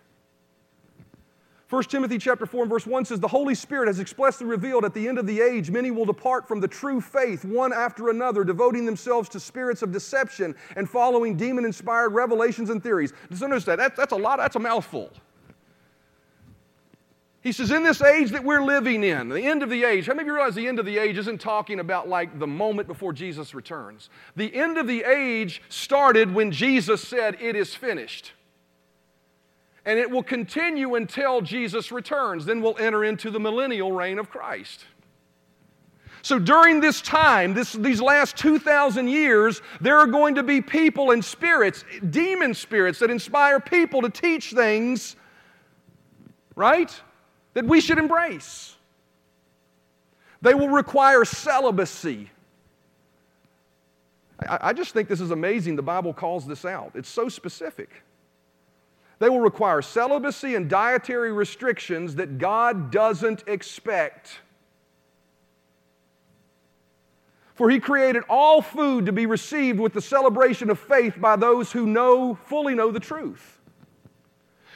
1 1.71 1.83
Timothy 1.83 2.17
chapter 2.17 2.45
4 2.45 2.63
and 2.63 2.69
verse 2.69 2.85
1 2.85 3.05
says, 3.05 3.21
The 3.21 3.29
Holy 3.29 3.55
Spirit 3.55 3.87
has 3.87 4.01
expressly 4.01 4.45
revealed 4.45 4.83
at 4.83 4.93
the 4.93 5.07
end 5.07 5.17
of 5.17 5.25
the 5.25 5.39
age, 5.39 5.71
many 5.71 5.89
will 5.89 6.03
depart 6.03 6.45
from 6.45 6.59
the 6.59 6.67
true 6.67 6.99
faith, 6.99 7.45
one 7.45 7.71
after 7.71 8.09
another, 8.09 8.43
devoting 8.43 8.85
themselves 8.85 9.29
to 9.29 9.39
spirits 9.39 9.81
of 9.81 9.93
deception 9.93 10.53
and 10.75 10.89
following 10.89 11.37
demon 11.37 11.63
inspired 11.63 12.09
revelations 12.09 12.69
and 12.69 12.83
theories. 12.83 13.13
Just 13.29 13.41
understand, 13.41 13.79
that, 13.79 13.95
that's 13.95 14.11
a 14.11 14.17
lot, 14.17 14.37
that's 14.39 14.57
a 14.57 14.59
mouthful. 14.59 15.11
He 17.39 17.53
says, 17.53 17.71
in 17.71 17.83
this 17.83 18.01
age 18.01 18.31
that 18.31 18.43
we're 18.43 18.63
living 18.63 19.05
in, 19.05 19.29
the 19.29 19.41
end 19.41 19.63
of 19.63 19.69
the 19.69 19.85
age, 19.85 20.07
how 20.07 20.13
many 20.13 20.23
of 20.23 20.27
you 20.27 20.33
realize 20.33 20.55
the 20.55 20.67
end 20.67 20.77
of 20.77 20.85
the 20.85 20.97
age 20.97 21.17
isn't 21.17 21.39
talking 21.39 21.79
about 21.79 22.09
like 22.09 22.37
the 22.37 22.47
moment 22.47 22.89
before 22.89 23.13
Jesus 23.13 23.55
returns? 23.55 24.09
The 24.35 24.53
end 24.53 24.77
of 24.77 24.87
the 24.87 25.05
age 25.05 25.61
started 25.69 26.33
when 26.33 26.51
Jesus 26.51 27.01
said, 27.07 27.37
It 27.39 27.55
is 27.55 27.73
finished 27.73 28.33
and 29.85 29.97
it 29.97 30.09
will 30.09 30.23
continue 30.23 30.95
until 30.95 31.41
Jesus 31.41 31.91
returns. 31.91 32.45
Then 32.45 32.61
we'll 32.61 32.77
enter 32.77 33.03
into 33.03 33.31
the 33.31 33.39
millennial 33.39 33.91
reign 33.91 34.19
of 34.19 34.29
Christ. 34.29 34.85
So 36.23 36.37
during 36.37 36.81
this 36.81 37.01
time, 37.01 37.55
this, 37.55 37.73
these 37.73 37.99
last 37.99 38.37
2,000 38.37 39.07
years, 39.07 39.61
there 39.79 39.97
are 39.97 40.05
going 40.05 40.35
to 40.35 40.43
be 40.43 40.61
people 40.61 41.11
and 41.11 41.25
spirits, 41.25 41.83
demon 42.11 42.53
spirits, 42.53 42.99
that 42.99 43.09
inspire 43.09 43.59
people 43.59 44.03
to 44.03 44.09
teach 44.09 44.53
things, 44.53 45.15
right, 46.55 46.93
that 47.55 47.65
we 47.65 47.81
should 47.81 47.97
embrace. 47.97 48.75
They 50.43 50.53
will 50.53 50.69
require 50.69 51.25
celibacy. 51.25 52.29
I, 54.47 54.59
I 54.61 54.73
just 54.73 54.93
think 54.93 55.07
this 55.07 55.21
is 55.21 55.31
amazing. 55.31 55.75
The 55.75 55.81
Bible 55.81 56.13
calls 56.13 56.45
this 56.45 56.65
out, 56.65 56.91
it's 56.93 57.09
so 57.09 57.29
specific. 57.29 58.03
They 59.21 59.29
will 59.29 59.39
require 59.39 59.83
celibacy 59.83 60.55
and 60.55 60.67
dietary 60.67 61.31
restrictions 61.31 62.15
that 62.15 62.39
God 62.39 62.91
doesn't 62.91 63.43
expect. 63.45 64.39
For 67.53 67.69
he 67.69 67.79
created 67.79 68.23
all 68.27 68.63
food 68.63 69.05
to 69.05 69.11
be 69.11 69.27
received 69.27 69.79
with 69.79 69.93
the 69.93 70.01
celebration 70.01 70.71
of 70.71 70.79
faith 70.79 71.21
by 71.21 71.35
those 71.35 71.71
who 71.71 71.85
know, 71.85 72.33
fully 72.33 72.73
know 72.73 72.89
the 72.89 72.99
truth. 72.99 73.60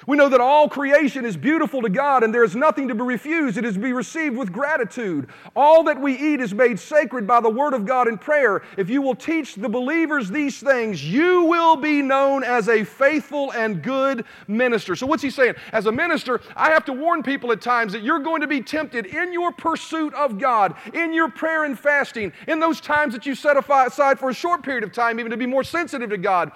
We 0.08 0.18
know 0.18 0.30
that 0.30 0.42
all 0.42 0.70
creation 0.70 1.26
is 1.26 1.36
beautiful 1.36 1.82
to 1.82 1.90
God 1.90 2.24
and 2.24 2.34
there 2.34 2.44
is 2.44 2.56
nothing 2.56 2.88
to 2.90 2.96
be 2.96 3.02
refused. 3.02 3.58
It 3.58 3.66
is 3.66 3.74
to 3.74 3.80
be 3.80 3.92
received 3.92 4.38
with 4.38 4.52
gratitude. 4.52 5.30
All 5.56 5.84
that 5.86 6.00
we 6.00 6.14
eat 6.14 6.42
is 6.42 6.54
made 6.54 6.80
sacred 6.80 7.26
by 7.26 7.42
the 7.42 7.50
Word 7.50 7.74
of 7.74 7.86
God 7.86 8.08
in 8.08 8.18
prayer. 8.18 8.62
If 8.78 8.90
you 8.90 9.02
will 9.02 9.16
teach 9.16 9.56
the 9.56 9.68
believers 9.68 10.30
these 10.30 10.60
things, 10.60 11.04
you 11.04 11.46
will 11.46 11.76
be 11.76 12.04
known 12.04 12.44
as 12.44 12.70
a 12.70 12.84
faithful 12.84 13.52
and 13.54 13.82
good 13.82 14.26
minister. 14.48 14.96
So, 14.96 15.08
what's 15.08 15.24
he 15.24 15.32
saying? 15.32 15.56
As 15.72 15.88
a 15.88 15.92
minister, 15.92 16.42
I 16.56 16.70
have 16.70 16.86
to 16.86 16.94
warn 16.94 17.24
people 17.24 17.52
at 17.52 17.62
times 17.62 17.92
that 17.94 18.04
you're 18.04 18.20
going 18.20 18.42
to 18.42 18.48
be 18.48 18.62
tempted 18.62 19.08
in 19.08 19.34
your 19.34 19.52
pursuit 19.52 20.14
of 20.14 20.38
God, 20.38 20.76
in 20.94 21.14
your 21.14 21.30
prayer 21.30 21.64
and 21.64 21.78
fasting, 21.78 22.32
in 22.48 22.60
those 22.60 22.80
times 22.80 23.14
that 23.14 23.26
you 23.26 23.34
set 23.34 23.58
aside 23.58 24.20
for 24.20 24.30
a 24.30 24.34
short 24.34 24.62
period 24.62 24.84
of 24.84 24.92
time, 24.92 25.20
even 25.20 25.32
to 25.32 25.38
be 25.38 25.48
more 25.48 25.64
sensitive 25.64 26.12
to 26.12 26.18
God 26.18 26.52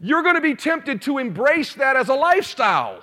you're 0.00 0.22
going 0.22 0.36
to 0.36 0.40
be 0.40 0.54
tempted 0.54 1.02
to 1.02 1.18
embrace 1.18 1.74
that 1.74 1.96
as 1.96 2.08
a 2.08 2.14
lifestyle. 2.14 3.02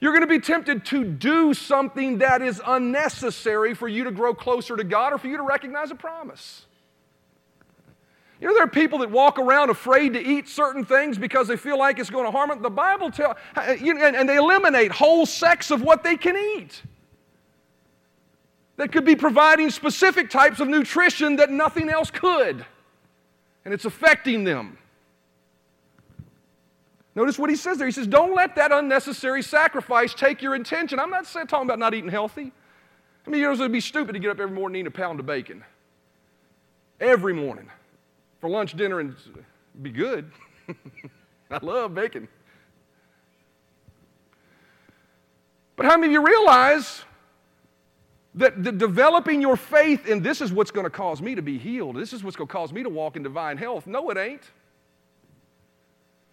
You're 0.00 0.12
going 0.12 0.22
to 0.22 0.26
be 0.26 0.40
tempted 0.40 0.84
to 0.86 1.04
do 1.04 1.54
something 1.54 2.18
that 2.18 2.42
is 2.42 2.60
unnecessary 2.66 3.74
for 3.74 3.86
you 3.86 4.04
to 4.04 4.10
grow 4.10 4.34
closer 4.34 4.76
to 4.76 4.84
God 4.84 5.12
or 5.12 5.18
for 5.18 5.28
you 5.28 5.36
to 5.36 5.42
recognize 5.42 5.90
a 5.90 5.94
promise. 5.94 6.66
You 8.40 8.48
know, 8.48 8.54
there 8.54 8.64
are 8.64 8.68
people 8.68 8.98
that 8.98 9.10
walk 9.12 9.38
around 9.38 9.70
afraid 9.70 10.14
to 10.14 10.20
eat 10.20 10.48
certain 10.48 10.84
things 10.84 11.16
because 11.16 11.46
they 11.46 11.56
feel 11.56 11.78
like 11.78 12.00
it's 12.00 12.10
going 12.10 12.24
to 12.24 12.32
harm 12.32 12.48
them. 12.48 12.60
The 12.60 12.70
Bible 12.70 13.12
tells, 13.12 13.36
and 13.54 14.28
they 14.28 14.36
eliminate 14.36 14.90
whole 14.90 15.24
sects 15.24 15.70
of 15.70 15.82
what 15.82 16.02
they 16.02 16.16
can 16.16 16.36
eat 16.36 16.82
that 18.76 18.90
could 18.90 19.04
be 19.04 19.14
providing 19.14 19.70
specific 19.70 20.28
types 20.28 20.58
of 20.58 20.66
nutrition 20.66 21.36
that 21.36 21.50
nothing 21.50 21.88
else 21.88 22.10
could. 22.10 22.66
And 23.64 23.72
it's 23.72 23.84
affecting 23.84 24.42
them. 24.42 24.78
Notice 27.14 27.38
what 27.38 27.50
he 27.50 27.56
says 27.56 27.78
there. 27.78 27.86
He 27.86 27.92
says, 27.92 28.06
Don't 28.06 28.34
let 28.34 28.56
that 28.56 28.72
unnecessary 28.72 29.42
sacrifice 29.42 30.14
take 30.14 30.40
your 30.40 30.54
attention. 30.54 30.98
I'm 30.98 31.10
not 31.10 31.26
talking 31.26 31.62
about 31.62 31.78
not 31.78 31.94
eating 31.94 32.10
healthy. 32.10 32.52
I 33.26 33.30
mean, 33.30 33.40
you 33.40 33.46
know, 33.46 33.52
it 33.52 33.58
would 33.58 33.72
be 33.72 33.80
stupid 33.80 34.14
to 34.14 34.18
get 34.18 34.30
up 34.30 34.40
every 34.40 34.54
morning 34.54 34.80
and 34.80 34.86
eat 34.86 34.88
a 34.88 34.90
pound 34.90 35.20
of 35.20 35.26
bacon. 35.26 35.62
Every 37.00 37.34
morning. 37.34 37.68
For 38.40 38.48
lunch, 38.48 38.74
dinner, 38.74 38.98
and 39.00 39.14
be 39.82 39.90
good. 39.90 40.30
I 41.50 41.58
love 41.62 41.94
bacon. 41.94 42.28
But 45.76 45.86
how 45.86 45.96
many 45.96 46.08
of 46.08 46.12
you 46.12 46.26
realize 46.26 47.04
that 48.34 48.64
the 48.64 48.72
developing 48.72 49.42
your 49.42 49.56
faith 49.56 50.06
in 50.06 50.22
this 50.22 50.40
is 50.40 50.52
what's 50.52 50.70
going 50.70 50.84
to 50.84 50.90
cause 50.90 51.20
me 51.20 51.34
to 51.34 51.42
be 51.42 51.58
healed? 51.58 51.96
This 51.96 52.12
is 52.12 52.24
what's 52.24 52.36
going 52.36 52.48
to 52.48 52.52
cause 52.52 52.72
me 52.72 52.82
to 52.82 52.88
walk 52.88 53.16
in 53.16 53.22
divine 53.22 53.58
health? 53.58 53.86
No, 53.86 54.08
it 54.10 54.16
ain't. 54.16 54.50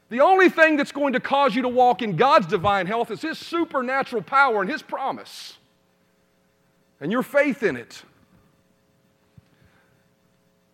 The 0.09 0.21
only 0.21 0.49
thing 0.49 0.75
that's 0.75 0.91
going 0.91 1.13
to 1.13 1.19
cause 1.19 1.55
you 1.55 1.61
to 1.61 1.69
walk 1.69 2.01
in 2.01 2.15
God's 2.15 2.47
divine 2.47 2.87
health 2.87 3.11
is 3.11 3.21
His 3.21 3.37
supernatural 3.37 4.23
power 4.23 4.61
and 4.61 4.69
His 4.69 4.81
promise 4.81 5.57
and 6.99 7.11
your 7.11 7.23
faith 7.23 7.63
in 7.63 7.75
it. 7.75 8.03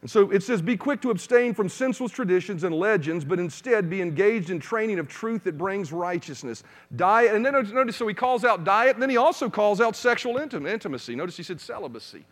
And 0.02 0.10
so 0.10 0.30
it 0.30 0.43
says, 0.43 0.62
Be 0.62 0.78
quick 0.78 1.02
to 1.02 1.10
abstain 1.10 1.54
from 1.54 1.67
senseless 1.67 2.12
traditions 2.12 2.63
and 2.63 2.76
legends, 2.76 3.26
but 3.26 3.39
instead 3.39 3.89
be 3.89 4.02
engaged 4.02 4.52
in 4.52 4.60
training 4.60 5.00
of 5.00 5.08
truth 5.08 5.43
that 5.45 5.58
brings 5.58 5.91
righteousness. 5.91 6.63
Diet, 6.95 7.34
and 7.34 7.45
then 7.45 7.54
notice, 7.74 7.95
so 7.95 8.08
he 8.08 8.13
calls 8.13 8.45
out 8.45 8.63
diet, 8.63 8.95
and 8.95 9.02
then 9.02 9.10
he 9.10 9.17
also 9.17 9.50
calls 9.50 9.82
out 9.82 9.95
sexual 9.95 10.38
intimacy. 10.38 11.15
Notice 11.15 11.36
he 11.38 11.43
said 11.43 11.60
celibacy. 11.60 12.24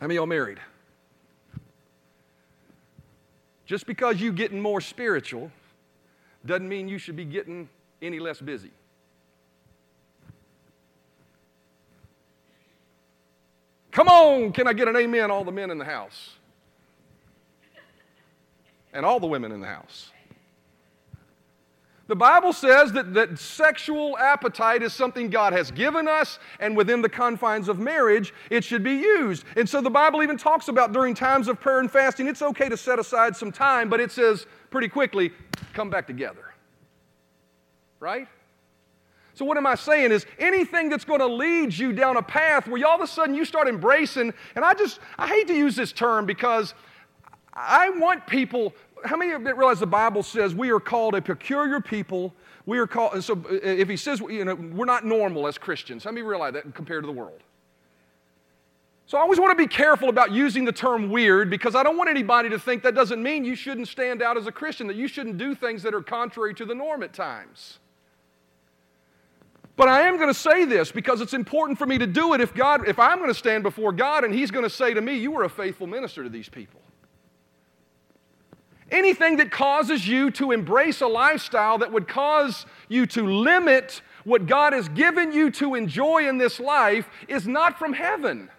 How 0.00 0.06
many 0.06 0.14
y'all 0.14 0.26
married? 0.26 0.60
Just 3.70 3.86
because 3.86 4.20
you're 4.20 4.32
getting 4.32 4.60
more 4.60 4.80
spiritual 4.80 5.48
doesn't 6.44 6.68
mean 6.68 6.88
you 6.88 6.98
should 6.98 7.14
be 7.14 7.24
getting 7.24 7.68
any 8.02 8.18
less 8.18 8.40
busy. 8.40 8.72
Come 13.92 14.08
on, 14.08 14.50
can 14.50 14.66
I 14.66 14.72
get 14.72 14.88
an 14.88 14.96
amen, 14.96 15.30
all 15.30 15.44
the 15.44 15.52
men 15.52 15.70
in 15.70 15.78
the 15.78 15.84
house? 15.84 16.30
And 18.92 19.06
all 19.06 19.20
the 19.20 19.28
women 19.28 19.52
in 19.52 19.60
the 19.60 19.68
house. 19.68 20.10
The 22.10 22.16
Bible 22.16 22.52
says 22.52 22.90
that, 22.94 23.14
that 23.14 23.38
sexual 23.38 24.18
appetite 24.18 24.82
is 24.82 24.92
something 24.92 25.30
God 25.30 25.52
has 25.52 25.70
given 25.70 26.08
us, 26.08 26.40
and 26.58 26.76
within 26.76 27.02
the 27.02 27.08
confines 27.08 27.68
of 27.68 27.78
marriage, 27.78 28.34
it 28.50 28.64
should 28.64 28.82
be 28.82 28.94
used. 28.94 29.44
And 29.54 29.68
so 29.68 29.80
the 29.80 29.90
Bible 29.90 30.20
even 30.20 30.36
talks 30.36 30.66
about 30.66 30.92
during 30.92 31.14
times 31.14 31.46
of 31.46 31.60
prayer 31.60 31.78
and 31.78 31.88
fasting, 31.88 32.26
it's 32.26 32.42
okay 32.42 32.68
to 32.68 32.76
set 32.76 32.98
aside 32.98 33.36
some 33.36 33.52
time, 33.52 33.88
but 33.88 34.00
it 34.00 34.10
says 34.10 34.46
pretty 34.70 34.88
quickly, 34.88 35.30
come 35.72 35.88
back 35.88 36.08
together. 36.08 36.52
Right? 38.00 38.26
So, 39.34 39.44
what 39.44 39.56
am 39.56 39.68
I 39.68 39.76
saying 39.76 40.10
is 40.10 40.26
anything 40.40 40.88
that's 40.88 41.04
going 41.04 41.20
to 41.20 41.28
lead 41.28 41.72
you 41.72 41.92
down 41.92 42.16
a 42.16 42.22
path 42.22 42.66
where 42.66 42.84
all 42.88 42.96
of 42.96 43.02
a 43.02 43.06
sudden 43.06 43.36
you 43.36 43.44
start 43.44 43.68
embracing, 43.68 44.34
and 44.56 44.64
I 44.64 44.74
just, 44.74 44.98
I 45.16 45.28
hate 45.28 45.46
to 45.46 45.54
use 45.54 45.76
this 45.76 45.92
term 45.92 46.26
because 46.26 46.74
I 47.54 47.90
want 47.90 48.26
people 48.26 48.74
how 49.04 49.16
many 49.16 49.32
of 49.32 49.42
you 49.42 49.54
realize 49.54 49.80
the 49.80 49.86
Bible 49.86 50.22
says 50.22 50.54
we 50.54 50.70
are 50.70 50.80
called 50.80 51.14
a 51.14 51.22
peculiar 51.22 51.80
people? 51.80 52.34
We 52.66 52.78
are 52.78 52.86
called, 52.86 53.14
and 53.14 53.24
so 53.24 53.42
if 53.50 53.88
he 53.88 53.96
says, 53.96 54.20
you 54.20 54.44
know, 54.44 54.54
we're 54.54 54.84
not 54.84 55.04
normal 55.04 55.46
as 55.46 55.58
Christians, 55.58 56.04
how 56.04 56.10
many 56.10 56.22
realize 56.22 56.52
that 56.54 56.74
compared 56.74 57.02
to 57.02 57.06
the 57.06 57.12
world? 57.12 57.40
So 59.06 59.18
I 59.18 59.22
always 59.22 59.40
want 59.40 59.50
to 59.50 59.56
be 59.56 59.66
careful 59.66 60.08
about 60.08 60.30
using 60.30 60.64
the 60.64 60.72
term 60.72 61.10
weird 61.10 61.50
because 61.50 61.74
I 61.74 61.82
don't 61.82 61.96
want 61.96 62.08
anybody 62.08 62.48
to 62.50 62.60
think 62.60 62.84
that 62.84 62.94
doesn't 62.94 63.20
mean 63.20 63.44
you 63.44 63.56
shouldn't 63.56 63.88
stand 63.88 64.22
out 64.22 64.36
as 64.36 64.46
a 64.46 64.52
Christian, 64.52 64.86
that 64.86 64.94
you 64.94 65.08
shouldn't 65.08 65.36
do 65.36 65.54
things 65.54 65.82
that 65.82 65.94
are 65.94 66.02
contrary 66.02 66.54
to 66.54 66.64
the 66.64 66.76
norm 66.76 67.02
at 67.02 67.12
times. 67.12 67.80
But 69.74 69.88
I 69.88 70.02
am 70.02 70.16
going 70.16 70.28
to 70.28 70.34
say 70.34 70.64
this 70.64 70.92
because 70.92 71.20
it's 71.22 71.34
important 71.34 71.78
for 71.78 71.86
me 71.86 71.98
to 71.98 72.06
do 72.06 72.34
it 72.34 72.40
if 72.40 72.54
God, 72.54 72.86
if 72.86 72.98
I'm 72.98 73.18
going 73.18 73.30
to 73.30 73.34
stand 73.34 73.62
before 73.62 73.92
God 73.92 74.24
and 74.24 74.32
He's 74.32 74.50
going 74.50 74.64
to 74.64 74.70
say 74.70 74.94
to 74.94 75.00
me, 75.00 75.16
You 75.16 75.30
were 75.30 75.44
a 75.44 75.48
faithful 75.48 75.86
minister 75.86 76.22
to 76.22 76.28
these 76.28 76.48
people. 76.48 76.80
Anything 78.90 79.36
that 79.36 79.50
causes 79.50 80.06
you 80.06 80.30
to 80.32 80.50
embrace 80.50 81.00
a 81.00 81.06
lifestyle 81.06 81.78
that 81.78 81.92
would 81.92 82.08
cause 82.08 82.66
you 82.88 83.06
to 83.06 83.24
limit 83.26 84.02
what 84.24 84.46
God 84.46 84.72
has 84.72 84.88
given 84.88 85.32
you 85.32 85.50
to 85.52 85.74
enjoy 85.74 86.28
in 86.28 86.38
this 86.38 86.58
life 86.58 87.08
is 87.28 87.46
not 87.46 87.78
from 87.78 87.92
heaven. 87.92 88.50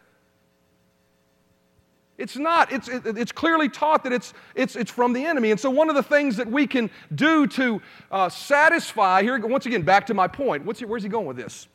It's 2.17 2.37
not. 2.37 2.71
It's, 2.71 2.87
it, 2.87 3.17
it's 3.17 3.31
clearly 3.31 3.67
taught 3.67 4.03
that 4.03 4.13
it's, 4.13 4.33
it's, 4.53 4.75
it's 4.75 4.91
from 4.91 5.11
the 5.11 5.25
enemy. 5.25 5.49
And 5.51 5.59
so, 5.59 5.71
one 5.71 5.89
of 5.89 5.95
the 5.95 6.03
things 6.03 6.37
that 6.37 6.47
we 6.47 6.67
can 6.67 6.89
do 7.15 7.47
to 7.47 7.81
uh, 8.11 8.29
satisfy, 8.29 9.23
here, 9.23 9.39
once 9.39 9.65
again, 9.65 9.81
back 9.81 10.05
to 10.05 10.13
my 10.13 10.27
point. 10.27 10.63
What's 10.63 10.79
he, 10.79 10.85
where's 10.85 11.01
he 11.01 11.09
going 11.09 11.25
with 11.25 11.37
this? 11.37 11.67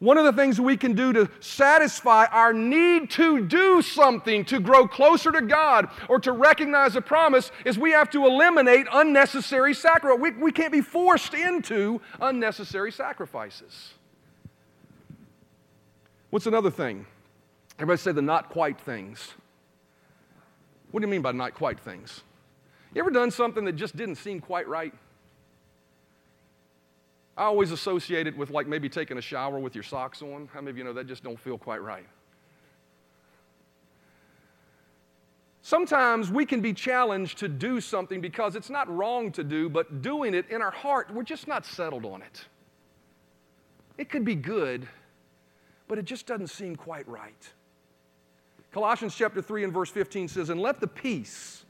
One 0.00 0.16
of 0.16 0.24
the 0.24 0.32
things 0.32 0.58
we 0.58 0.78
can 0.78 0.94
do 0.94 1.12
to 1.12 1.30
satisfy 1.40 2.24
our 2.24 2.54
need 2.54 3.10
to 3.10 3.46
do 3.46 3.82
something 3.82 4.46
to 4.46 4.58
grow 4.58 4.88
closer 4.88 5.30
to 5.30 5.42
God 5.42 5.90
or 6.08 6.18
to 6.20 6.32
recognize 6.32 6.96
a 6.96 7.02
promise 7.02 7.52
is 7.66 7.78
we 7.78 7.92
have 7.92 8.08
to 8.10 8.24
eliminate 8.24 8.86
unnecessary 8.90 9.74
sacrifice. 9.74 10.18
We, 10.18 10.30
we 10.32 10.52
can't 10.52 10.72
be 10.72 10.80
forced 10.80 11.34
into 11.34 12.00
unnecessary 12.18 12.92
sacrifices. 12.92 13.92
What's 16.30 16.46
another 16.46 16.70
thing? 16.70 17.04
Everybody 17.78 18.00
say 18.00 18.12
the 18.12 18.22
not 18.22 18.48
quite 18.48 18.80
things. 18.80 19.34
What 20.92 21.00
do 21.00 21.06
you 21.06 21.10
mean 21.10 21.22
by 21.22 21.32
not 21.32 21.54
quite 21.54 21.78
things? 21.78 22.22
You 22.94 23.02
ever 23.02 23.10
done 23.10 23.30
something 23.30 23.66
that 23.66 23.72
just 23.76 23.96
didn't 23.96 24.16
seem 24.16 24.40
quite 24.40 24.66
right? 24.66 24.94
I 27.40 27.44
always 27.44 27.70
associate 27.70 28.26
it 28.26 28.36
with 28.36 28.50
like 28.50 28.66
maybe 28.66 28.90
taking 28.90 29.16
a 29.16 29.22
shower 29.22 29.58
with 29.58 29.74
your 29.74 29.82
socks 29.82 30.20
on. 30.20 30.50
How 30.52 30.60
many 30.60 30.72
of 30.72 30.76
you 30.76 30.84
know 30.84 30.92
that 30.92 31.06
just 31.06 31.24
don't 31.24 31.40
feel 31.40 31.56
quite 31.56 31.80
right? 31.80 32.04
Sometimes 35.62 36.30
we 36.30 36.44
can 36.44 36.60
be 36.60 36.74
challenged 36.74 37.38
to 37.38 37.48
do 37.48 37.80
something 37.80 38.20
because 38.20 38.56
it's 38.56 38.68
not 38.68 38.94
wrong 38.94 39.32
to 39.32 39.42
do, 39.42 39.70
but 39.70 40.02
doing 40.02 40.34
it 40.34 40.50
in 40.50 40.60
our 40.60 40.70
heart, 40.70 41.10
we're 41.14 41.22
just 41.22 41.48
not 41.48 41.64
settled 41.64 42.04
on 42.04 42.20
it. 42.20 42.44
It 43.96 44.10
could 44.10 44.26
be 44.26 44.34
good, 44.34 44.86
but 45.88 45.96
it 45.96 46.04
just 46.04 46.26
doesn't 46.26 46.48
seem 46.48 46.76
quite 46.76 47.08
right. 47.08 47.52
Colossians 48.70 49.14
chapter 49.14 49.40
3 49.40 49.64
and 49.64 49.72
verse 49.72 49.88
15 49.88 50.28
says, 50.28 50.50
And 50.50 50.60
let 50.60 50.78
the 50.78 50.88
peace 50.88 51.64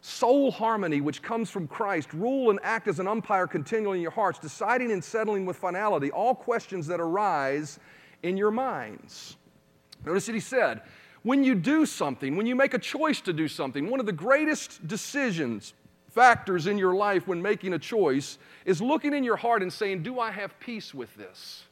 soul 0.00 0.50
harmony 0.50 1.00
which 1.00 1.22
comes 1.22 1.50
from 1.50 1.68
Christ, 1.68 2.12
rule 2.12 2.50
and 2.50 2.58
act 2.62 2.88
as 2.88 3.00
an 3.00 3.06
umpire 3.06 3.46
continually 3.46 3.98
in 3.98 4.02
your 4.02 4.10
hearts, 4.10 4.38
deciding 4.38 4.92
and 4.92 5.02
settling 5.02 5.46
with 5.46 5.56
finality 5.56 6.10
all 6.10 6.34
questions 6.34 6.86
that 6.86 7.00
arise 7.00 7.78
in 8.22 8.36
your 8.36 8.50
minds. 8.50 9.36
Notice 10.04 10.26
that 10.26 10.34
he 10.34 10.40
said, 10.40 10.82
when 11.22 11.44
you 11.44 11.54
do 11.54 11.84
something, 11.84 12.36
when 12.36 12.46
you 12.46 12.56
make 12.56 12.72
a 12.72 12.78
choice 12.78 13.20
to 13.22 13.32
do 13.32 13.46
something, 13.46 13.90
one 13.90 14.00
of 14.00 14.06
the 14.06 14.12
greatest 14.12 14.86
decisions, 14.88 15.74
factors 16.10 16.66
in 16.66 16.78
your 16.78 16.94
life 16.94 17.26
when 17.28 17.40
making 17.40 17.74
a 17.74 17.78
choice 17.78 18.38
is 18.64 18.80
looking 18.80 19.14
in 19.14 19.22
your 19.22 19.36
heart 19.36 19.62
and 19.62 19.72
saying, 19.72 20.02
Do 20.02 20.18
I 20.18 20.30
have 20.30 20.58
peace 20.60 20.94
with 20.94 21.14
this? 21.16 21.64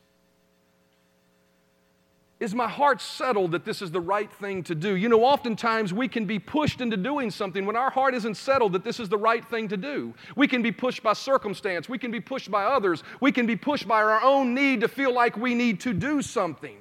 Is 2.40 2.54
my 2.54 2.68
heart 2.68 3.00
settled 3.00 3.50
that 3.50 3.64
this 3.64 3.82
is 3.82 3.90
the 3.90 4.00
right 4.00 4.32
thing 4.32 4.62
to 4.64 4.74
do? 4.74 4.94
You 4.94 5.08
know, 5.08 5.24
oftentimes 5.24 5.92
we 5.92 6.06
can 6.06 6.24
be 6.24 6.38
pushed 6.38 6.80
into 6.80 6.96
doing 6.96 7.32
something 7.32 7.66
when 7.66 7.74
our 7.74 7.90
heart 7.90 8.14
isn't 8.14 8.36
settled 8.36 8.74
that 8.74 8.84
this 8.84 9.00
is 9.00 9.08
the 9.08 9.18
right 9.18 9.44
thing 9.44 9.66
to 9.68 9.76
do. 9.76 10.14
We 10.36 10.46
can 10.46 10.62
be 10.62 10.70
pushed 10.70 11.02
by 11.02 11.14
circumstance, 11.14 11.88
we 11.88 11.98
can 11.98 12.12
be 12.12 12.20
pushed 12.20 12.48
by 12.48 12.64
others, 12.64 13.02
we 13.20 13.32
can 13.32 13.44
be 13.46 13.56
pushed 13.56 13.88
by 13.88 14.02
our 14.02 14.22
own 14.22 14.54
need 14.54 14.82
to 14.82 14.88
feel 14.88 15.12
like 15.12 15.36
we 15.36 15.52
need 15.54 15.80
to 15.80 15.92
do 15.92 16.22
something. 16.22 16.76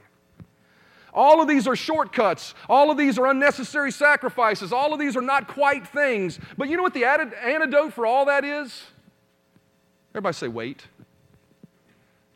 All 1.11 1.41
of 1.41 1.47
these 1.47 1.67
are 1.67 1.75
shortcuts. 1.75 2.53
All 2.69 2.91
of 2.91 2.97
these 2.97 3.17
are 3.17 3.25
unnecessary 3.25 3.91
sacrifices. 3.91 4.71
All 4.71 4.93
of 4.93 4.99
these 4.99 5.17
are 5.17 5.21
not 5.21 5.47
quite 5.47 5.87
things. 5.87 6.39
But 6.55 6.69
you 6.69 6.77
know 6.77 6.83
what 6.83 6.93
the 6.93 7.05
antidote 7.05 7.93
for 7.93 8.05
all 8.05 8.25
that 8.25 8.45
is? 8.45 8.83
Everybody 10.11 10.33
say, 10.33 10.47
wait. 10.47 10.83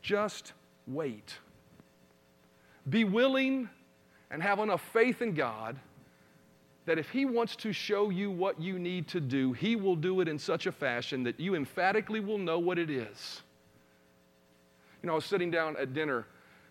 Just 0.01 0.53
wait. 0.87 1.37
Be 2.89 3.03
willing 3.03 3.69
and 4.29 4.41
have 4.41 4.59
enough 4.59 4.81
faith 4.93 5.21
in 5.21 5.33
God 5.33 5.77
that 6.85 6.97
if 6.97 7.09
He 7.09 7.25
wants 7.25 7.55
to 7.57 7.71
show 7.71 8.09
you 8.09 8.31
what 8.31 8.59
you 8.59 8.79
need 8.79 9.07
to 9.09 9.19
do, 9.19 9.53
He 9.53 9.75
will 9.75 9.95
do 9.95 10.21
it 10.21 10.27
in 10.27 10.39
such 10.39 10.65
a 10.65 10.71
fashion 10.71 11.23
that 11.23 11.39
you 11.39 11.55
emphatically 11.55 12.19
will 12.19 12.37
know 12.37 12.57
what 12.57 12.79
it 12.79 12.89
is. 12.89 13.41
You 15.01 15.07
know, 15.07 15.13
I 15.13 15.15
was 15.15 15.25
sitting 15.25 15.51
down 15.51 15.75
at 15.77 15.93
dinner 15.93 16.25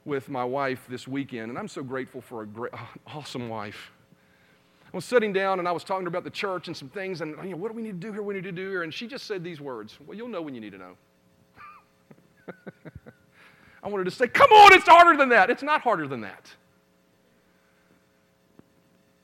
with 0.05 0.29
my 0.29 0.45
wife 0.45 0.85
this 0.89 1.07
weekend, 1.07 1.51
and 1.51 1.59
I'm 1.59 1.69
so 1.69 1.83
grateful 1.83 2.21
for 2.21 2.43
a 2.43 2.47
great, 2.47 2.73
awesome 3.07 3.49
wife. 3.49 3.93
I 4.93 4.97
was 4.97 5.05
sitting 5.05 5.33
down 5.33 5.61
and 5.61 5.69
I 5.69 5.73
was 5.73 5.85
talking 5.85 6.05
to 6.05 6.11
her 6.11 6.17
about 6.17 6.25
the 6.25 6.31
church 6.31 6.67
and 6.67 6.77
some 6.77 6.89
things, 6.89 7.21
and 7.21 7.37
you 7.45 7.51
know, 7.51 7.57
what 7.57 7.71
do 7.71 7.77
we 7.77 7.83
need 7.83 8.01
to 8.01 8.09
do 8.09 8.13
here? 8.13 8.23
What 8.23 8.33
do 8.33 8.39
we 8.39 8.43
need 8.43 8.57
to 8.57 8.63
do 8.63 8.69
here? 8.69 8.83
And 8.83 8.93
she 8.93 9.07
just 9.07 9.27
said 9.27 9.45
these 9.45 9.61
words 9.61 9.99
Well, 10.05 10.17
you'll 10.17 10.29
know 10.29 10.43
when 10.43 10.55
you 10.55 10.61
need 10.61 10.73
to 10.73 10.79
know. 10.79 10.97
I 13.83 13.89
wanted 13.89 14.05
to 14.05 14.11
say, 14.11 14.29
come 14.29 14.51
on, 14.51 14.73
it's 14.75 14.87
harder 14.87 15.17
than 15.17 15.31
that. 15.31 15.51
It's 15.51 15.63
not 15.63 15.81
harder 15.81 16.07
than 16.07 16.21
that. 16.23 16.55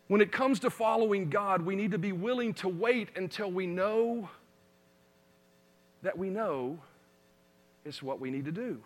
When 0.09 0.21
it 0.21 0.31
comes 0.31 0.61
to 0.61 0.71
following 0.71 1.29
God, 1.29 1.63
we 1.63 1.75
need 1.75 1.91
to 1.91 1.99
be 1.99 2.13
willing 2.13 2.55
to 2.55 2.69
wait 2.69 3.09
until 3.17 3.51
we 3.51 3.67
know 3.67 4.29
that 6.03 6.17
we 6.17 6.31
know 6.31 6.79
it's 7.85 8.03
what 8.03 8.21
we 8.21 8.31
need 8.31 8.45
to 8.45 8.53
do. 8.53 8.81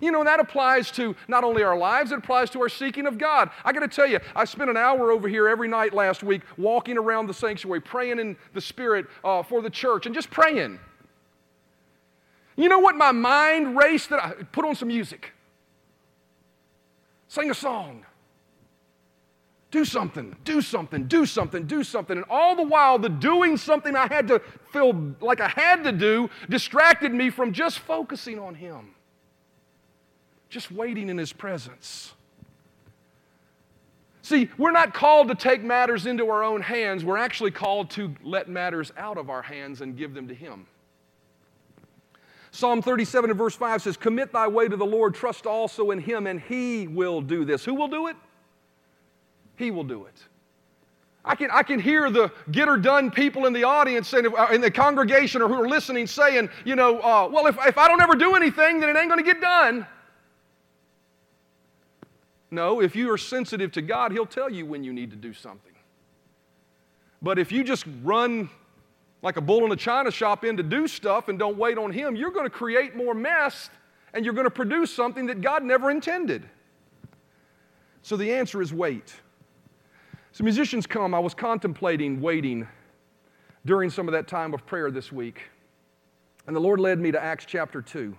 You 0.00 0.10
know, 0.10 0.24
that 0.24 0.40
applies 0.40 0.90
to 0.92 1.14
not 1.28 1.44
only 1.44 1.62
our 1.62 1.76
lives, 1.76 2.12
it 2.12 2.18
applies 2.18 2.48
to 2.50 2.62
our 2.62 2.68
seeking 2.68 3.06
of 3.06 3.18
God. 3.18 3.50
I 3.64 3.72
got 3.72 3.80
to 3.80 3.88
tell 3.88 4.06
you, 4.06 4.20
I 4.34 4.44
spent 4.44 4.70
an 4.70 4.76
hour 4.76 5.12
over 5.12 5.28
here 5.28 5.48
every 5.48 5.68
night 5.68 5.92
last 5.92 6.22
week 6.22 6.42
walking 6.56 6.96
around 6.96 7.26
the 7.26 7.34
sanctuary, 7.34 7.80
praying 7.80 8.18
in 8.18 8.36
the 8.54 8.60
Spirit 8.60 9.06
uh, 9.22 9.42
for 9.42 9.60
the 9.60 9.70
church 9.70 10.06
and 10.06 10.14
just 10.14 10.30
praying. 10.30 10.80
You 12.56 12.68
know 12.68 12.78
what 12.78 12.96
my 12.96 13.12
mind 13.12 13.76
raced 13.76 14.10
that 14.10 14.22
I 14.22 14.32
put 14.32 14.64
on 14.64 14.74
some 14.74 14.88
music. 14.88 15.32
Sing 17.28 17.50
a 17.50 17.54
song. 17.54 18.04
Do 19.70 19.86
something, 19.86 20.36
do 20.44 20.60
something, 20.60 21.04
do 21.04 21.24
something, 21.24 21.64
do 21.64 21.82
something. 21.82 22.18
And 22.18 22.26
all 22.28 22.54
the 22.54 22.62
while, 22.62 22.98
the 22.98 23.08
doing 23.08 23.56
something 23.56 23.96
I 23.96 24.06
had 24.06 24.28
to 24.28 24.42
feel 24.70 25.14
like 25.22 25.40
I 25.40 25.48
had 25.48 25.82
to 25.84 25.92
do 25.92 26.28
distracted 26.50 27.14
me 27.14 27.30
from 27.30 27.54
just 27.54 27.78
focusing 27.78 28.38
on 28.38 28.54
Him, 28.54 28.90
just 30.50 30.70
waiting 30.70 31.08
in 31.08 31.16
His 31.16 31.32
presence. 31.32 32.12
See, 34.20 34.50
we're 34.58 34.72
not 34.72 34.92
called 34.92 35.28
to 35.28 35.34
take 35.34 35.64
matters 35.64 36.04
into 36.04 36.28
our 36.28 36.44
own 36.44 36.60
hands. 36.60 37.02
We're 37.02 37.16
actually 37.16 37.50
called 37.50 37.88
to 37.92 38.14
let 38.22 38.50
matters 38.50 38.92
out 38.98 39.16
of 39.16 39.30
our 39.30 39.42
hands 39.42 39.80
and 39.80 39.96
give 39.96 40.12
them 40.12 40.28
to 40.28 40.34
Him. 40.34 40.66
Psalm 42.54 42.82
37 42.82 43.30
and 43.30 43.38
verse 43.38 43.56
5 43.56 43.80
says, 43.80 43.96
Commit 43.96 44.30
thy 44.30 44.46
way 44.46 44.68
to 44.68 44.76
the 44.76 44.84
Lord, 44.84 45.14
trust 45.14 45.46
also 45.46 45.90
in 45.90 45.98
him, 45.98 46.26
and 46.26 46.38
he 46.38 46.86
will 46.86 47.22
do 47.22 47.46
this. 47.46 47.64
Who 47.64 47.74
will 47.74 47.88
do 47.88 48.08
it? 48.08 48.16
He 49.56 49.70
will 49.70 49.84
do 49.84 50.04
it. 50.04 50.14
I 51.24 51.34
can, 51.34 51.50
I 51.50 51.62
can 51.62 51.80
hear 51.80 52.10
the 52.10 52.30
get 52.50 52.68
her 52.68 52.76
done 52.76 53.10
people 53.10 53.46
in 53.46 53.54
the 53.54 53.64
audience 53.64 54.08
saying, 54.08 54.26
uh, 54.36 54.48
in 54.52 54.60
the 54.60 54.70
congregation 54.70 55.40
or 55.40 55.48
who 55.48 55.54
are 55.62 55.68
listening 55.68 56.06
saying, 56.06 56.50
you 56.64 56.76
know, 56.76 56.98
uh, 56.98 57.28
well, 57.32 57.46
if, 57.46 57.56
if 57.66 57.78
I 57.78 57.88
don't 57.88 58.02
ever 58.02 58.16
do 58.16 58.34
anything, 58.34 58.80
then 58.80 58.90
it 58.90 58.98
ain't 58.98 59.08
going 59.08 59.24
to 59.24 59.24
get 59.24 59.40
done. 59.40 59.86
No, 62.50 62.82
if 62.82 62.94
you 62.94 63.10
are 63.10 63.18
sensitive 63.18 63.72
to 63.72 63.82
God, 63.82 64.12
He'll 64.12 64.26
tell 64.26 64.50
you 64.50 64.66
when 64.66 64.84
you 64.84 64.92
need 64.92 65.10
to 65.10 65.16
do 65.16 65.32
something. 65.32 65.72
But 67.22 67.38
if 67.38 67.50
you 67.50 67.64
just 67.64 67.86
run 68.02 68.50
like 69.22 69.36
a 69.36 69.40
bull 69.40 69.64
in 69.64 69.72
a 69.72 69.76
china 69.76 70.10
shop 70.10 70.44
in 70.44 70.56
to 70.56 70.62
do 70.62 70.86
stuff 70.88 71.28
and 71.28 71.38
don't 71.38 71.56
wait 71.56 71.78
on 71.78 71.92
Him, 71.92 72.16
you're 72.16 72.32
going 72.32 72.46
to 72.46 72.50
create 72.50 72.96
more 72.96 73.14
mess 73.14 73.70
and 74.12 74.24
you're 74.24 74.34
going 74.34 74.46
to 74.46 74.50
produce 74.50 74.92
something 74.92 75.26
that 75.26 75.40
God 75.40 75.62
never 75.62 75.90
intended. 75.90 76.44
So 78.02 78.16
the 78.16 78.32
answer 78.32 78.60
is 78.60 78.72
wait. 78.72 79.14
So, 80.32 80.44
musicians 80.44 80.86
come. 80.86 81.14
I 81.14 81.18
was 81.18 81.34
contemplating 81.34 82.20
waiting 82.20 82.66
during 83.64 83.90
some 83.90 84.08
of 84.08 84.12
that 84.12 84.26
time 84.26 84.54
of 84.54 84.66
prayer 84.66 84.90
this 84.90 85.12
week. 85.12 85.42
And 86.46 86.56
the 86.56 86.60
Lord 86.60 86.80
led 86.80 86.98
me 86.98 87.12
to 87.12 87.22
Acts 87.22 87.44
chapter 87.46 87.82
2. 87.82 88.16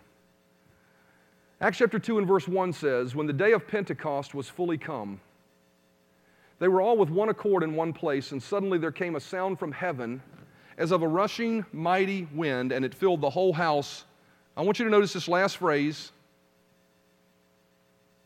Acts 1.59 1.79
chapter 1.79 1.99
2 1.99 2.19
and 2.19 2.27
verse 2.27 2.47
1 2.47 2.71
says, 2.71 3.15
When 3.15 3.27
the 3.27 3.33
day 3.33 3.51
of 3.51 3.67
Pentecost 3.67 4.35
was 4.35 4.47
fully 4.47 4.77
come, 4.77 5.19
they 6.59 6.67
were 6.67 6.81
all 6.81 6.97
with 6.97 7.09
one 7.09 7.29
accord 7.29 7.63
in 7.63 7.75
one 7.75 7.91
place, 7.91 8.31
and 8.31 8.41
suddenly 8.41 8.77
there 8.77 8.91
came 8.91 9.15
a 9.15 9.19
sound 9.19 9.59
from 9.59 9.71
heaven 9.71 10.21
as 10.77 10.91
of 10.91 11.01
a 11.01 11.07
rushing 11.07 11.65
mighty 11.71 12.27
wind, 12.33 12.71
and 12.71 12.83
it 12.83 12.93
filled 12.93 13.21
the 13.21 13.29
whole 13.29 13.53
house. 13.53 14.05
I 14.55 14.61
want 14.61 14.79
you 14.79 14.85
to 14.85 14.91
notice 14.91 15.13
this 15.13 15.27
last 15.27 15.57
phrase 15.57 16.11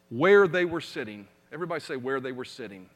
where 0.10 0.48
they 0.48 0.66
were 0.66 0.82
sitting. 0.82 1.28
Everybody 1.52 1.82
say, 1.82 1.96
where 1.96 2.20
they 2.20 2.32
were 2.32 2.46
sitting. 2.46 2.90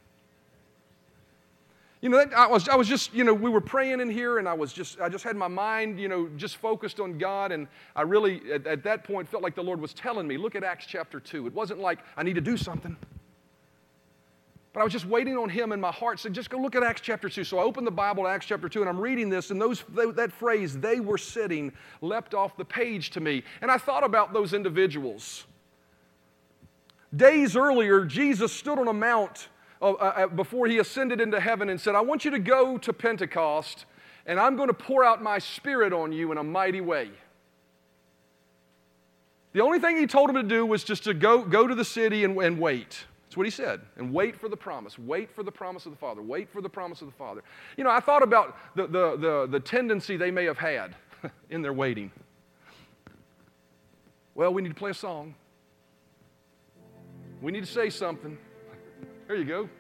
You 2.01 2.09
know, 2.09 2.17
that, 2.17 2.33
I, 2.33 2.47
was, 2.47 2.67
I 2.67 2.75
was 2.75 2.87
just, 2.87 3.13
you 3.13 3.23
know, 3.23 3.33
we 3.33 3.49
were 3.49 3.61
praying 3.61 4.01
in 4.01 4.09
here 4.09 4.39
and 4.39 4.49
I 4.49 4.53
was 4.53 4.73
just, 4.73 4.99
I 4.99 5.07
just 5.07 5.23
had 5.23 5.35
my 5.35 5.47
mind, 5.47 5.99
you 5.99 6.07
know, 6.07 6.29
just 6.35 6.57
focused 6.57 6.99
on 6.99 7.19
God. 7.19 7.51
And 7.51 7.67
I 7.95 8.01
really, 8.01 8.41
at, 8.51 8.65
at 8.65 8.83
that 8.83 9.03
point, 9.03 9.29
felt 9.29 9.43
like 9.43 9.53
the 9.53 9.61
Lord 9.61 9.79
was 9.79 9.93
telling 9.93 10.27
me, 10.27 10.37
look 10.37 10.55
at 10.55 10.63
Acts 10.63 10.87
chapter 10.87 11.19
2. 11.19 11.45
It 11.45 11.53
wasn't 11.53 11.79
like 11.79 11.99
I 12.17 12.23
need 12.23 12.33
to 12.33 12.41
do 12.41 12.57
something. 12.57 12.97
But 14.73 14.79
I 14.79 14.83
was 14.83 14.93
just 14.93 15.05
waiting 15.05 15.37
on 15.37 15.49
him 15.49 15.73
in 15.73 15.81
my 15.81 15.91
heart. 15.91 16.19
Said, 16.19 16.33
just 16.33 16.49
go 16.49 16.57
look 16.57 16.75
at 16.75 16.83
Acts 16.83 17.01
chapter 17.01 17.27
2. 17.27 17.43
So 17.43 17.59
I 17.59 17.63
opened 17.63 17.85
the 17.85 17.91
Bible 17.91 18.23
to 18.23 18.29
Acts 18.29 18.45
chapter 18.45 18.69
2 18.69 18.81
and 18.81 18.89
I'm 18.89 18.99
reading 18.99 19.29
this, 19.29 19.51
and 19.51 19.61
those, 19.61 19.83
that 19.95 20.31
phrase, 20.31 20.77
they 20.77 20.99
were 20.99 21.17
sitting, 21.17 21.73
leapt 22.01 22.33
off 22.33 22.55
the 22.55 22.65
page 22.65 23.09
to 23.11 23.19
me. 23.19 23.43
And 23.61 23.69
I 23.69 23.77
thought 23.77 24.03
about 24.03 24.33
those 24.33 24.53
individuals. 24.53 25.45
Days 27.13 27.57
earlier, 27.57 28.05
Jesus 28.05 28.53
stood 28.53 28.79
on 28.79 28.87
a 28.87 28.93
mount 28.93 29.49
uh, 29.81 29.91
uh, 29.91 30.27
before 30.27 30.67
he 30.67 30.77
ascended 30.77 31.19
into 31.19 31.39
heaven 31.39 31.67
and 31.69 31.79
said, 31.79 31.95
I 31.95 32.01
want 32.01 32.23
you 32.23 32.31
to 32.31 32.39
go 32.39 32.77
to 32.77 32.93
Pentecost 32.93 33.85
and 34.25 34.39
I'm 34.39 34.55
going 34.55 34.67
to 34.67 34.73
pour 34.73 35.03
out 35.03 35.21
my 35.21 35.39
spirit 35.39 35.93
on 35.93 36.11
you 36.11 36.31
in 36.31 36.37
a 36.37 36.43
mighty 36.43 36.81
way. 36.81 37.09
The 39.53 39.61
only 39.61 39.79
thing 39.79 39.97
he 39.97 40.07
told 40.07 40.29
him 40.29 40.35
to 40.37 40.43
do 40.43 40.65
was 40.65 40.83
just 40.83 41.03
to 41.03 41.13
go, 41.13 41.43
go 41.43 41.67
to 41.67 41.75
the 41.75 41.83
city 41.83 42.23
and, 42.23 42.37
and 42.37 42.59
wait. 42.59 43.05
That's 43.31 43.37
what 43.37 43.47
he 43.47 43.49
said. 43.49 43.79
And 43.95 44.13
wait 44.13 44.35
for 44.35 44.49
the 44.49 44.57
promise. 44.57 44.99
Wait 44.99 45.33
for 45.33 45.41
the 45.41 45.53
promise 45.53 45.85
of 45.85 45.93
the 45.93 45.97
Father. 45.97 46.21
Wait 46.21 46.49
for 46.49 46.61
the 46.61 46.67
promise 46.67 46.99
of 46.99 47.07
the 47.07 47.13
Father. 47.13 47.41
You 47.77 47.85
know, 47.85 47.89
I 47.89 48.01
thought 48.01 48.23
about 48.23 48.57
the, 48.75 48.87
the, 48.87 49.15
the, 49.15 49.47
the 49.49 49.59
tendency 49.61 50.17
they 50.17 50.31
may 50.31 50.43
have 50.43 50.57
had 50.57 50.97
in 51.49 51.61
their 51.61 51.71
waiting. 51.71 52.11
Well, 54.35 54.53
we 54.53 54.61
need 54.61 54.67
to 54.67 54.75
play 54.75 54.91
a 54.91 54.93
song. 54.93 55.33
We 57.41 57.53
need 57.53 57.61
to 57.61 57.71
say 57.71 57.89
something. 57.89 58.37
There 59.27 59.37
you 59.37 59.45
go. 59.45 59.69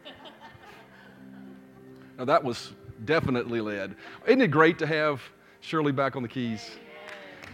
Now, 2.17 2.25
that 2.25 2.43
was 2.43 2.71
definitely 3.03 3.59
led. 3.59 3.95
Isn't 4.27 4.41
it 4.41 4.51
great 4.51 4.77
to 4.79 4.87
have 4.87 5.21
Shirley 5.59 5.91
back 5.91 6.15
on 6.15 6.21
the 6.21 6.29
keys? 6.29 6.69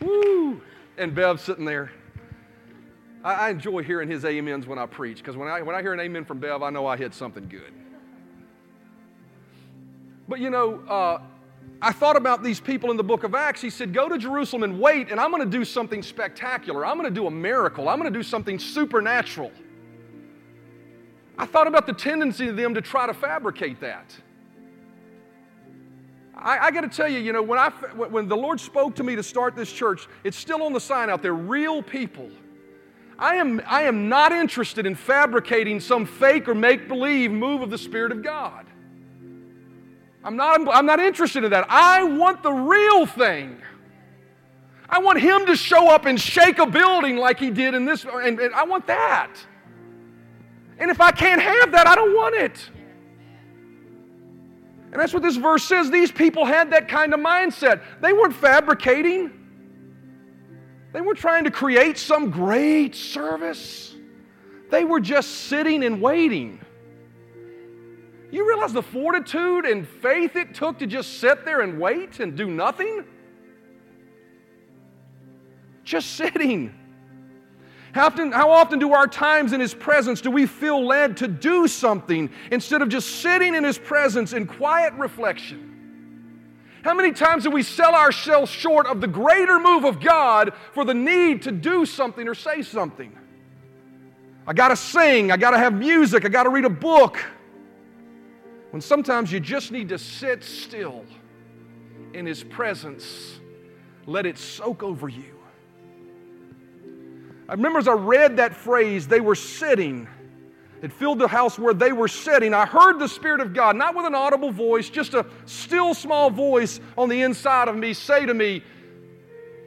Woo! 0.01 0.61
And 0.97 1.15
Bev 1.15 1.39
sitting 1.39 1.63
there. 1.65 1.91
I, 3.23 3.33
I 3.33 3.49
enjoy 3.49 3.83
hearing 3.83 4.09
his 4.09 4.25
amens 4.25 4.67
when 4.67 4.79
I 4.79 4.85
preach 4.85 5.17
because 5.17 5.35
when 5.35 5.47
I, 5.47 5.61
when 5.61 5.75
I 5.75 5.81
hear 5.81 5.93
an 5.93 5.99
amen 5.99 6.25
from 6.25 6.39
Bev, 6.39 6.61
I 6.61 6.69
know 6.69 6.85
I 6.85 6.97
hit 6.97 7.13
something 7.13 7.47
good. 7.47 7.73
But 10.27 10.39
you 10.39 10.49
know, 10.49 10.81
uh, 10.87 11.21
I 11.81 11.91
thought 11.91 12.17
about 12.17 12.43
these 12.43 12.59
people 12.59 12.91
in 12.91 12.97
the 12.97 13.03
book 13.03 13.23
of 13.23 13.35
Acts. 13.35 13.61
He 13.61 13.69
said, 13.69 13.93
Go 13.93 14.09
to 14.09 14.17
Jerusalem 14.17 14.63
and 14.63 14.79
wait, 14.79 15.11
and 15.11 15.19
I'm 15.19 15.31
going 15.31 15.43
to 15.43 15.57
do 15.57 15.63
something 15.63 16.01
spectacular. 16.01 16.85
I'm 16.85 16.97
going 16.97 17.11
to 17.11 17.15
do 17.15 17.27
a 17.27 17.31
miracle. 17.31 17.87
I'm 17.87 17.99
going 17.99 18.11
to 18.11 18.17
do 18.17 18.23
something 18.23 18.59
supernatural. 18.59 19.51
I 21.37 21.45
thought 21.45 21.67
about 21.67 21.85
the 21.85 21.93
tendency 21.93 22.47
of 22.47 22.55
them 22.55 22.73
to 22.73 22.81
try 22.81 23.05
to 23.05 23.13
fabricate 23.13 23.79
that. 23.81 24.15
I, 26.35 26.67
I 26.67 26.71
got 26.71 26.81
to 26.81 26.89
tell 26.89 27.07
you, 27.07 27.19
you 27.19 27.31
know, 27.31 27.43
when, 27.43 27.59
I, 27.59 27.69
when 27.69 28.27
the 28.27 28.37
Lord 28.37 28.59
spoke 28.59 28.95
to 28.95 29.03
me 29.03 29.15
to 29.15 29.23
start 29.23 29.55
this 29.55 29.71
church, 29.71 30.07
it's 30.23 30.37
still 30.37 30.63
on 30.63 30.73
the 30.73 30.79
sign 30.79 31.09
out 31.09 31.21
there 31.21 31.33
real 31.33 31.83
people. 31.83 32.29
I 33.19 33.35
am, 33.35 33.61
I 33.65 33.83
am 33.83 34.09
not 34.09 34.31
interested 34.31 34.85
in 34.85 34.95
fabricating 34.95 35.79
some 35.79 36.05
fake 36.05 36.47
or 36.47 36.53
make 36.53 36.87
believe 36.87 37.31
move 37.31 37.61
of 37.61 37.69
the 37.69 37.77
Spirit 37.77 38.11
of 38.11 38.21
God. 38.21 38.65
I'm 40.23 40.35
not, 40.35 40.67
I'm 40.69 40.85
not 40.85 40.99
interested 40.99 41.43
in 41.43 41.51
that. 41.51 41.65
I 41.69 42.03
want 42.03 42.43
the 42.43 42.51
real 42.51 43.05
thing. 43.05 43.61
I 44.89 44.99
want 44.99 45.19
Him 45.19 45.45
to 45.47 45.55
show 45.55 45.89
up 45.89 46.05
and 46.05 46.19
shake 46.19 46.59
a 46.59 46.65
building 46.65 47.17
like 47.17 47.39
He 47.39 47.49
did 47.49 47.73
in 47.73 47.85
this, 47.85 48.05
and, 48.05 48.39
and 48.39 48.53
I 48.53 48.63
want 48.63 48.87
that. 48.87 49.31
And 50.79 50.91
if 50.91 51.01
I 51.01 51.11
can't 51.11 51.41
have 51.41 51.71
that, 51.71 51.87
I 51.87 51.95
don't 51.95 52.15
want 52.15 52.35
it. 52.35 52.69
And 54.91 55.01
that's 55.01 55.13
what 55.13 55.23
this 55.23 55.35
verse 55.35 55.63
says. 55.63 55.89
These 55.89 56.11
people 56.11 56.45
had 56.45 56.71
that 56.71 56.87
kind 56.87 57.13
of 57.13 57.19
mindset. 57.19 57.81
They 58.01 58.13
weren't 58.13 58.35
fabricating, 58.35 59.36
they 60.93 61.01
weren't 61.01 61.17
trying 61.17 61.43
to 61.43 61.51
create 61.51 61.97
some 61.97 62.31
great 62.31 62.95
service. 62.95 63.95
They 64.69 64.83
were 64.83 64.99
just 64.99 65.29
sitting 65.45 65.83
and 65.83 66.01
waiting. 66.01 66.59
You 68.31 68.47
realize 68.47 68.73
the 68.73 68.83
fortitude 68.83 69.65
and 69.65 69.87
faith 69.87 70.35
it 70.35 70.53
took 70.53 70.79
to 70.79 70.87
just 70.87 71.19
sit 71.19 71.45
there 71.45 71.61
and 71.61 71.79
wait 71.79 72.19
and 72.19 72.35
do 72.35 72.49
nothing? 72.49 73.05
Just 75.83 76.15
sitting. 76.15 76.73
How 77.93 78.07
often, 78.07 78.31
how 78.31 78.51
often 78.51 78.79
do 78.79 78.93
our 78.93 79.07
times 79.07 79.53
in 79.53 79.61
His 79.61 79.73
presence 79.73 80.21
do 80.21 80.29
we 80.29 80.45
feel 80.45 80.85
led 80.85 81.17
to 81.17 81.27
do 81.27 81.67
something 81.67 82.29
instead 82.51 82.81
of 82.81 82.89
just 82.89 83.21
sitting 83.21 83.55
in 83.55 83.63
His 83.63 83.77
presence 83.77 84.33
in 84.33 84.45
quiet 84.45 84.93
reflection? 84.93 85.66
How 86.87 86.93
many 86.93 87.11
times 87.11 87.43
do 87.43 87.51
we 87.51 87.63
sell 87.63 87.93
ourselves 87.93 88.49
short 88.49 88.87
of 88.87 89.01
the 89.01 89.07
greater 89.07 89.59
move 89.59 89.83
of 89.83 89.99
God 89.99 90.53
for 90.71 90.85
the 90.85 90.93
need 90.93 91.41
to 91.41 91.51
do 91.51 91.85
something 91.85 92.25
or 92.25 92.33
say 92.33 92.61
something? 92.61 93.13
I 94.47 94.53
got 94.53 94.69
to 94.69 94.77
sing, 94.77 95.29
I 95.29 95.35
got 95.35 95.51
to 95.51 95.57
have 95.57 95.73
music, 95.73 96.23
I 96.23 96.29
got 96.29 96.43
to 96.43 96.49
read 96.49 96.63
a 96.63 96.69
book. 96.69 97.21
When 98.69 98.81
sometimes 98.81 99.33
you 99.33 99.41
just 99.41 99.69
need 99.69 99.89
to 99.89 99.97
sit 99.97 100.45
still 100.45 101.03
in 102.13 102.25
His 102.25 102.41
presence, 102.41 103.41
let 104.05 104.25
it 104.25 104.37
soak 104.37 104.81
over 104.81 105.09
you. 105.09 105.35
I 107.49 107.51
remember 107.51 107.79
as 107.79 107.89
I 107.89 107.95
read 107.95 108.37
that 108.37 108.55
phrase, 108.55 109.09
they 109.09 109.19
were 109.19 109.35
sitting. 109.35 110.07
It 110.81 110.93
filled 110.93 111.19
the 111.19 111.27
house 111.27 111.57
where 111.57 111.73
they 111.73 111.91
were 111.91 112.07
sitting. 112.07 112.53
I 112.53 112.65
heard 112.65 112.99
the 112.99 113.07
Spirit 113.07 113.41
of 113.41 113.53
God, 113.53 113.75
not 113.75 113.95
with 113.95 114.05
an 114.05 114.13
audible 114.13 114.51
voice, 114.51 114.89
just 114.89 115.13
a 115.13 115.25
still 115.45 115.93
small 115.93 116.29
voice 116.29 116.79
on 116.97 117.09
the 117.09 117.21
inside 117.21 117.67
of 117.67 117.75
me 117.75 117.93
say 117.93 118.25
to 118.25 118.33
me, 118.33 118.63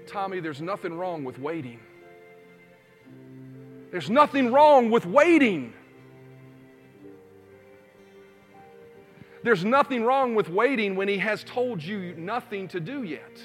Tommy, 0.07 0.41
there's 0.41 0.61
nothing 0.61 0.97
wrong 0.97 1.25
with 1.25 1.39
waiting. 1.39 1.81
There's 3.91 4.11
nothing 4.11 4.53
wrong 4.53 4.91
with 4.91 5.05
waiting. 5.05 5.73
There's 9.43 9.65
nothing 9.65 10.05
wrong 10.05 10.35
with 10.35 10.49
waiting 10.49 10.97
when 10.97 11.09
He 11.09 11.19
has 11.19 11.43
told 11.43 11.83
you 11.83 12.15
nothing 12.15 12.69
to 12.69 12.79
do 12.81 13.03
yet. 13.03 13.41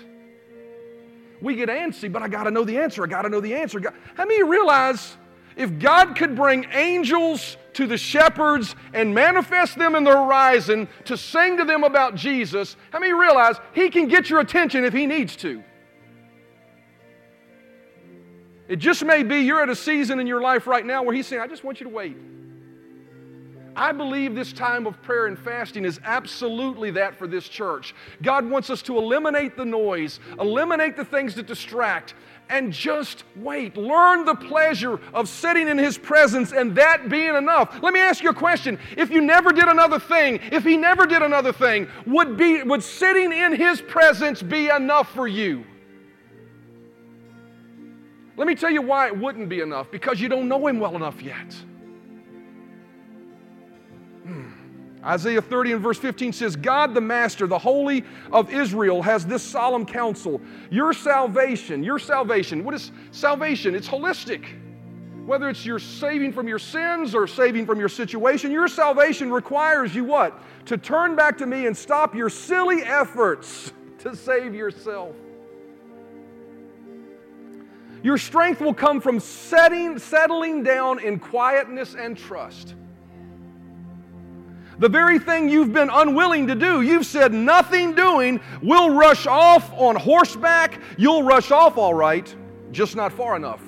We 1.42 1.56
get 1.56 1.70
antsy, 1.70 2.12
but 2.12 2.22
I 2.22 2.28
got 2.28 2.44
to 2.44 2.52
know 2.52 2.64
the 2.64 2.78
answer. 2.78 3.04
I 3.04 3.08
got 3.08 3.24
to 3.24 3.30
know 3.30 3.42
the 3.42 3.56
answer. 3.56 3.82
How 4.16 4.26
many 4.26 4.44
realize 4.44 5.18
if 5.56 5.80
God 5.80 6.16
could 6.16 6.36
bring 6.36 6.66
angels 6.72 7.58
to 7.74 7.88
the 7.88 7.98
shepherds 7.98 8.76
and 8.94 9.14
manifest 9.14 9.78
them 9.78 9.96
in 9.96 10.04
the 10.04 10.12
horizon 10.12 10.88
to 11.06 11.18
sing 11.18 11.58
to 11.58 11.66
them 11.66 11.84
about 11.84 12.16
Jesus, 12.16 12.76
how 12.92 13.00
many 13.00 13.14
realize 13.14 13.56
He 13.74 13.90
can 13.90 14.08
get 14.08 14.30
your 14.30 14.40
attention 14.40 14.86
if 14.86 14.94
He 14.94 15.06
needs 15.06 15.36
to? 15.38 15.64
It 18.68 18.78
just 18.78 19.06
may 19.06 19.24
be 19.24 19.38
you're 19.38 19.62
at 19.62 19.70
a 19.70 19.76
season 19.76 20.20
in 20.20 20.26
your 20.26 20.42
life 20.42 20.68
right 20.68 20.86
now 20.86 21.04
where 21.04 21.14
He's 21.14 21.28
saying, 21.28 21.42
I 21.42 21.48
just 21.48 21.64
want 21.64 21.80
you 21.80 21.86
to 21.86 21.94
wait. 21.94 22.18
I 23.76 23.92
believe 23.92 24.36
this 24.36 24.54
time 24.54 24.88
of 24.88 25.02
prayer 25.02 25.28
and 25.28 25.38
fasting 25.38 25.84
is 25.84 26.00
absolutely 26.06 26.92
that 26.92 27.18
for 27.18 27.28
this 27.28 27.50
church. 27.50 27.94
God 28.22 28.50
wants 28.50 28.70
us 28.70 28.82
to 28.84 28.98
eliminate 28.98 29.58
the 29.58 29.66
noise, 29.66 30.22
eliminate 30.40 30.96
the 30.96 31.04
things 31.04 31.36
that 31.36 31.46
distract, 31.46 32.14
and 32.50 32.72
just 32.72 33.24
wait. 33.36 33.78
Learn 33.78 34.26
the 34.26 34.36
pleasure 34.36 35.00
of 35.14 35.28
sitting 35.28 35.68
in 35.68 35.78
His 35.78 35.98
presence 35.98 36.52
and 36.52 36.76
that 36.76 37.10
being 37.10 37.36
enough. 37.36 37.82
Let 37.82 37.94
me 37.94 38.00
ask 38.00 38.24
you 38.24 38.30
a 38.30 38.34
question. 38.34 38.80
If 38.98 39.10
you 39.10 39.22
never 39.22 39.52
did 39.52 39.68
another 39.68 40.00
thing, 40.00 40.40
if 40.52 40.64
He 40.64 40.78
never 40.78 41.06
did 41.06 41.22
another 41.22 41.54
thing, 41.54 41.88
would, 42.06 42.38
be, 42.38 42.64
would 42.64 42.84
sitting 42.84 43.32
in 43.32 43.56
His 43.56 43.82
presence 43.82 44.42
be 44.42 44.70
enough 44.70 45.12
for 45.14 45.28
you? 45.28 45.66
Let 48.38 48.48
me 48.48 48.56
tell 48.56 48.72
you 48.72 48.82
why 48.82 49.08
it 49.08 49.18
wouldn't 49.18 49.48
be 49.48 49.62
enough 49.62 49.90
because 49.92 50.20
you 50.20 50.28
don't 50.28 50.48
know 50.48 50.68
Him 50.68 50.80
well 50.80 50.96
enough 50.96 51.22
yet. 51.22 51.54
Hmm. 54.24 54.65
Isaiah 55.06 55.42
30 55.42 55.74
and 55.74 55.82
verse 55.82 56.00
15 56.00 56.34
says, 56.34 56.56
God 56.56 56.96
the 56.96 57.02
Master, 57.02 57.46
the 57.46 57.60
Holy 57.60 58.04
of 58.32 58.52
Israel, 58.52 59.04
has 59.04 59.26
this 59.26 59.44
solemn 59.44 59.86
counsel. 59.86 60.42
Your 60.72 60.94
salvation, 60.94 61.84
your 61.84 62.00
salvation, 62.00 62.64
what 62.64 62.74
is 62.74 62.92
salvation? 63.12 63.76
It's 63.76 63.88
holistic. 63.88 64.46
Whether 65.26 65.50
it's 65.50 65.66
your 65.66 65.80
saving 65.80 66.34
from 66.34 66.48
your 66.48 66.60
sins 66.60 67.14
or 67.14 67.28
saving 67.28 67.66
from 67.66 67.80
your 67.80 67.90
situation, 67.90 68.52
your 68.52 68.68
salvation 68.68 69.32
requires 69.32 69.94
you 69.94 70.04
what? 70.04 70.40
To 70.68 70.78
turn 70.78 71.16
back 71.16 71.38
to 71.40 71.46
me 71.46 71.68
and 71.68 71.76
stop 71.76 72.16
your 72.16 72.30
silly 72.30 72.84
efforts 72.84 73.74
to 74.00 74.16
save 74.16 74.56
yourself. 74.56 75.16
Your 78.04 78.20
strength 78.20 78.62
will 78.62 78.74
come 78.74 79.02
from 79.02 79.20
setting, 79.20 79.98
settling 79.98 80.62
down 80.62 81.00
in 81.00 81.18
quietness 81.18 81.96
and 81.96 82.16
trust. 82.16 82.76
The 84.80 84.90
very 84.90 85.20
thing 85.20 85.48
you've 85.48 85.72
been 85.72 85.90
unwilling 85.90 86.48
to 86.48 86.56
do, 86.56 86.82
you've 86.82 87.06
said 87.06 87.34
nothing 87.34 87.94
doing, 87.94 88.42
we'll 88.62 88.94
rush 88.94 89.26
off 89.26 89.72
on 89.74 89.96
horseback. 89.96 90.82
You'll 90.98 91.24
rush 91.24 91.52
off 91.52 91.78
all 91.78 91.94
right, 91.94 92.34
just 92.72 92.96
not 92.96 93.14
far 93.14 93.36
enough. 93.36 93.62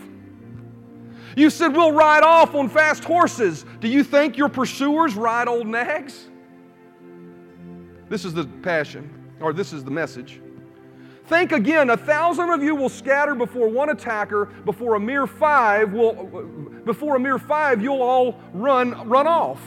You 1.37 1.49
said 1.49 1.69
we'll 1.75 1.91
ride 1.91 2.23
off 2.23 2.55
on 2.55 2.67
fast 2.67 3.03
horses. 3.03 3.63
Do 3.79 3.87
you 3.87 4.03
think 4.03 4.37
your 4.37 4.49
pursuers 4.49 5.15
ride 5.15 5.47
old 5.47 5.67
nags? 5.67 6.29
This 8.09 8.25
is 8.25 8.33
the 8.33 8.45
passion, 8.45 9.13
or 9.39 9.53
this 9.53 9.71
is 9.71 9.83
the 9.83 9.91
message. 9.91 10.41
Think 11.27 11.51
again, 11.51 11.89
a 11.89 11.97
thousand 11.97 12.49
of 12.49 12.63
you 12.63 12.73
will 12.73 12.89
scatter 12.89 13.35
before 13.35 13.67
one 13.67 13.89
attacker, 13.89 14.45
before 14.45 14.95
a 14.95 14.99
mere 14.99 15.27
five 15.27 15.93
will 15.93 16.13
before 16.85 17.17
a 17.17 17.19
mere 17.19 17.37
five 17.37 17.81
you'll 17.81 18.01
all 18.01 18.39
run 18.53 19.07
run 19.07 19.27
off. 19.27 19.61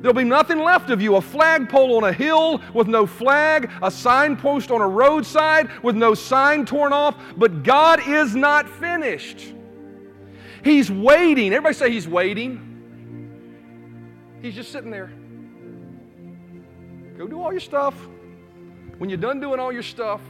There'll 0.00 0.14
be 0.14 0.24
nothing 0.24 0.60
left 0.60 0.88
of 0.88 1.02
you 1.02 1.16
a 1.16 1.20
flagpole 1.20 1.96
on 1.96 2.04
a 2.04 2.12
hill 2.12 2.62
with 2.72 2.88
no 2.88 3.06
flag, 3.06 3.70
a 3.82 3.90
signpost 3.90 4.70
on 4.70 4.80
a 4.80 4.88
roadside 4.88 5.68
with 5.82 5.94
no 5.94 6.14
sign 6.14 6.64
torn 6.64 6.92
off. 6.92 7.16
But 7.36 7.62
God 7.62 8.00
is 8.08 8.34
not 8.34 8.68
finished. 8.68 9.52
He's 10.64 10.90
waiting. 10.90 11.52
Everybody 11.52 11.74
say 11.74 11.90
He's 11.90 12.08
waiting. 12.08 12.66
He's 14.40 14.54
just 14.54 14.72
sitting 14.72 14.90
there. 14.90 15.12
Go 17.18 17.26
do 17.26 17.42
all 17.42 17.52
your 17.52 17.60
stuff. 17.60 17.94
When 18.96 19.10
you're 19.10 19.18
done 19.18 19.40
doing 19.40 19.60
all 19.60 19.72
your 19.72 19.82
stuff, 19.82 20.22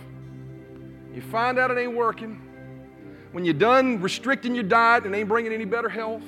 you 1.14 1.22
find 1.22 1.58
out 1.58 1.70
it 1.70 1.78
ain't 1.78 1.94
working. 1.94 2.40
When 3.30 3.44
you're 3.44 3.54
done 3.54 4.00
restricting 4.00 4.56
your 4.56 4.64
diet 4.64 5.04
and 5.04 5.14
ain't 5.14 5.28
bringing 5.28 5.52
any 5.52 5.64
better 5.64 5.88
health 5.88 6.24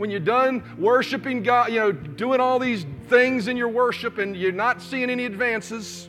when 0.00 0.10
you're 0.10 0.18
done 0.18 0.64
worshiping 0.78 1.42
God, 1.42 1.70
you 1.70 1.78
know, 1.78 1.92
doing 1.92 2.40
all 2.40 2.58
these 2.58 2.86
things 3.08 3.48
in 3.48 3.56
your 3.58 3.68
worship 3.68 4.16
and 4.16 4.34
you're 4.34 4.50
not 4.50 4.80
seeing 4.80 5.10
any 5.10 5.26
advances, 5.26 6.08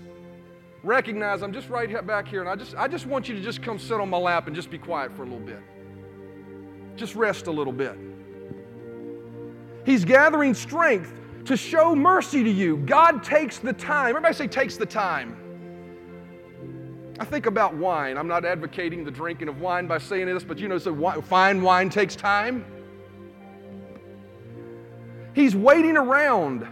recognize 0.82 1.42
I'm 1.42 1.52
just 1.52 1.68
right 1.68 2.08
back 2.08 2.26
here 2.26 2.40
and 2.40 2.50
I 2.50 2.56
just, 2.56 2.74
I 2.78 2.88
just 2.88 3.06
want 3.06 3.28
you 3.28 3.36
to 3.36 3.42
just 3.42 3.62
come 3.62 3.78
sit 3.78 4.00
on 4.00 4.10
my 4.10 4.18
lap 4.18 4.48
and 4.48 4.56
just 4.56 4.72
be 4.72 4.78
quiet 4.78 5.12
for 5.12 5.24
a 5.24 5.26
little 5.26 5.46
bit. 5.46 5.60
Just 6.96 7.16
rest 7.16 7.48
a 7.48 7.52
little 7.52 7.74
bit. 7.74 7.98
He's 9.86 10.06
gathering 10.06 10.54
strength 10.54 11.14
to 11.44 11.58
show 11.58 11.94
mercy 11.94 12.46
to 12.46 12.50
you. 12.50 12.78
God 12.78 13.26
takes 13.26 13.58
the 13.58 13.74
time. 13.74 14.12
Everybody 14.12 14.36
say, 14.36 14.48
takes 14.48 14.78
the 14.78 14.86
time. 14.86 15.36
I 17.20 17.26
think 17.26 17.46
about 17.46 17.76
wine. 17.76 18.18
I'm 18.18 18.30
not 18.30 18.46
advocating 18.46 19.04
the 19.04 19.12
drinking 19.12 19.50
of 19.50 19.60
wine 19.60 19.86
by 19.86 19.98
saying 19.98 20.28
this, 20.28 20.46
but 20.46 20.60
you 20.60 20.70
know, 20.70 20.78
so 20.78 21.22
fine 21.24 21.62
wine 21.62 21.90
takes 21.90 22.16
time. 22.16 22.66
He's 25.34 25.56
waiting 25.56 25.98
around. 25.98 26.68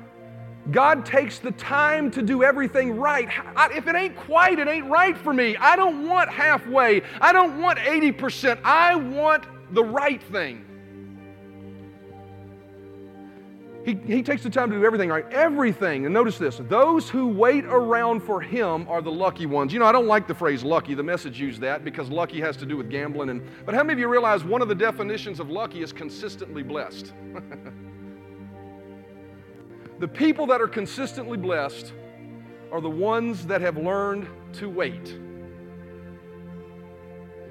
God 0.72 1.06
takes 1.06 1.40
the 1.40 1.52
time 1.52 2.12
to 2.12 2.22
do 2.22 2.44
everything 2.44 2.98
right. 2.98 3.28
If 3.72 3.88
it 3.88 3.96
ain't 3.96 4.16
quite, 4.16 4.60
it 4.60 4.68
ain't 4.68 4.88
right 4.88 5.18
for 5.18 5.34
me. 5.34 5.56
I 5.58 5.76
don't 5.76 6.08
want 6.08 6.30
halfway. 6.30 7.02
I 7.22 7.32
don't 7.32 7.60
want 7.60 7.80
80%. 7.80 8.60
I 8.64 8.96
want 8.96 9.46
the 9.74 9.84
right 9.84 10.22
thing. 10.22 10.66
He, 13.86 13.96
he 14.06 14.22
takes 14.22 14.44
the 14.44 14.50
time 14.50 14.70
to 14.70 14.78
do 14.78 14.86
everything 14.86 15.10
right. 15.10 15.26
Everything. 15.32 16.06
And 16.06 16.14
notice 16.14 16.38
this 16.38 16.58
those 16.68 17.10
who 17.10 17.28
wait 17.30 17.66
around 17.66 18.20
for 18.20 18.42
him 18.42 18.88
are 18.88 19.02
the 19.02 19.12
lucky 19.12 19.46
ones. 19.46 19.74
You 19.74 19.80
know, 19.80 19.86
I 19.86 19.92
don't 19.92 20.06
like 20.06 20.28
the 20.28 20.36
phrase 20.36 20.64
lucky. 20.64 20.94
The 20.94 21.02
message 21.02 21.40
used 21.40 21.62
that 21.62 21.84
because 21.84 22.10
lucky 22.10 22.42
has 22.42 22.58
to 22.58 22.66
do 22.66 22.78
with 22.78 22.92
gambling. 22.92 23.30
And, 23.30 23.42
but 23.66 23.74
how 23.74 23.82
many 23.82 23.94
of 23.94 24.00
you 24.00 24.08
realize 24.08 24.44
one 24.44 24.62
of 24.62 24.68
the 24.68 24.76
definitions 24.76 25.40
of 25.40 25.50
lucky 25.50 25.82
is 25.82 25.94
consistently 25.94 26.62
blessed? 26.62 27.14
The 30.00 30.08
people 30.08 30.48
that 30.48 30.62
are 30.62 30.68
consistently 30.68 31.38
blessed 31.38 31.92
are 32.72 32.80
the 32.80 32.90
ones 32.90 33.48
that 33.48 33.62
have 33.62 33.78
learned 33.78 34.28
to 34.54 34.70
wait. 34.70 35.18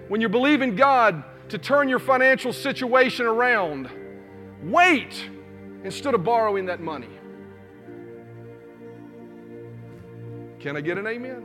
When 0.09 0.23
you 0.23 0.31
believe 0.31 0.63
in 0.63 0.75
God 0.75 1.23
to 1.51 1.59
turn 1.59 1.89
your 1.89 1.99
financial 1.99 2.53
situation 2.53 3.27
around, 3.27 3.91
wait 4.63 5.29
instead 5.85 6.15
of 6.15 6.25
borrowing 6.25 6.67
that 6.67 6.81
money. 6.81 7.09
Can 10.59 10.77
I 10.77 10.81
get 10.81 10.99
an 10.99 11.07
amen? 11.07 11.45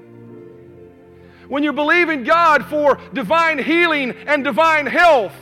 When 1.50 1.64
you 1.64 1.74
believe 1.74 2.10
in 2.10 2.24
God 2.24 2.66
for 2.66 3.00
divine 3.14 3.60
healing 3.60 4.12
and 4.12 4.44
divine 4.44 4.86
health, 4.86 5.36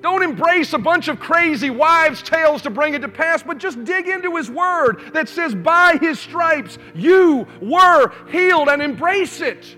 don't 0.00 0.22
embrace 0.22 0.72
a 0.72 0.78
bunch 0.78 1.08
of 1.08 1.18
crazy 1.18 1.70
wives' 1.70 2.22
tales 2.22 2.62
to 2.62 2.70
bring 2.70 2.94
it 2.94 3.00
to 3.00 3.08
pass, 3.08 3.42
but 3.42 3.58
just 3.58 3.82
dig 3.84 4.08
into 4.08 4.36
His 4.36 4.50
Word 4.50 5.12
that 5.12 5.28
says, 5.28 5.54
By 5.54 5.98
His 6.00 6.20
stripes 6.20 6.78
you 6.94 7.46
were 7.60 8.12
healed, 8.30 8.68
and 8.68 8.80
embrace 8.80 9.40
it. 9.40 9.76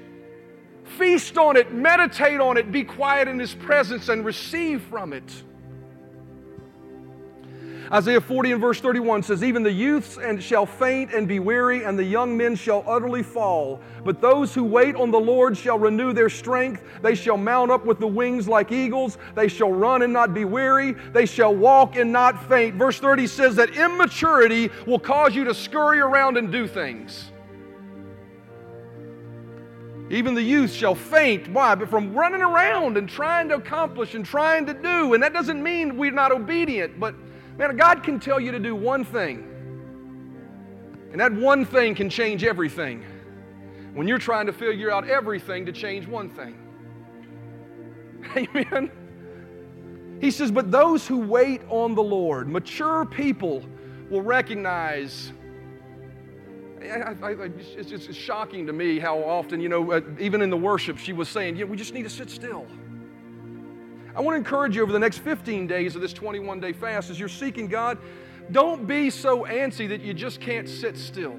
Feast 0.98 1.38
on 1.38 1.56
it, 1.56 1.72
meditate 1.72 2.40
on 2.40 2.56
it, 2.56 2.70
be 2.70 2.84
quiet 2.84 3.28
in 3.28 3.38
His 3.38 3.54
presence, 3.54 4.08
and 4.08 4.24
receive 4.24 4.82
from 4.82 5.12
it. 5.12 5.44
Isaiah 7.93 8.20
40 8.20 8.53
and 8.53 8.61
verse 8.61 8.80
31 8.80 9.24
says, 9.24 9.43
Even 9.43 9.64
the 9.64 9.72
youths 9.72 10.16
and 10.16 10.41
shall 10.41 10.64
faint 10.64 11.12
and 11.12 11.26
be 11.26 11.41
weary, 11.41 11.82
and 11.82 11.99
the 11.99 12.05
young 12.05 12.36
men 12.36 12.55
shall 12.55 12.84
utterly 12.86 13.24
fall. 13.24 13.80
But 14.05 14.20
those 14.20 14.55
who 14.55 14.62
wait 14.62 14.95
on 14.95 15.11
the 15.11 15.18
Lord 15.18 15.57
shall 15.57 15.76
renew 15.76 16.12
their 16.12 16.30
strength. 16.30 16.84
They 17.03 17.16
shall 17.16 17.36
mount 17.36 17.72
up 17.72 17.84
with 17.84 17.99
the 17.99 18.07
wings 18.07 18.47
like 18.47 18.70
eagles. 18.70 19.18
They 19.34 19.49
shall 19.49 19.72
run 19.72 20.03
and 20.03 20.12
not 20.12 20.32
be 20.32 20.45
weary. 20.45 20.93
They 20.93 21.26
shall 21.26 21.53
walk 21.53 21.97
and 21.97 22.12
not 22.12 22.49
faint. 22.49 22.76
Verse 22.76 23.01
30 23.01 23.26
says 23.26 23.57
that 23.57 23.70
immaturity 23.70 24.70
will 24.86 25.01
cause 25.01 25.34
you 25.34 25.43
to 25.45 25.55
scurry 25.55 25.99
around 25.99 26.36
and 26.36 26.53
do 26.53 26.68
things. 26.68 27.32
Even 30.11 30.34
the 30.34 30.43
youth 30.43 30.72
shall 30.72 30.95
faint. 30.95 31.49
Why? 31.49 31.74
But 31.74 31.88
from 31.88 32.14
running 32.14 32.43
around 32.43 32.97
and 32.97 33.09
trying 33.09 33.49
to 33.49 33.57
accomplish 33.57 34.14
and 34.14 34.24
trying 34.24 34.66
to 34.66 34.74
do. 34.74 35.14
And 35.14 35.22
that 35.24 35.32
doesn't 35.32 35.61
mean 35.61 35.97
we're 35.97 36.12
not 36.12 36.30
obedient, 36.30 37.01
but 37.01 37.16
Man, 37.61 37.76
God 37.76 38.02
can 38.02 38.18
tell 38.18 38.40
you 38.40 38.52
to 38.52 38.58
do 38.58 38.74
one 38.74 39.04
thing, 39.04 39.46
and 41.12 41.20
that 41.20 41.30
one 41.30 41.66
thing 41.66 41.94
can 41.94 42.08
change 42.08 42.42
everything 42.42 43.04
when 43.92 44.08
you're 44.08 44.16
trying 44.16 44.46
to 44.46 44.52
figure 44.54 44.90
out 44.90 45.06
everything 45.06 45.66
to 45.66 45.72
change 45.72 46.08
one 46.08 46.30
thing. 46.30 46.58
Amen. 48.34 48.90
He 50.22 50.30
says, 50.30 50.50
But 50.50 50.70
those 50.70 51.06
who 51.06 51.18
wait 51.18 51.61
on 51.68 51.94
the 51.94 52.02
Lord, 52.02 52.48
mature 52.48 53.04
people, 53.04 53.62
will 54.08 54.22
recognize. 54.22 55.30
I, 56.80 57.14
I, 57.22 57.32
it's, 57.58 57.92
it's 57.92 58.16
shocking 58.16 58.66
to 58.68 58.72
me 58.72 58.98
how 58.98 59.18
often, 59.18 59.61
you 59.61 59.68
know, 59.68 59.92
uh, 59.92 60.00
even 60.18 60.40
in 60.40 60.48
the 60.48 60.56
worship, 60.56 60.96
she 60.96 61.12
was 61.12 61.28
saying, 61.28 61.56
Yeah, 61.56 61.66
we 61.66 61.76
just 61.76 61.92
need 61.92 62.04
to 62.04 62.08
sit 62.08 62.30
still. 62.30 62.66
I 64.14 64.20
want 64.20 64.34
to 64.34 64.38
encourage 64.38 64.76
you 64.76 64.82
over 64.82 64.92
the 64.92 64.98
next 64.98 65.18
15 65.18 65.66
days 65.66 65.94
of 65.94 66.02
this 66.02 66.12
21 66.12 66.61
day 66.61 66.72
fast 66.72 67.11
as 67.11 67.18
you're 67.18 67.28
seeking 67.28 67.68
God, 67.68 67.98
don't 68.50 68.86
be 68.86 69.11
so 69.11 69.44
antsy 69.44 69.88
that 69.88 70.00
you 70.00 70.12
just 70.12 70.40
can't 70.40 70.68
sit 70.68 70.96
still. 70.96 71.38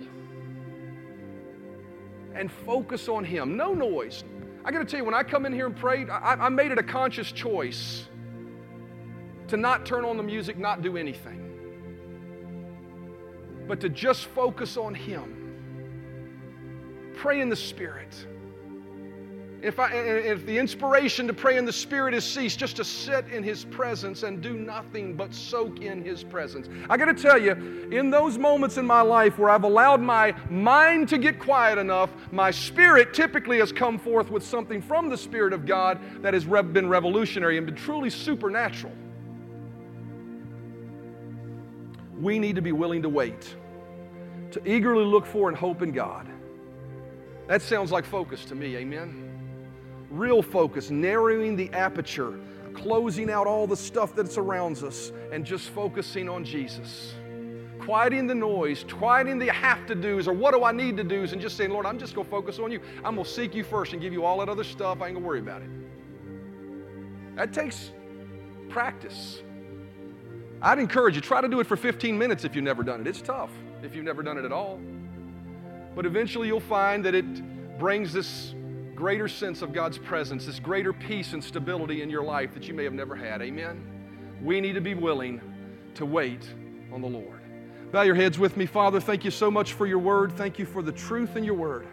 And 2.33 2.49
focus 2.65 3.09
on 3.09 3.25
Him. 3.25 3.57
No 3.57 3.73
noise. 3.73 4.23
I 4.63 4.71
got 4.71 4.79
to 4.79 4.85
tell 4.85 4.99
you, 4.99 5.05
when 5.05 5.13
I 5.13 5.23
come 5.23 5.45
in 5.45 5.51
here 5.51 5.65
and 5.65 5.75
pray, 5.75 6.07
I, 6.07 6.45
I 6.45 6.49
made 6.49 6.71
it 6.71 6.77
a 6.77 6.83
conscious 6.83 7.31
choice 7.31 8.07
to 9.49 9.57
not 9.57 9.85
turn 9.85 10.05
on 10.05 10.15
the 10.15 10.23
music, 10.23 10.57
not 10.57 10.81
do 10.81 10.95
anything, 10.95 11.39
but 13.67 13.81
to 13.81 13.89
just 13.89 14.27
focus 14.27 14.77
on 14.77 14.95
Him. 14.95 15.37
Pray 17.15 17.41
in 17.41 17.49
the 17.49 17.55
Spirit 17.55 18.25
if, 19.61 19.79
I, 19.79 19.93
if 19.93 20.45
the 20.45 20.57
inspiration 20.57 21.27
to 21.27 21.33
pray 21.33 21.57
in 21.57 21.65
the 21.65 21.73
Spirit 21.73 22.13
has 22.15 22.25
ceased, 22.25 22.57
just 22.57 22.75
to 22.77 22.83
sit 22.83 23.27
in 23.27 23.43
His 23.43 23.65
presence 23.65 24.23
and 24.23 24.41
do 24.41 24.53
nothing 24.53 25.15
but 25.15 25.33
soak 25.33 25.81
in 25.81 26.03
His 26.03 26.23
presence. 26.23 26.67
I 26.89 26.97
got 26.97 27.05
to 27.05 27.13
tell 27.13 27.37
you, 27.37 27.51
in 27.91 28.09
those 28.09 28.37
moments 28.37 28.77
in 28.77 28.87
my 28.87 29.01
life 29.01 29.37
where 29.37 29.49
I've 29.51 29.63
allowed 29.63 30.01
my 30.01 30.33
mind 30.49 31.09
to 31.09 31.17
get 31.17 31.39
quiet 31.39 31.77
enough, 31.77 32.09
my 32.31 32.49
spirit 32.49 33.13
typically 33.13 33.59
has 33.59 33.71
come 33.71 33.99
forth 33.99 34.31
with 34.31 34.43
something 34.43 34.81
from 34.81 35.09
the 35.09 35.17
Spirit 35.17 35.53
of 35.53 35.65
God 35.65 35.99
that 36.21 36.33
has 36.33 36.45
been 36.45 36.89
revolutionary 36.89 37.57
and 37.57 37.65
been 37.67 37.75
truly 37.75 38.09
supernatural. 38.09 38.93
We 42.19 42.39
need 42.39 42.55
to 42.55 42.61
be 42.61 42.71
willing 42.71 43.01
to 43.03 43.09
wait. 43.09 43.55
to 44.51 44.69
eagerly 44.69 45.05
look 45.05 45.25
for 45.25 45.49
and 45.49 45.57
hope 45.57 45.81
in 45.81 45.91
God. 45.91 46.27
That 47.47 47.61
sounds 47.61 47.91
like 47.91 48.05
focus 48.05 48.45
to 48.45 48.55
me, 48.55 48.75
amen? 48.77 49.30
Real 50.11 50.41
focus, 50.41 50.91
narrowing 50.91 51.55
the 51.55 51.69
aperture, 51.71 52.39
closing 52.73 53.29
out 53.29 53.47
all 53.47 53.65
the 53.65 53.77
stuff 53.77 54.13
that 54.15 54.31
surrounds 54.31 54.83
us, 54.83 55.11
and 55.31 55.45
just 55.45 55.69
focusing 55.69 56.27
on 56.29 56.43
Jesus. 56.43 57.13
Quieting 57.79 58.27
the 58.27 58.35
noise, 58.35 58.85
quieting 58.87 59.39
the 59.39 59.51
have 59.51 59.87
to 59.87 59.95
do's 59.95 60.27
or 60.27 60.33
what 60.33 60.53
do 60.53 60.63
I 60.63 60.71
need 60.71 60.97
to 60.97 61.03
do's, 61.03 61.33
and 61.33 61.41
just 61.41 61.57
saying, 61.57 61.71
Lord, 61.71 61.85
I'm 61.85 61.97
just 61.97 62.13
going 62.13 62.25
to 62.25 62.31
focus 62.31 62.59
on 62.59 62.71
you. 62.71 62.79
I'm 63.03 63.15
going 63.15 63.25
to 63.25 63.31
seek 63.31 63.55
you 63.55 63.63
first 63.63 63.93
and 63.93 64.01
give 64.01 64.13
you 64.13 64.23
all 64.23 64.37
that 64.39 64.49
other 64.49 64.63
stuff. 64.63 65.01
I 65.01 65.07
ain't 65.07 65.15
going 65.15 65.23
to 65.23 65.27
worry 65.27 65.39
about 65.39 65.63
it. 65.63 65.69
That 67.35 67.53
takes 67.53 67.91
practice. 68.69 69.41
I'd 70.61 70.77
encourage 70.77 71.15
you, 71.15 71.21
try 71.21 71.41
to 71.41 71.47
do 71.47 71.59
it 71.59 71.65
for 71.65 71.75
15 71.75 72.17
minutes 72.17 72.43
if 72.43 72.55
you've 72.55 72.63
never 72.63 72.83
done 72.83 73.01
it. 73.01 73.07
It's 73.07 73.21
tough 73.21 73.49
if 73.81 73.95
you've 73.95 74.05
never 74.05 74.21
done 74.21 74.37
it 74.37 74.45
at 74.45 74.51
all. 74.51 74.79
But 75.95 76.05
eventually 76.05 76.47
you'll 76.47 76.59
find 76.59 77.03
that 77.05 77.15
it 77.15 77.79
brings 77.79 78.13
this 78.13 78.53
greater 79.01 79.27
sense 79.27 79.63
of 79.63 79.73
God's 79.73 79.97
presence, 79.97 80.45
this 80.45 80.59
greater 80.59 80.93
peace 80.93 81.33
and 81.33 81.43
stability 81.43 82.03
in 82.03 82.09
your 82.11 82.21
life 82.21 82.53
that 82.53 82.67
you 82.67 82.73
may 82.75 82.83
have 82.83 82.93
never 82.93 83.15
had. 83.15 83.41
Amen? 83.41 83.83
We 84.43 84.61
need 84.61 84.73
to 84.73 84.81
be 84.81 84.93
willing 84.93 85.41
to 85.95 86.05
wait 86.05 86.47
on 86.93 87.01
the 87.01 87.07
Lord. 87.07 87.41
Bow 87.91 88.03
your 88.03 88.13
heads 88.13 88.37
with 88.37 88.57
me. 88.57 88.67
Father, 88.67 88.99
thank 88.99 89.25
you 89.25 89.31
so 89.31 89.49
much 89.49 89.73
for 89.73 89.87
your 89.87 89.97
word. 89.97 90.33
Thank 90.33 90.59
you 90.59 90.67
for 90.67 90.83
the 90.83 90.91
truth 90.91 91.35
in 91.35 91.43
your 91.43 91.55
word. 91.55 91.87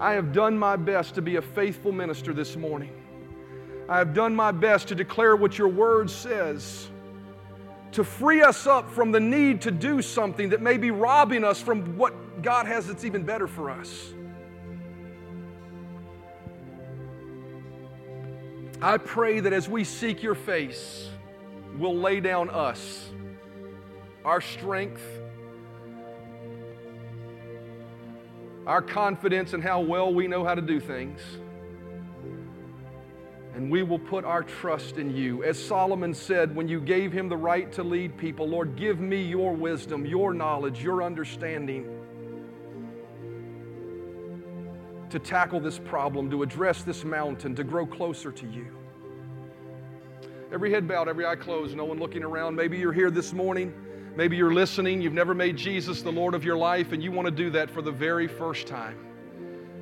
I 0.00 0.14
have 0.14 0.32
done 0.32 0.58
my 0.58 0.74
best 0.74 1.14
to 1.14 1.22
be 1.22 1.36
a 1.36 1.42
faithful 1.42 1.92
minister 1.92 2.34
this 2.34 2.56
morning. 2.56 2.90
I 3.88 3.98
have 3.98 4.12
done 4.12 4.34
my 4.34 4.50
best 4.50 4.88
to 4.88 4.96
declare 4.96 5.36
what 5.36 5.58
your 5.58 5.68
word 5.68 6.10
says 6.10 6.88
to 7.92 8.02
free 8.02 8.42
us 8.42 8.66
up 8.66 8.90
from 8.90 9.12
the 9.12 9.20
need 9.20 9.60
to 9.60 9.70
do 9.70 10.02
something 10.02 10.48
that 10.48 10.60
may 10.60 10.76
be 10.76 10.90
robbing 10.90 11.44
us 11.44 11.62
from 11.62 11.96
what 11.96 12.42
God 12.42 12.66
has 12.66 12.88
that's 12.88 13.04
even 13.04 13.22
better 13.22 13.46
for 13.46 13.70
us. 13.70 14.12
I 18.82 18.96
pray 18.96 19.40
that 19.40 19.52
as 19.52 19.68
we 19.68 19.84
seek 19.84 20.22
your 20.22 20.34
face, 20.34 21.10
we'll 21.76 21.98
lay 21.98 22.20
down 22.20 22.48
us, 22.48 23.10
our 24.24 24.40
strength, 24.40 25.02
our 28.66 28.80
confidence 28.80 29.52
in 29.52 29.60
how 29.60 29.80
well 29.80 30.12
we 30.12 30.26
know 30.26 30.44
how 30.44 30.54
to 30.54 30.62
do 30.62 30.80
things 30.80 31.20
and 33.54 33.70
we 33.70 33.82
will 33.82 33.98
put 33.98 34.24
our 34.24 34.42
trust 34.42 34.96
in 34.96 35.14
you. 35.14 35.44
As 35.44 35.62
Solomon 35.62 36.14
said 36.14 36.54
when 36.54 36.68
you 36.68 36.80
gave 36.80 37.12
him 37.12 37.28
the 37.28 37.36
right 37.36 37.70
to 37.72 37.82
lead 37.82 38.16
people, 38.16 38.48
Lord, 38.48 38.76
give 38.76 39.00
me 39.00 39.22
your 39.22 39.52
wisdom, 39.52 40.06
your 40.06 40.32
knowledge, 40.32 40.82
your 40.82 41.02
understanding 41.02 41.99
to 45.10 45.18
tackle 45.18 45.60
this 45.60 45.78
problem, 45.78 46.30
to 46.30 46.42
address 46.42 46.82
this 46.82 47.04
mountain, 47.04 47.54
to 47.54 47.64
grow 47.64 47.86
closer 47.86 48.32
to 48.32 48.46
you. 48.46 48.66
Every 50.52 50.72
head 50.72 50.88
bowed, 50.88 51.08
every 51.08 51.26
eye 51.26 51.36
closed, 51.36 51.76
no 51.76 51.84
one 51.84 51.98
looking 51.98 52.24
around. 52.24 52.56
Maybe 52.56 52.78
you're 52.78 52.92
here 52.92 53.10
this 53.10 53.32
morning. 53.32 53.72
Maybe 54.16 54.36
you're 54.36 54.52
listening. 54.52 55.00
You've 55.00 55.12
never 55.12 55.34
made 55.34 55.56
Jesus 55.56 56.02
the 56.02 56.10
Lord 56.10 56.34
of 56.34 56.44
your 56.44 56.56
life, 56.56 56.92
and 56.92 57.02
you 57.02 57.12
want 57.12 57.26
to 57.26 57.32
do 57.32 57.50
that 57.50 57.70
for 57.70 57.82
the 57.82 57.92
very 57.92 58.26
first 58.26 58.66
time 58.66 58.96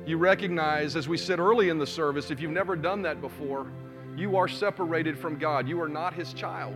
you 0.09 0.17
recognize, 0.17 0.95
as 0.95 1.07
we 1.07 1.17
said 1.17 1.39
early 1.39 1.69
in 1.69 1.77
the 1.77 1.85
service, 1.85 2.31
if 2.31 2.39
you've 2.41 2.51
never 2.51 2.75
done 2.75 3.03
that 3.03 3.21
before, 3.21 3.71
you 4.17 4.37
are 4.37 4.47
separated 4.47 5.17
from 5.17 5.37
God. 5.37 5.67
You 5.67 5.79
are 5.81 5.87
not 5.87 6.15
His 6.15 6.33
child. 6.33 6.75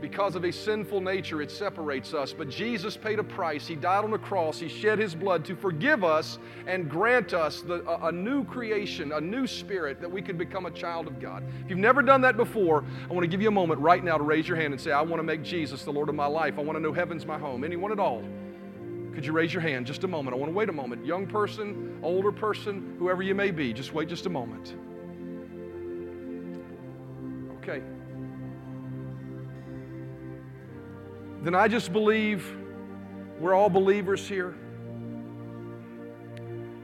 Because 0.00 0.34
of 0.34 0.44
a 0.44 0.52
sinful 0.52 1.00
nature, 1.00 1.42
it 1.42 1.50
separates 1.50 2.14
us. 2.14 2.32
But 2.32 2.48
Jesus 2.48 2.96
paid 2.96 3.18
a 3.18 3.24
price. 3.24 3.66
He 3.66 3.76
died 3.76 4.04
on 4.04 4.10
the 4.10 4.18
cross. 4.18 4.58
He 4.58 4.68
shed 4.68 4.98
His 4.98 5.14
blood 5.14 5.44
to 5.44 5.54
forgive 5.54 6.04
us 6.04 6.38
and 6.66 6.88
grant 6.88 7.34
us 7.34 7.60
the, 7.60 7.86
a, 7.88 8.08
a 8.08 8.12
new 8.12 8.44
creation, 8.44 9.12
a 9.12 9.20
new 9.20 9.46
spirit 9.46 10.00
that 10.00 10.10
we 10.10 10.22
could 10.22 10.38
become 10.38 10.66
a 10.66 10.70
child 10.70 11.06
of 11.06 11.20
God. 11.20 11.44
If 11.64 11.70
you've 11.70 11.78
never 11.78 12.00
done 12.00 12.22
that 12.22 12.36
before, 12.36 12.84
I 13.08 13.12
want 13.12 13.24
to 13.24 13.28
give 13.28 13.42
you 13.42 13.48
a 13.48 13.52
moment 13.52 13.80
right 13.80 14.02
now 14.02 14.16
to 14.16 14.24
raise 14.24 14.48
your 14.48 14.56
hand 14.56 14.72
and 14.72 14.80
say, 14.80 14.92
I 14.92 15.02
want 15.02 15.18
to 15.18 15.24
make 15.24 15.42
Jesus 15.42 15.84
the 15.84 15.92
Lord 15.92 16.08
of 16.08 16.14
my 16.14 16.26
life. 16.26 16.58
I 16.58 16.62
want 16.62 16.76
to 16.76 16.80
know 16.80 16.92
heaven's 16.92 17.26
my 17.26 17.38
home. 17.38 17.62
Anyone 17.62 17.92
at 17.92 17.98
all? 17.98 18.24
Could 19.12 19.26
you 19.26 19.32
raise 19.32 19.52
your 19.52 19.62
hand 19.62 19.86
just 19.86 20.04
a 20.04 20.08
moment? 20.08 20.34
I 20.34 20.38
want 20.38 20.50
to 20.50 20.56
wait 20.56 20.68
a 20.68 20.72
moment. 20.72 21.04
Young 21.04 21.26
person, 21.26 21.98
older 22.02 22.32
person, 22.32 22.94
whoever 22.98 23.22
you 23.22 23.34
may 23.34 23.50
be, 23.50 23.72
just 23.72 23.92
wait 23.92 24.08
just 24.08 24.24
a 24.24 24.30
moment. 24.30 24.76
Okay. 27.58 27.82
Then 31.42 31.54
I 31.54 31.68
just 31.68 31.92
believe 31.92 32.56
we're 33.38 33.54
all 33.54 33.70
believers 33.70 34.28
here. 34.28 34.54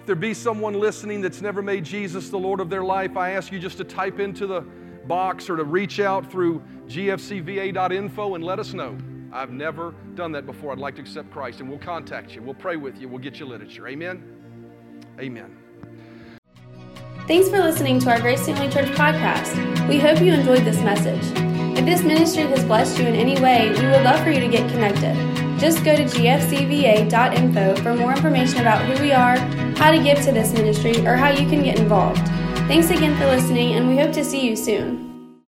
If 0.00 0.07
there 0.07 0.14
be 0.14 0.32
someone 0.32 0.74
listening 0.74 1.20
that's 1.20 1.42
never 1.42 1.62
made 1.62 1.84
Jesus 1.84 2.30
the 2.30 2.38
Lord 2.38 2.61
of 2.61 2.70
their 2.70 2.84
life, 2.84 3.16
I 3.16 3.32
ask 3.32 3.52
you 3.52 3.59
just 3.59 3.76
to 3.78 3.84
type 3.84 4.20
into 4.20 4.46
the 4.46 4.62
box 5.07 5.50
or 5.50 5.57
to 5.57 5.64
reach 5.64 6.00
out 6.00 6.30
through 6.30 6.62
gfcva.info 6.86 8.34
and 8.34 8.44
let 8.44 8.59
us 8.59 8.72
know. 8.72 8.96
I've 9.32 9.50
never 9.50 9.94
done 10.14 10.32
that 10.32 10.46
before. 10.46 10.72
I'd 10.72 10.78
like 10.78 10.94
to 10.96 11.02
accept 11.02 11.30
Christ. 11.30 11.61
And 11.61 11.68
we'll 11.68 11.78
contact 11.78 12.34
you. 12.34 12.42
We'll 12.42 12.54
pray 12.54 12.76
with 12.76 12.98
you. 12.98 13.09
We'll 13.09 13.18
get 13.18 13.38
you 13.38 13.46
literature. 13.46 13.86
Amen? 13.88 14.22
Amen. 15.20 15.57
Thanks 17.26 17.48
for 17.48 17.59
listening 17.59 17.98
to 18.00 18.11
our 18.11 18.20
Grace 18.20 18.46
Family 18.46 18.70
Church 18.70 18.88
podcast. 18.96 19.88
We 19.88 19.98
hope 19.98 20.20
you 20.20 20.32
enjoyed 20.32 20.64
this 20.64 20.80
message. 20.80 21.55
If 21.77 21.85
this 21.85 22.03
ministry 22.03 22.45
has 22.45 22.64
blessed 22.64 22.99
you 22.99 23.07
in 23.07 23.14
any 23.14 23.39
way, 23.39 23.68
we 23.68 23.87
would 23.87 24.03
love 24.03 24.20
for 24.24 24.31
you 24.31 24.41
to 24.41 24.49
get 24.49 24.70
connected. 24.70 25.14
Just 25.61 25.85
go 25.85 25.95
to 25.95 26.05
gfcva.info 26.05 27.77
for 27.83 27.95
more 27.95 28.12
information 28.12 28.61
about 28.61 28.83
who 28.87 29.03
we 29.03 29.12
are, 29.12 29.37
how 29.77 29.91
to 29.91 30.03
give 30.03 30.18
to 30.22 30.33
this 30.33 30.55
ministry, 30.55 31.07
or 31.07 31.16
how 31.16 31.29
you 31.29 31.47
can 31.49 31.62
get 31.62 31.79
involved. 31.79 32.27
Thanks 32.66 32.89
again 32.89 33.14
for 33.18 33.27
listening, 33.27 33.74
and 33.74 33.89
we 33.89 33.99
hope 33.99 34.12
to 34.14 34.24
see 34.24 34.41
you 34.41 34.57
soon. 34.57 35.05